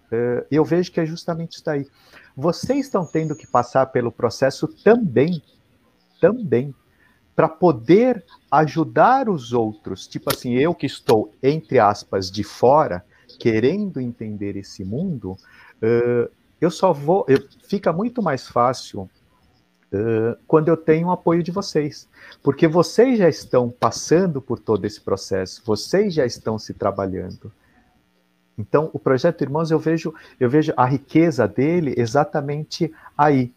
eu 0.51 0.64
vejo 0.64 0.91
que 0.91 0.99
é 0.99 1.06
justamente 1.06 1.54
isso 1.54 1.66
daí. 1.66 1.88
Vocês 2.36 2.86
estão 2.86 3.06
tendo 3.06 3.36
que 3.36 3.45
passar 3.45 3.88
pelo 3.88 4.12
processo 4.12 4.68
também, 4.68 5.41
também, 6.20 6.74
para 7.36 7.47
poder 7.47 8.24
ajudar 8.51 9.30
os 9.30 9.54
outros. 9.54 10.08
Tipo 10.08 10.32
assim, 10.34 10.54
eu 10.54 10.74
que 10.74 10.86
estou, 10.86 11.34
entre 11.41 11.80
aspas, 11.80 12.32
de 12.32 12.43
fora, 12.43 13.04
querendo 13.39 13.99
entender 13.99 14.56
esse 14.56 14.84
mundo, 14.84 15.32
uh, 15.82 16.30
eu 16.60 16.72
só 16.72 16.93
vou. 16.93 17.26
Eu, 17.28 17.43
fica 17.68 17.91
muito 17.91 18.22
mais 18.22 18.47
fácil 18.47 19.10
uh, 19.91 20.38
quando 20.47 20.70
eu 20.70 20.78
tenho 20.78 21.08
o 21.08 21.12
apoio 21.12 21.43
de 21.43 21.51
vocês. 21.51 22.08
Porque 22.41 22.68
vocês 22.68 23.20
já 23.20 23.30
estão 23.30 23.70
passando 23.70 24.41
por 24.41 24.60
todo 24.60 24.86
esse 24.86 25.01
processo, 25.01 25.62
vocês 25.66 26.14
já 26.14 26.26
estão 26.26 26.58
se 26.58 26.74
trabalhando. 26.74 27.51
Então, 28.58 28.89
o 28.93 28.99
projeto 28.99 29.41
Irmãos, 29.41 29.72
eu 29.72 29.80
vejo, 29.80 30.14
eu 30.39 30.49
vejo 30.49 30.74
a 30.78 30.86
riqueza 30.86 31.47
dele 31.47 31.93
exatamente 31.97 32.91
aí. 33.18 33.51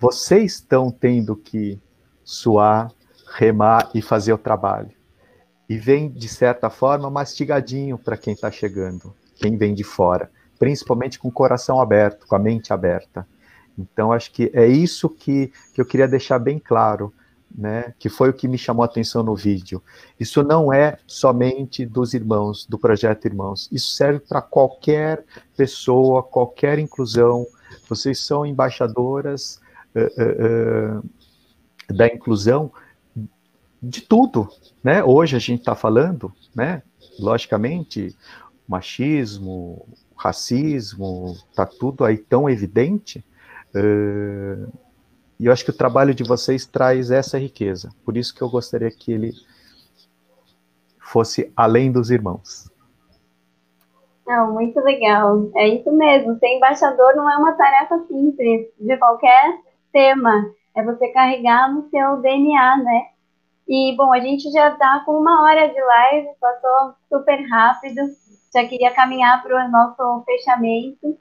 Vocês 0.00 0.54
estão 0.54 0.90
tendo 0.90 1.36
que 1.36 1.80
suar, 2.24 2.90
remar 3.34 3.90
e 3.94 4.02
fazer 4.02 4.32
o 4.32 4.38
trabalho. 4.38 4.90
E 5.68 5.76
vem, 5.76 6.10
de 6.10 6.28
certa 6.28 6.68
forma, 6.68 7.08
mastigadinho 7.08 7.96
para 7.96 8.16
quem 8.16 8.34
está 8.34 8.50
chegando, 8.50 9.14
quem 9.36 9.56
vem 9.56 9.74
de 9.74 9.84
fora, 9.84 10.30
principalmente 10.58 11.18
com 11.18 11.28
o 11.28 11.32
coração 11.32 11.80
aberto, 11.80 12.26
com 12.26 12.34
a 12.34 12.38
mente 12.38 12.72
aberta. 12.72 13.26
Então, 13.78 14.12
acho 14.12 14.32
que 14.32 14.50
é 14.52 14.66
isso 14.66 15.08
que, 15.08 15.52
que 15.72 15.80
eu 15.80 15.86
queria 15.86 16.08
deixar 16.08 16.38
bem 16.38 16.58
claro, 16.58 17.12
né? 17.56 17.94
Que 17.98 18.08
foi 18.08 18.30
o 18.30 18.32
que 18.32 18.48
me 18.48 18.58
chamou 18.58 18.82
a 18.82 18.86
atenção 18.86 19.22
no 19.22 19.34
vídeo. 19.34 19.82
Isso 20.18 20.42
não 20.42 20.72
é 20.72 20.98
somente 21.06 21.84
dos 21.84 22.14
irmãos, 22.14 22.66
do 22.66 22.78
projeto 22.78 23.26
Irmãos. 23.26 23.68
Isso 23.70 23.90
serve 23.90 24.20
para 24.20 24.40
qualquer 24.40 25.24
pessoa, 25.56 26.22
qualquer 26.22 26.78
inclusão. 26.78 27.46
Vocês 27.88 28.20
são 28.20 28.44
embaixadoras 28.46 29.60
uh, 29.94 30.00
uh, 30.00 30.98
uh, 30.98 31.94
da 31.94 32.06
inclusão 32.06 32.72
de 33.82 34.00
tudo, 34.00 34.48
né? 34.82 35.02
Hoje 35.02 35.34
a 35.34 35.40
gente 35.40 35.60
está 35.60 35.74
falando, 35.74 36.32
né? 36.54 36.82
Logicamente, 37.18 38.16
machismo, 38.66 39.86
racismo, 40.16 41.36
está 41.50 41.66
tudo 41.66 42.04
aí 42.04 42.16
tão 42.16 42.48
evidente. 42.48 43.24
Uh, 43.74 44.72
e 45.42 45.46
eu 45.46 45.52
acho 45.52 45.64
que 45.64 45.70
o 45.70 45.76
trabalho 45.76 46.14
de 46.14 46.22
vocês 46.22 46.64
traz 46.64 47.10
essa 47.10 47.36
riqueza. 47.36 47.90
Por 48.04 48.16
isso 48.16 48.32
que 48.32 48.40
eu 48.40 48.48
gostaria 48.48 48.88
que 48.92 49.10
ele 49.12 49.32
fosse 51.00 51.52
além 51.56 51.90
dos 51.90 52.12
irmãos. 52.12 52.70
Não, 54.24 54.52
muito 54.52 54.78
legal. 54.78 55.50
É 55.56 55.66
isso 55.66 55.90
mesmo. 55.90 56.38
Ser 56.38 56.46
embaixador 56.46 57.16
não 57.16 57.28
é 57.28 57.36
uma 57.36 57.54
tarefa 57.54 57.98
simples 58.06 58.68
de 58.78 58.96
qualquer 58.96 59.58
tema. 59.92 60.48
É 60.76 60.84
você 60.84 61.08
carregar 61.08 61.74
no 61.74 61.90
seu 61.90 62.18
DNA, 62.18 62.76
né? 62.76 63.06
E, 63.66 63.96
bom, 63.96 64.12
a 64.12 64.20
gente 64.20 64.48
já 64.52 64.68
está 64.68 65.00
com 65.04 65.18
uma 65.18 65.42
hora 65.42 65.66
de 65.66 65.80
live, 65.80 66.28
passou 66.40 66.94
super 67.08 67.42
rápido. 67.48 68.00
Já 68.54 68.64
queria 68.68 68.94
caminhar 68.94 69.42
para 69.42 69.66
o 69.66 69.70
nosso 69.72 70.22
fechamento. 70.24 71.18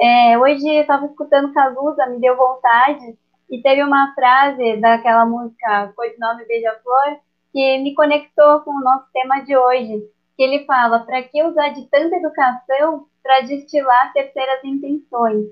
É, 0.00 0.38
hoje 0.38 0.66
eu 0.66 0.80
estava 0.80 1.04
escutando 1.04 1.52
Cazuza, 1.52 2.06
me 2.06 2.18
deu 2.18 2.34
vontade, 2.34 3.14
e 3.50 3.62
teve 3.62 3.82
uma 3.82 4.14
frase 4.14 4.76
daquela 4.76 5.24
música 5.24 5.92
Nome 6.18 6.44
Beija-Flor 6.46 7.18
que 7.52 7.78
me 7.78 7.94
conectou 7.94 8.60
com 8.60 8.72
o 8.72 8.80
nosso 8.80 9.06
tema 9.12 9.40
de 9.40 9.56
hoje, 9.56 10.02
que 10.36 10.42
ele 10.42 10.64
fala, 10.64 11.00
para 11.00 11.22
que 11.22 11.42
usar 11.42 11.70
de 11.70 11.88
tanta 11.88 12.16
educação 12.16 13.06
para 13.22 13.40
destilar 13.40 14.12
terceiras 14.12 14.62
intenções? 14.64 15.46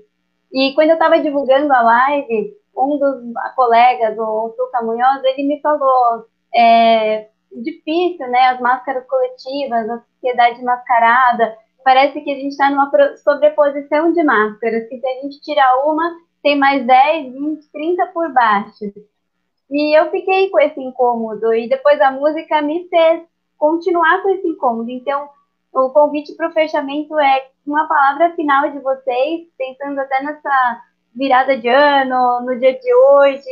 E 0.51 0.73
quando 0.75 0.89
eu 0.89 0.93
estava 0.93 1.19
divulgando 1.19 1.73
a 1.73 1.81
live, 1.81 2.53
um 2.75 2.97
dos 2.97 3.33
colegas, 3.55 4.17
o 4.17 4.49
Tuca 4.55 4.81
Munhoz, 4.81 5.23
ele 5.23 5.47
me 5.47 5.61
falou, 5.61 6.25
é 6.55 7.27
difícil, 7.51 8.27
né? 8.29 8.47
As 8.47 8.59
máscaras 8.59 9.05
coletivas, 9.07 9.89
a 9.89 9.99
sociedade 9.99 10.63
mascarada. 10.63 11.57
Parece 11.83 12.21
que 12.21 12.31
a 12.31 12.35
gente 12.35 12.49
está 12.49 12.69
numa 12.69 12.91
sobreposição 13.17 14.11
de 14.13 14.23
máscaras, 14.23 14.87
que 14.87 14.99
se 14.99 15.07
a 15.07 15.21
gente 15.21 15.41
tirar 15.41 15.85
uma, 15.85 16.15
tem 16.43 16.57
mais 16.57 16.85
10, 16.85 17.33
20, 17.33 17.71
30 17.71 18.07
por 18.07 18.31
baixo. 18.33 18.85
E 19.69 19.99
eu 19.99 20.09
fiquei 20.11 20.49
com 20.49 20.59
esse 20.59 20.79
incômodo, 20.79 21.53
e 21.53 21.67
depois 21.67 21.99
a 21.99 22.11
música 22.11 22.61
me 22.61 22.87
fez 22.87 23.23
continuar 23.57 24.21
com 24.21 24.29
esse 24.29 24.47
incômodo. 24.47 24.89
Então, 24.89 25.29
o 25.73 25.89
convite 25.89 26.35
para 26.35 26.47
o 26.47 26.53
fechamento 26.53 27.19
é 27.19 27.47
uma 27.65 27.87
palavra 27.87 28.33
final 28.35 28.69
de 28.71 28.79
vocês, 28.79 29.47
pensando 29.57 29.99
até 29.99 30.23
nessa 30.23 30.81
virada 31.13 31.57
de 31.57 31.67
ano, 31.67 32.41
no 32.41 32.57
dia 32.57 32.79
de 32.79 32.93
hoje, 32.93 33.49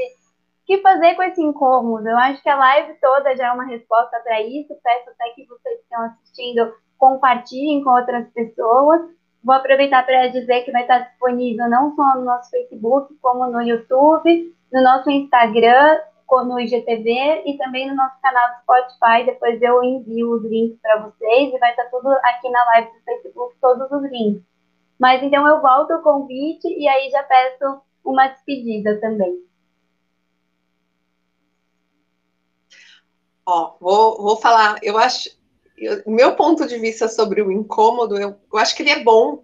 que 0.66 0.82
fazer 0.82 1.16
com 1.16 1.24
esse 1.24 1.42
incômodo? 1.42 2.08
Eu 2.08 2.18
acho 2.18 2.42
que 2.42 2.50
a 2.50 2.56
live 2.56 2.94
toda 3.00 3.36
já 3.36 3.48
é 3.48 3.52
uma 3.52 3.66
resposta 3.66 4.20
para 4.22 4.42
isso. 4.42 4.74
Peço 4.84 5.10
até 5.10 5.30
que 5.32 5.46
vocês 5.46 5.78
que 5.78 5.84
estão 5.84 6.04
assistindo 6.04 6.74
compartilhem 6.98 7.84
com 7.84 7.92
outras 7.92 8.28
pessoas. 8.30 9.02
Vou 9.46 9.54
aproveitar 9.54 10.04
para 10.04 10.28
dizer 10.28 10.62
que 10.62 10.72
vai 10.72 10.82
estar 10.82 11.00
disponível 11.00 11.70
não 11.70 11.96
só 11.96 12.16
no 12.16 12.26
nosso 12.26 12.50
Facebook, 12.50 13.14
como 13.22 13.46
no 13.46 13.62
YouTube. 13.62 14.54
no 14.74 14.82
nosso 14.82 15.10
Instagram, 15.10 16.00
no 16.44 16.60
IGTV 16.60 17.44
e 17.46 17.58
também 17.58 17.88
no 17.88 17.96
nosso 17.96 18.20
canal 18.22 18.50
do 18.50 18.62
Spotify. 18.64 19.26
Depois 19.26 19.62
eu 19.62 19.84
envio 19.84 20.32
os 20.32 20.44
links 20.44 20.78
para 20.82 20.98
vocês 20.98 21.54
e 21.54 21.60
vai 21.60 21.70
estar 21.70 21.86
tudo 21.86 22.10
aqui 22.10 22.50
na 22.50 22.66
live 22.66 22.90
do 22.90 23.04
Facebook, 23.06 23.56
todos 23.62 23.92
os 23.92 24.12
links. 24.12 24.44
Mas 25.00 25.22
então 25.22 25.48
eu 25.48 25.62
volto 25.62 25.94
o 25.94 26.02
convite 26.02 26.68
e 26.68 26.88
aí 26.88 27.10
já 27.10 27.24
peço 27.24 27.82
uma 28.04 28.28
despedida 28.28 29.00
também. 29.00 29.46
Ó, 33.46 33.76
vou, 33.80 34.18
vou 34.18 34.38
falar, 34.38 34.80
eu 34.82 34.98
acho, 34.98 35.30
eu, 35.78 36.02
meu 36.06 36.36
ponto 36.36 36.66
de 36.68 36.78
vista 36.78 37.08
sobre 37.08 37.42
o 37.42 37.52
incômodo, 37.52 38.18
eu, 38.18 38.36
eu 38.52 38.60
acho 38.60 38.76
que 38.76 38.84
ele 38.84 38.92
é 38.92 39.04
bom. 39.04 39.44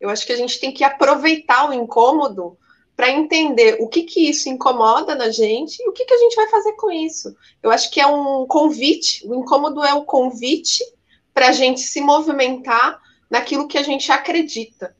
Eu 0.00 0.08
acho 0.08 0.26
que 0.26 0.32
a 0.32 0.36
gente 0.36 0.58
tem 0.58 0.72
que 0.72 0.82
aproveitar 0.82 1.68
o 1.68 1.74
incômodo 1.74 2.56
para 2.96 3.10
entender 3.10 3.78
o 3.80 3.88
que, 3.88 4.02
que 4.02 4.28
isso 4.28 4.48
incomoda 4.48 5.14
na 5.14 5.30
gente 5.30 5.82
e 5.82 5.88
o 5.88 5.92
que, 5.92 6.04
que 6.04 6.12
a 6.12 6.18
gente 6.18 6.36
vai 6.36 6.48
fazer 6.48 6.72
com 6.72 6.90
isso. 6.90 7.34
Eu 7.62 7.70
acho 7.70 7.90
que 7.90 8.00
é 8.00 8.06
um 8.06 8.46
convite, 8.46 9.26
o 9.26 9.34
incômodo 9.34 9.82
é 9.82 9.94
o 9.94 10.04
convite 10.04 10.84
para 11.32 11.48
a 11.48 11.52
gente 11.52 11.80
se 11.80 12.00
movimentar 12.00 13.00
naquilo 13.28 13.68
que 13.68 13.78
a 13.78 13.82
gente 13.82 14.10
acredita. 14.10 14.94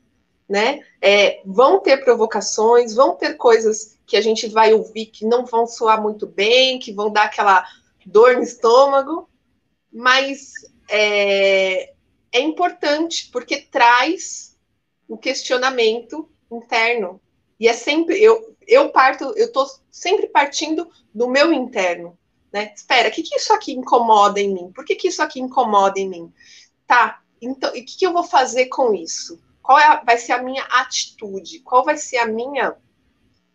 Né? 0.49 0.81
É, 1.01 1.41
vão 1.45 1.79
ter 1.79 2.03
provocações, 2.03 2.93
vão 2.93 3.15
ter 3.15 3.35
coisas 3.35 3.97
que 4.05 4.17
a 4.17 4.21
gente 4.21 4.47
vai 4.49 4.73
ouvir 4.73 5.05
que 5.05 5.25
não 5.25 5.45
vão 5.45 5.65
soar 5.65 6.01
muito 6.01 6.27
bem, 6.27 6.79
que 6.79 6.91
vão 6.91 7.11
dar 7.11 7.23
aquela 7.23 7.63
dor 8.05 8.35
no 8.35 8.43
estômago, 8.43 9.29
mas 9.91 10.53
é, 10.89 11.93
é 12.31 12.39
importante 12.39 13.29
porque 13.31 13.61
traz 13.61 14.57
o 15.07 15.17
questionamento 15.17 16.29
interno. 16.51 17.19
E 17.59 17.67
é 17.67 17.73
sempre, 17.73 18.21
eu, 18.21 18.55
eu 18.67 18.89
parto, 18.89 19.33
eu 19.35 19.51
tô 19.51 19.65
sempre 19.91 20.27
partindo 20.27 20.89
do 21.13 21.27
meu 21.27 21.51
interno, 21.53 22.17
né? 22.51 22.73
Espera, 22.75 23.09
o 23.09 23.11
que, 23.11 23.21
que 23.21 23.35
isso 23.35 23.53
aqui 23.53 23.73
incomoda 23.73 24.39
em 24.39 24.53
mim? 24.53 24.71
Por 24.71 24.85
que, 24.85 24.95
que 24.95 25.09
isso 25.09 25.21
aqui 25.21 25.39
incomoda 25.39 25.99
em 25.99 26.09
mim? 26.09 26.33
Tá, 26.87 27.21
então, 27.41 27.75
e 27.75 27.81
o 27.81 27.85
que, 27.85 27.97
que 27.97 28.05
eu 28.05 28.13
vou 28.13 28.23
fazer 28.23 28.67
com 28.67 28.93
isso? 28.93 29.39
Qual 29.61 29.77
é 29.77 29.85
a, 29.85 30.03
vai 30.03 30.17
ser 30.17 30.33
a 30.33 30.41
minha 30.41 30.63
atitude? 30.63 31.59
Qual 31.59 31.83
vai 31.83 31.97
ser 31.97 32.17
a 32.17 32.25
minha 32.25 32.75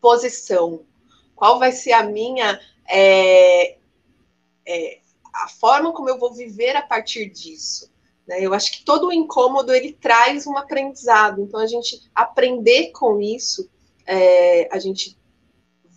posição? 0.00 0.84
Qual 1.34 1.58
vai 1.58 1.72
ser 1.72 1.92
a 1.92 2.02
minha 2.02 2.60
é, 2.88 3.76
é, 4.64 5.00
a 5.44 5.48
forma 5.48 5.92
como 5.92 6.08
eu 6.08 6.18
vou 6.18 6.32
viver 6.32 6.76
a 6.76 6.82
partir 6.82 7.30
disso. 7.30 7.90
Né? 8.26 8.40
Eu 8.40 8.54
acho 8.54 8.72
que 8.72 8.84
todo 8.84 9.08
o 9.08 9.12
incômodo 9.12 9.72
ele 9.72 9.92
traz 9.92 10.46
um 10.46 10.56
aprendizado. 10.56 11.42
Então 11.42 11.60
a 11.60 11.66
gente 11.66 12.00
aprender 12.14 12.90
com 12.92 13.20
isso, 13.20 13.70
é, 14.06 14.68
a 14.74 14.78
gente 14.78 15.16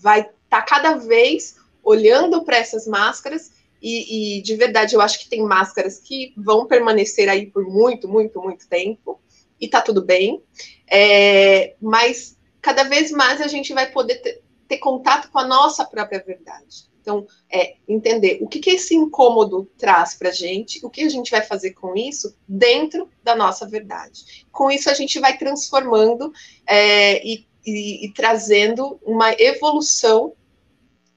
vai 0.01 0.21
estar 0.21 0.33
tá 0.49 0.61
cada 0.61 0.95
vez 0.95 1.55
olhando 1.83 2.43
para 2.43 2.57
essas 2.57 2.87
máscaras 2.87 3.51
e, 3.81 4.37
e, 4.37 4.41
de 4.41 4.55
verdade 4.55 4.93
eu 4.93 5.01
acho 5.01 5.19
que 5.19 5.29
tem 5.29 5.41
máscaras 5.41 5.99
que 5.99 6.33
vão 6.35 6.67
permanecer 6.67 7.29
aí 7.29 7.45
por 7.45 7.65
muito, 7.65 8.07
muito, 8.07 8.41
muito 8.41 8.67
tempo 8.67 9.19
e 9.59 9.67
tá 9.67 9.81
tudo 9.81 10.03
bem. 10.03 10.43
É, 10.89 11.75
mas 11.81 12.37
cada 12.61 12.83
vez 12.83 13.11
mais 13.11 13.41
a 13.41 13.47
gente 13.47 13.73
vai 13.73 13.89
poder 13.89 14.15
ter, 14.15 14.41
ter 14.67 14.77
contato 14.77 15.31
com 15.31 15.39
a 15.39 15.47
nossa 15.47 15.85
própria 15.85 16.23
verdade. 16.25 16.89
Então, 17.10 17.26
é 17.51 17.74
entender 17.88 18.38
o 18.39 18.47
que, 18.47 18.60
que 18.60 18.70
esse 18.70 18.93
incômodo 18.93 19.68
traz 19.80 20.14
para 20.14 20.30
a 20.30 20.32
gente, 20.32 20.86
o 20.86 20.89
que 20.91 21.01
a 21.01 21.10
gente 21.10 21.32
vai 21.32 21.41
fazer 21.41 21.72
com 21.72 21.95
isso 21.95 22.38
dentro 22.47 23.10
da 23.24 23.36
nossa 23.36 23.68
verdade. 23.68 24.45
Com 24.51 24.70
isso, 24.70 24.91
a 24.91 24.93
gente 24.93 25.20
vai 25.20 25.36
transformando 25.36 26.32
é, 26.68 27.26
e, 27.26 27.47
e, 27.66 28.05
e 28.05 28.14
trazendo 28.14 28.99
uma 29.03 29.34
evolução 29.41 30.34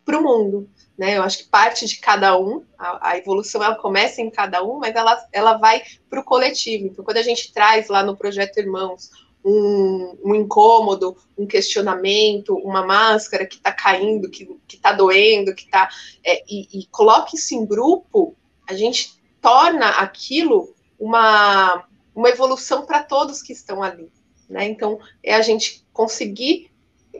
para 0.02 0.18
o 0.18 0.22
mundo. 0.22 0.70
Né? 0.96 1.18
Eu 1.18 1.22
acho 1.22 1.38
que 1.38 1.44
parte 1.50 1.86
de 1.86 1.98
cada 1.98 2.38
um, 2.38 2.64
a, 2.78 3.10
a, 3.10 3.18
evolução 3.18 3.62
ela 3.62 3.76
começa 3.76 4.22
em 4.22 4.30
cada 4.30 4.64
um, 4.64 4.78
mas 4.78 4.96
ela, 4.96 5.28
ela 5.30 5.58
vai 5.58 5.82
para 6.08 6.20
o 6.20 6.24
coletivo. 6.24 6.86
Então, 6.86 7.04
quando 7.04 7.18
a 7.18 7.22
gente 7.22 7.52
traz 7.52 7.88
lá 7.88 8.02
no 8.02 8.16
Projeto 8.16 8.56
Irmãos 8.56 9.10
um, 9.44 10.16
um, 10.24 10.34
incômodo, 10.34 11.16
um 11.36 11.46
questionamento, 11.46 12.54
uma 12.56 12.84
máscara 12.84 13.46
que 13.46 13.56
está 13.56 13.72
caindo, 13.72 14.30
que 14.30 14.58
está 14.68 14.92
doendo, 14.92 15.54
que 15.54 15.64
está. 15.64 15.88
É, 16.24 16.42
e, 16.48 16.80
e 16.80 16.86
coloque 16.86 17.36
isso 17.36 17.54
em 17.54 17.66
grupo, 17.66 18.36
a 18.68 18.74
gente 18.74 19.20
torna 19.40 19.88
aquilo 19.90 20.74
uma, 20.98 21.84
uma 22.14 22.28
evolução 22.28 22.86
para 22.86 23.02
todos 23.02 23.42
que 23.42 23.52
estão 23.52 23.82
ali. 23.82 24.10
Né? 24.48 24.66
Então, 24.66 24.98
é 25.22 25.34
a 25.34 25.42
gente 25.42 25.84
conseguir 25.92 26.70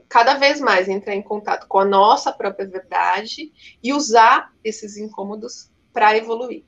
cada 0.08 0.34
vez 0.34 0.60
mais 0.60 0.88
entrar 0.88 1.14
em 1.14 1.22
contato 1.22 1.66
com 1.66 1.78
a 1.78 1.84
nossa 1.84 2.32
própria 2.32 2.66
verdade 2.66 3.52
e 3.82 3.92
usar 3.92 4.52
esses 4.62 4.96
incômodos 4.96 5.70
para 5.92 6.16
evoluir. 6.16 6.64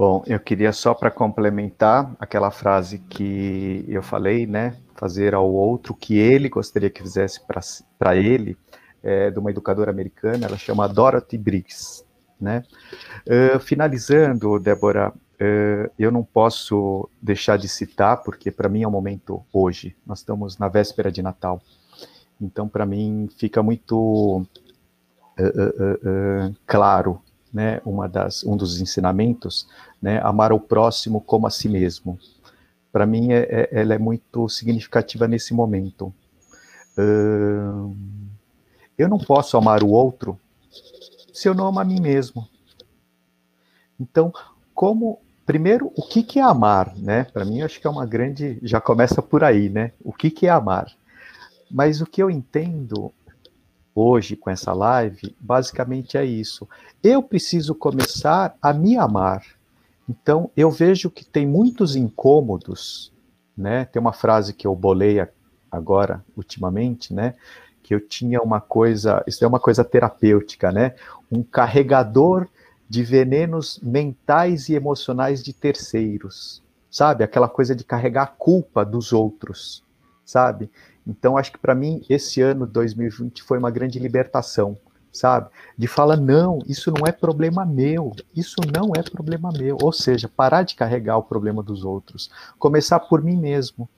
Bom, 0.00 0.24
eu 0.26 0.40
queria 0.40 0.72
só 0.72 0.94
para 0.94 1.10
complementar 1.10 2.10
aquela 2.18 2.50
frase 2.50 3.00
que 3.00 3.84
eu 3.86 4.02
falei, 4.02 4.46
né? 4.46 4.74
Fazer 4.94 5.34
ao 5.34 5.52
outro 5.52 5.92
o 5.92 5.94
que 5.94 6.16
ele 6.16 6.48
gostaria 6.48 6.88
que 6.88 7.02
fizesse 7.02 7.38
para 7.98 8.16
ele, 8.16 8.56
é, 9.02 9.30
de 9.30 9.38
uma 9.38 9.50
educadora 9.50 9.90
americana, 9.90 10.46
ela 10.46 10.56
chama 10.56 10.88
Dorothy 10.88 11.36
Briggs, 11.36 12.02
né? 12.40 12.64
Uh, 13.26 13.60
finalizando, 13.60 14.58
Débora, 14.58 15.10
uh, 15.10 15.92
eu 15.98 16.10
não 16.10 16.24
posso 16.24 17.06
deixar 17.20 17.58
de 17.58 17.68
citar, 17.68 18.22
porque 18.22 18.50
para 18.50 18.70
mim 18.70 18.82
é 18.82 18.88
um 18.88 18.90
momento 18.90 19.44
hoje, 19.52 19.94
nós 20.06 20.20
estamos 20.20 20.56
na 20.56 20.68
véspera 20.68 21.12
de 21.12 21.20
Natal, 21.20 21.60
então 22.40 22.66
para 22.66 22.86
mim 22.86 23.28
fica 23.36 23.62
muito 23.62 24.46
uh, 25.38 26.56
claro 26.66 27.20
né, 27.52 27.80
uma 27.84 28.08
das, 28.08 28.44
um 28.44 28.56
dos 28.56 28.80
ensinamentos, 28.80 29.68
né, 30.00 30.20
amar 30.22 30.52
o 30.52 30.60
próximo 30.60 31.20
como 31.20 31.46
a 31.46 31.50
si 31.50 31.68
mesmo. 31.68 32.18
Para 32.92 33.06
mim, 33.06 33.32
é, 33.32 33.68
é, 33.72 33.80
ela 33.80 33.94
é 33.94 33.98
muito 33.98 34.48
significativa 34.48 35.28
nesse 35.28 35.54
momento. 35.54 36.12
Uh, 36.98 37.94
eu 38.98 39.08
não 39.08 39.18
posso 39.18 39.56
amar 39.56 39.82
o 39.82 39.88
outro 39.88 40.38
se 41.32 41.48
eu 41.48 41.54
não 41.54 41.66
amo 41.66 41.80
a 41.80 41.84
mim 41.84 42.00
mesmo. 42.00 42.48
Então, 43.98 44.32
como 44.74 45.18
primeiro, 45.46 45.92
o 45.96 46.02
que, 46.02 46.22
que 46.22 46.38
é 46.38 46.42
amar, 46.42 46.94
né? 46.96 47.24
Para 47.24 47.44
mim, 47.44 47.62
acho 47.62 47.80
que 47.80 47.86
é 47.86 47.90
uma 47.90 48.06
grande, 48.06 48.58
já 48.62 48.80
começa 48.80 49.20
por 49.20 49.42
aí, 49.42 49.68
né? 49.68 49.92
O 50.04 50.12
que, 50.12 50.30
que 50.30 50.46
é 50.46 50.50
amar? 50.50 50.92
Mas 51.70 52.00
o 52.00 52.06
que 52.06 52.22
eu 52.22 52.30
entendo 52.30 53.12
hoje 53.94 54.36
com 54.36 54.50
essa 54.50 54.72
live, 54.72 55.34
basicamente 55.40 56.16
é 56.16 56.24
isso. 56.24 56.68
Eu 57.02 57.22
preciso 57.22 57.74
começar 57.74 58.54
a 58.60 58.72
me 58.72 58.96
amar. 58.96 59.44
Então, 60.08 60.50
eu 60.56 60.70
vejo 60.70 61.10
que 61.10 61.24
tem 61.24 61.46
muitos 61.46 61.94
incômodos, 61.94 63.12
né? 63.56 63.84
Tem 63.84 64.00
uma 64.00 64.12
frase 64.12 64.52
que 64.52 64.66
eu 64.66 64.74
bolei 64.74 65.24
agora, 65.70 66.24
ultimamente, 66.36 67.14
né? 67.14 67.34
Que 67.82 67.94
eu 67.94 68.00
tinha 68.00 68.40
uma 68.40 68.60
coisa, 68.60 69.22
isso 69.26 69.44
é 69.44 69.48
uma 69.48 69.60
coisa 69.60 69.84
terapêutica, 69.84 70.72
né? 70.72 70.94
Um 71.30 71.42
carregador 71.42 72.48
de 72.88 73.04
venenos 73.04 73.78
mentais 73.80 74.68
e 74.68 74.74
emocionais 74.74 75.44
de 75.44 75.52
terceiros, 75.52 76.60
sabe? 76.90 77.22
Aquela 77.22 77.48
coisa 77.48 77.74
de 77.74 77.84
carregar 77.84 78.22
a 78.24 78.26
culpa 78.26 78.84
dos 78.84 79.12
outros, 79.12 79.84
sabe? 80.24 80.68
Então, 81.06 81.36
acho 81.36 81.52
que 81.52 81.58
para 81.58 81.74
mim, 81.74 82.02
esse 82.08 82.40
ano 82.40 82.66
2020 82.66 83.42
foi 83.42 83.58
uma 83.58 83.70
grande 83.70 83.98
libertação, 83.98 84.76
sabe? 85.12 85.50
De 85.76 85.86
falar, 85.86 86.16
não, 86.16 86.60
isso 86.66 86.90
não 86.90 87.06
é 87.06 87.12
problema 87.12 87.64
meu, 87.64 88.12
isso 88.34 88.56
não 88.72 88.92
é 88.94 89.02
problema 89.02 89.50
meu. 89.52 89.78
Ou 89.82 89.92
seja, 89.92 90.28
parar 90.28 90.62
de 90.62 90.74
carregar 90.74 91.16
o 91.16 91.22
problema 91.22 91.62
dos 91.62 91.84
outros, 91.84 92.30
começar 92.58 93.00
por 93.00 93.22
mim 93.22 93.36
mesmo, 93.36 93.88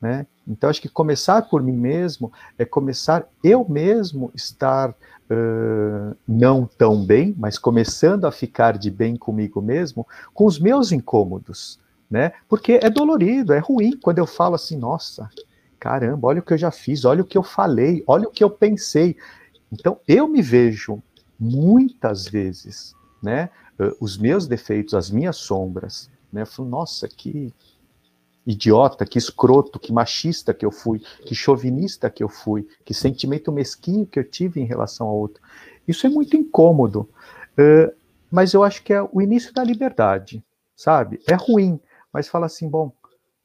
né? 0.00 0.26
Então, 0.46 0.68
acho 0.68 0.82
que 0.82 0.88
começar 0.88 1.42
por 1.42 1.62
mim 1.62 1.76
mesmo 1.76 2.32
é 2.58 2.64
começar 2.64 3.24
eu 3.44 3.64
mesmo 3.68 4.32
estar 4.34 4.90
uh, 4.90 6.16
não 6.26 6.66
tão 6.66 7.04
bem, 7.04 7.34
mas 7.38 7.56
começando 7.56 8.24
a 8.24 8.32
ficar 8.32 8.76
de 8.76 8.90
bem 8.90 9.16
comigo 9.16 9.62
mesmo, 9.62 10.04
com 10.34 10.44
os 10.44 10.58
meus 10.58 10.90
incômodos, 10.90 11.78
né? 12.10 12.32
Porque 12.48 12.80
é 12.82 12.90
dolorido, 12.90 13.52
é 13.52 13.60
ruim 13.60 13.96
quando 13.96 14.18
eu 14.18 14.26
falo 14.26 14.56
assim, 14.56 14.76
nossa, 14.76 15.30
caramba, 15.82 16.28
olha 16.28 16.38
o 16.38 16.44
que 16.44 16.52
eu 16.52 16.58
já 16.58 16.70
fiz, 16.70 17.04
olha 17.04 17.22
o 17.22 17.26
que 17.26 17.36
eu 17.36 17.42
falei, 17.42 18.04
olha 18.06 18.28
o 18.28 18.30
que 18.30 18.44
eu 18.44 18.48
pensei. 18.48 19.16
Então, 19.72 19.98
eu 20.06 20.28
me 20.28 20.40
vejo 20.40 21.02
muitas 21.36 22.28
vezes, 22.28 22.94
né, 23.20 23.50
os 24.00 24.16
meus 24.16 24.46
defeitos, 24.46 24.94
as 24.94 25.10
minhas 25.10 25.38
sombras, 25.38 26.08
né, 26.32 26.42
eu 26.42 26.46
falo, 26.46 26.68
nossa, 26.68 27.08
que 27.08 27.52
idiota, 28.46 29.04
que 29.04 29.18
escroto, 29.18 29.80
que 29.80 29.92
machista 29.92 30.54
que 30.54 30.64
eu 30.64 30.70
fui, 30.70 31.00
que 31.26 31.34
chauvinista 31.34 32.08
que 32.08 32.22
eu 32.22 32.28
fui, 32.28 32.64
que 32.84 32.94
sentimento 32.94 33.50
mesquinho 33.50 34.06
que 34.06 34.20
eu 34.20 34.24
tive 34.24 34.60
em 34.60 34.64
relação 34.64 35.08
ao 35.08 35.16
outro. 35.16 35.42
Isso 35.86 36.06
é 36.06 36.10
muito 36.10 36.36
incômodo, 36.36 37.08
uh, 37.58 37.92
mas 38.30 38.54
eu 38.54 38.62
acho 38.62 38.84
que 38.84 38.92
é 38.92 39.02
o 39.02 39.20
início 39.20 39.52
da 39.52 39.64
liberdade, 39.64 40.44
sabe? 40.76 41.20
É 41.28 41.34
ruim, 41.34 41.80
mas 42.12 42.28
fala 42.28 42.46
assim, 42.46 42.68
bom, 42.68 42.92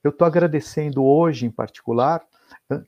eu 0.08 0.12
estou 0.12 0.26
agradecendo 0.26 1.04
hoje, 1.04 1.46
em 1.46 1.52
particular, 1.52 2.22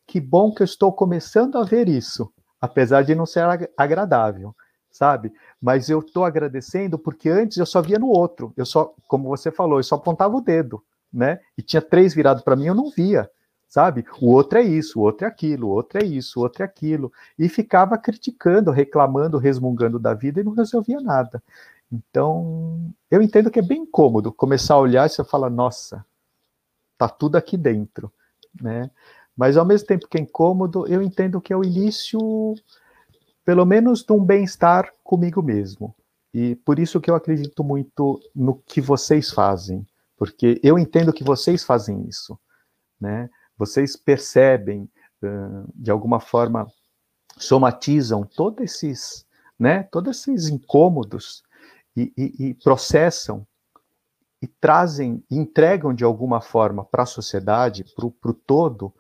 Que 0.08 0.20
bom 0.20 0.54
que 0.54 0.62
eu 0.62 0.66
estou 0.66 0.92
começando 0.92 1.58
a 1.58 1.64
ver 1.64 1.88
isso, 1.88 2.32
apesar 2.60 3.04
de 3.04 3.16
não 3.16 3.26
ser 3.26 3.46
agradável, 3.78 4.54
sabe? 4.92 5.34
Mas 5.62 5.90
eu 5.90 6.00
estou 6.00 6.26
agradecendo 6.26 6.98
porque 6.98 7.30
antes 7.30 7.58
eu 7.58 7.66
só 7.66 7.82
via 7.82 8.00
no 8.00 8.08
outro. 8.08 8.54
Eu 8.58 8.66
só, 8.66 8.94
como 9.08 9.30
você 9.30 9.52
falou, 9.52 9.80
eu 9.80 9.84
só 9.84 9.96
apontava 9.96 10.36
o 10.36 10.42
dedo, 10.42 10.84
né? 11.12 11.40
E 11.58 11.62
tinha 11.62 11.82
três 11.82 12.14
virados 12.14 12.44
para 12.44 12.56
mim, 12.56 12.66
eu 12.66 12.76
não 12.76 12.90
via, 12.90 13.30
sabe? 13.68 14.06
O 14.22 14.32
outro 14.34 14.60
é 14.60 14.64
isso, 14.64 15.00
o 15.00 15.04
outro 15.04 15.26
é 15.26 15.30
aquilo, 15.30 15.68
o 15.68 15.72
outro 15.72 16.00
é 16.02 16.06
isso, 16.06 16.40
o 16.40 16.44
outro 16.44 16.64
é 16.64 16.66
aquilo. 16.66 17.12
E 17.38 17.48
ficava 17.48 17.98
criticando, 17.98 18.72
reclamando, 18.72 19.38
resmungando 19.38 20.00
da 20.00 20.14
vida 20.14 20.42
e 20.42 20.44
não 20.44 20.54
resolvia 20.54 21.00
nada. 21.00 21.42
Então, 21.92 22.94
eu 23.10 23.22
entendo 23.22 23.50
que 23.50 23.60
é 23.60 23.64
bem 23.64 23.86
cômodo 23.86 24.32
começar 24.32 24.76
a 24.76 24.80
olhar 24.80 25.08
e 25.08 25.10
você 25.10 25.24
fala, 25.24 25.50
nossa, 25.50 26.06
tá 27.00 27.08
tudo 27.08 27.38
aqui 27.38 27.58
dentro, 27.58 28.12
né? 28.62 28.92
Mas 29.36 29.56
ao 29.56 29.66
mesmo 29.66 29.88
tempo 29.88 30.08
que 30.08 30.18
é 30.18 30.22
incômodo, 30.22 30.86
eu 30.86 31.02
entendo 31.02 31.40
que 31.40 31.54
é 31.54 31.56
o 31.56 31.64
início 31.64 32.20
pelo 33.46 33.66
menos 33.66 34.04
de 34.04 34.12
um 34.12 34.24
bem-estar 34.24 34.94
comigo 35.02 35.42
mesmo. 35.42 35.96
E 36.34 36.56
por 36.58 36.78
isso 36.78 37.00
que 37.00 37.10
eu 37.10 37.16
acredito 37.16 37.64
muito 37.64 38.20
no 38.36 38.56
que 38.56 38.82
vocês 38.82 39.32
fazem, 39.32 39.88
porque 40.18 40.60
eu 40.62 40.78
entendo 40.78 41.14
que 41.14 41.24
vocês 41.24 41.64
fazem 41.64 42.06
isso, 42.08 42.38
né? 43.00 43.30
Vocês 43.58 43.96
percebem, 43.96 44.90
de 45.74 45.90
alguma 45.90 46.20
forma, 46.20 46.68
somatizam 47.38 48.24
todos 48.24 48.64
esses, 48.64 49.26
né? 49.58 49.84
Todos 49.84 50.20
esses 50.20 50.50
incômodos 50.50 51.44
e, 51.96 52.14
e, 52.16 52.50
e 52.50 52.54
processam 52.56 53.48
e 54.42 54.48
trazem, 54.48 55.24
entregam 55.30 55.94
de 55.94 56.04
alguma 56.04 56.42
forma 56.42 56.86
para 56.86 57.04
a 57.04 57.08
sociedade, 57.08 57.84
para 57.96 58.06
o 58.06 58.34
todo, 58.34 58.94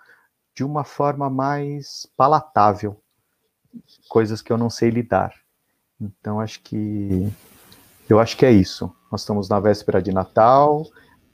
de 0.55 0.63
uma 0.63 0.83
forma 0.83 1.29
mais 1.29 2.05
palatável, 2.17 3.01
coisas 4.09 4.41
que 4.41 4.51
eu 4.51 4.57
não 4.57 4.69
sei 4.69 4.89
lidar. 4.89 5.33
Então 5.99 6.39
acho 6.39 6.61
que 6.61 7.31
eu 8.09 8.19
acho 8.19 8.35
que 8.35 8.45
é 8.45 8.51
isso. 8.51 8.93
Nós 9.11 9.21
estamos 9.21 9.47
na 9.47 9.59
véspera 9.59 10.01
de 10.01 10.11
Natal, 10.11 10.85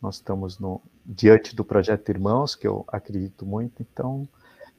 nós 0.02 0.16
estamos 0.16 0.60
no 0.60 0.82
diante 1.06 1.56
do 1.56 1.64
projeto 1.64 2.10
Irmãos, 2.10 2.56
que 2.56 2.68
eu 2.68 2.84
acredito 2.88 3.46
muito. 3.46 3.82
Então 3.82 4.28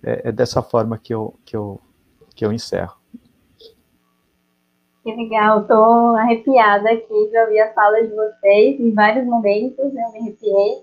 é, 0.02 0.28
é 0.28 0.32
dessa 0.32 0.62
forma 0.62 0.98
que 0.98 1.12
eu 1.12 1.38
que 1.44 1.56
eu 1.56 1.80
que 2.34 2.44
eu 2.44 2.52
encerro. 2.52 2.96
Que 5.06 5.14
legal, 5.14 5.60
estou 5.60 6.16
arrepiada 6.16 6.90
aqui 6.90 7.30
de 7.30 7.38
ouvir 7.38 7.60
as 7.60 7.72
falas 7.74 8.08
de 8.08 8.12
vocês 8.12 8.80
em 8.80 8.92
vários 8.92 9.24
momentos, 9.24 9.78
eu 9.78 9.92
me 9.92 10.18
arrepiei. 10.18 10.82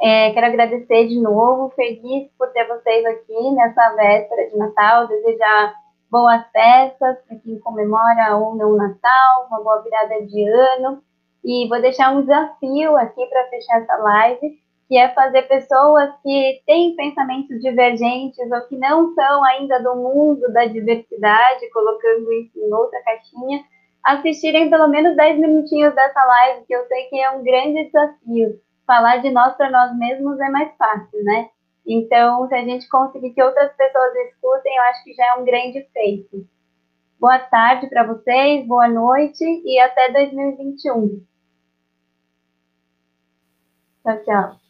É, 0.00 0.30
quero 0.30 0.46
agradecer 0.46 1.08
de 1.08 1.20
novo, 1.20 1.70
feliz 1.70 2.30
por 2.38 2.46
ter 2.52 2.64
vocês 2.68 3.04
aqui 3.04 3.50
nessa 3.56 3.92
véspera 3.96 4.50
de 4.50 4.56
Natal, 4.56 5.08
desejar 5.08 5.74
boas 6.08 6.46
festas 6.52 7.16
para 7.26 7.38
quem 7.38 7.58
comemora 7.58 8.36
ou 8.36 8.54
não 8.54 8.76
Natal, 8.76 9.48
uma 9.48 9.60
boa 9.60 9.82
virada 9.82 10.24
de 10.24 10.48
ano. 10.48 11.02
E 11.44 11.66
vou 11.68 11.80
deixar 11.80 12.14
um 12.14 12.20
desafio 12.20 12.96
aqui 12.96 13.26
para 13.26 13.48
fechar 13.48 13.82
essa 13.82 13.96
live, 13.96 14.60
que 14.88 14.96
é 14.96 15.08
fazer 15.12 15.42
pessoas 15.42 16.10
que 16.22 16.62
têm 16.64 16.94
pensamentos 16.94 17.60
divergentes 17.60 18.50
ou 18.50 18.60
que 18.68 18.76
não 18.76 19.12
são 19.14 19.44
ainda 19.44 19.82
do 19.82 19.96
mundo 19.96 20.52
da 20.52 20.64
diversidade, 20.66 21.70
colocando 21.72 22.32
isso 22.32 22.58
em 22.58 22.72
outra 22.72 23.02
caixinha, 23.02 23.64
assistirem 24.04 24.70
pelo 24.70 24.86
menos 24.88 25.16
10 25.16 25.40
minutinhos 25.40 25.94
dessa 25.94 26.24
live, 26.24 26.66
que 26.66 26.74
eu 26.74 26.86
sei 26.86 27.04
que 27.04 27.20
é 27.20 27.30
um 27.32 27.42
grande 27.42 27.84
desafio. 27.84 28.60
Falar 28.86 29.16
de 29.16 29.30
nós 29.30 29.56
para 29.56 29.70
nós 29.70 29.98
mesmos 29.98 30.38
é 30.38 30.48
mais 30.48 30.72
fácil, 30.76 31.24
né? 31.24 31.50
Então, 31.84 32.46
se 32.48 32.54
a 32.54 32.62
gente 32.62 32.88
conseguir 32.88 33.30
que 33.30 33.42
outras 33.42 33.72
pessoas 33.76 34.14
escutem, 34.14 34.76
eu 34.76 34.82
acho 34.84 35.04
que 35.04 35.14
já 35.14 35.24
é 35.26 35.34
um 35.34 35.44
grande 35.44 35.84
feito. 35.92 36.46
Boa 37.18 37.38
tarde 37.38 37.88
para 37.88 38.04
vocês, 38.06 38.66
boa 38.66 38.88
noite 38.88 39.44
e 39.64 39.80
até 39.80 40.12
2021. 40.12 41.24
Tchau, 44.04 44.24
tchau. 44.24 44.65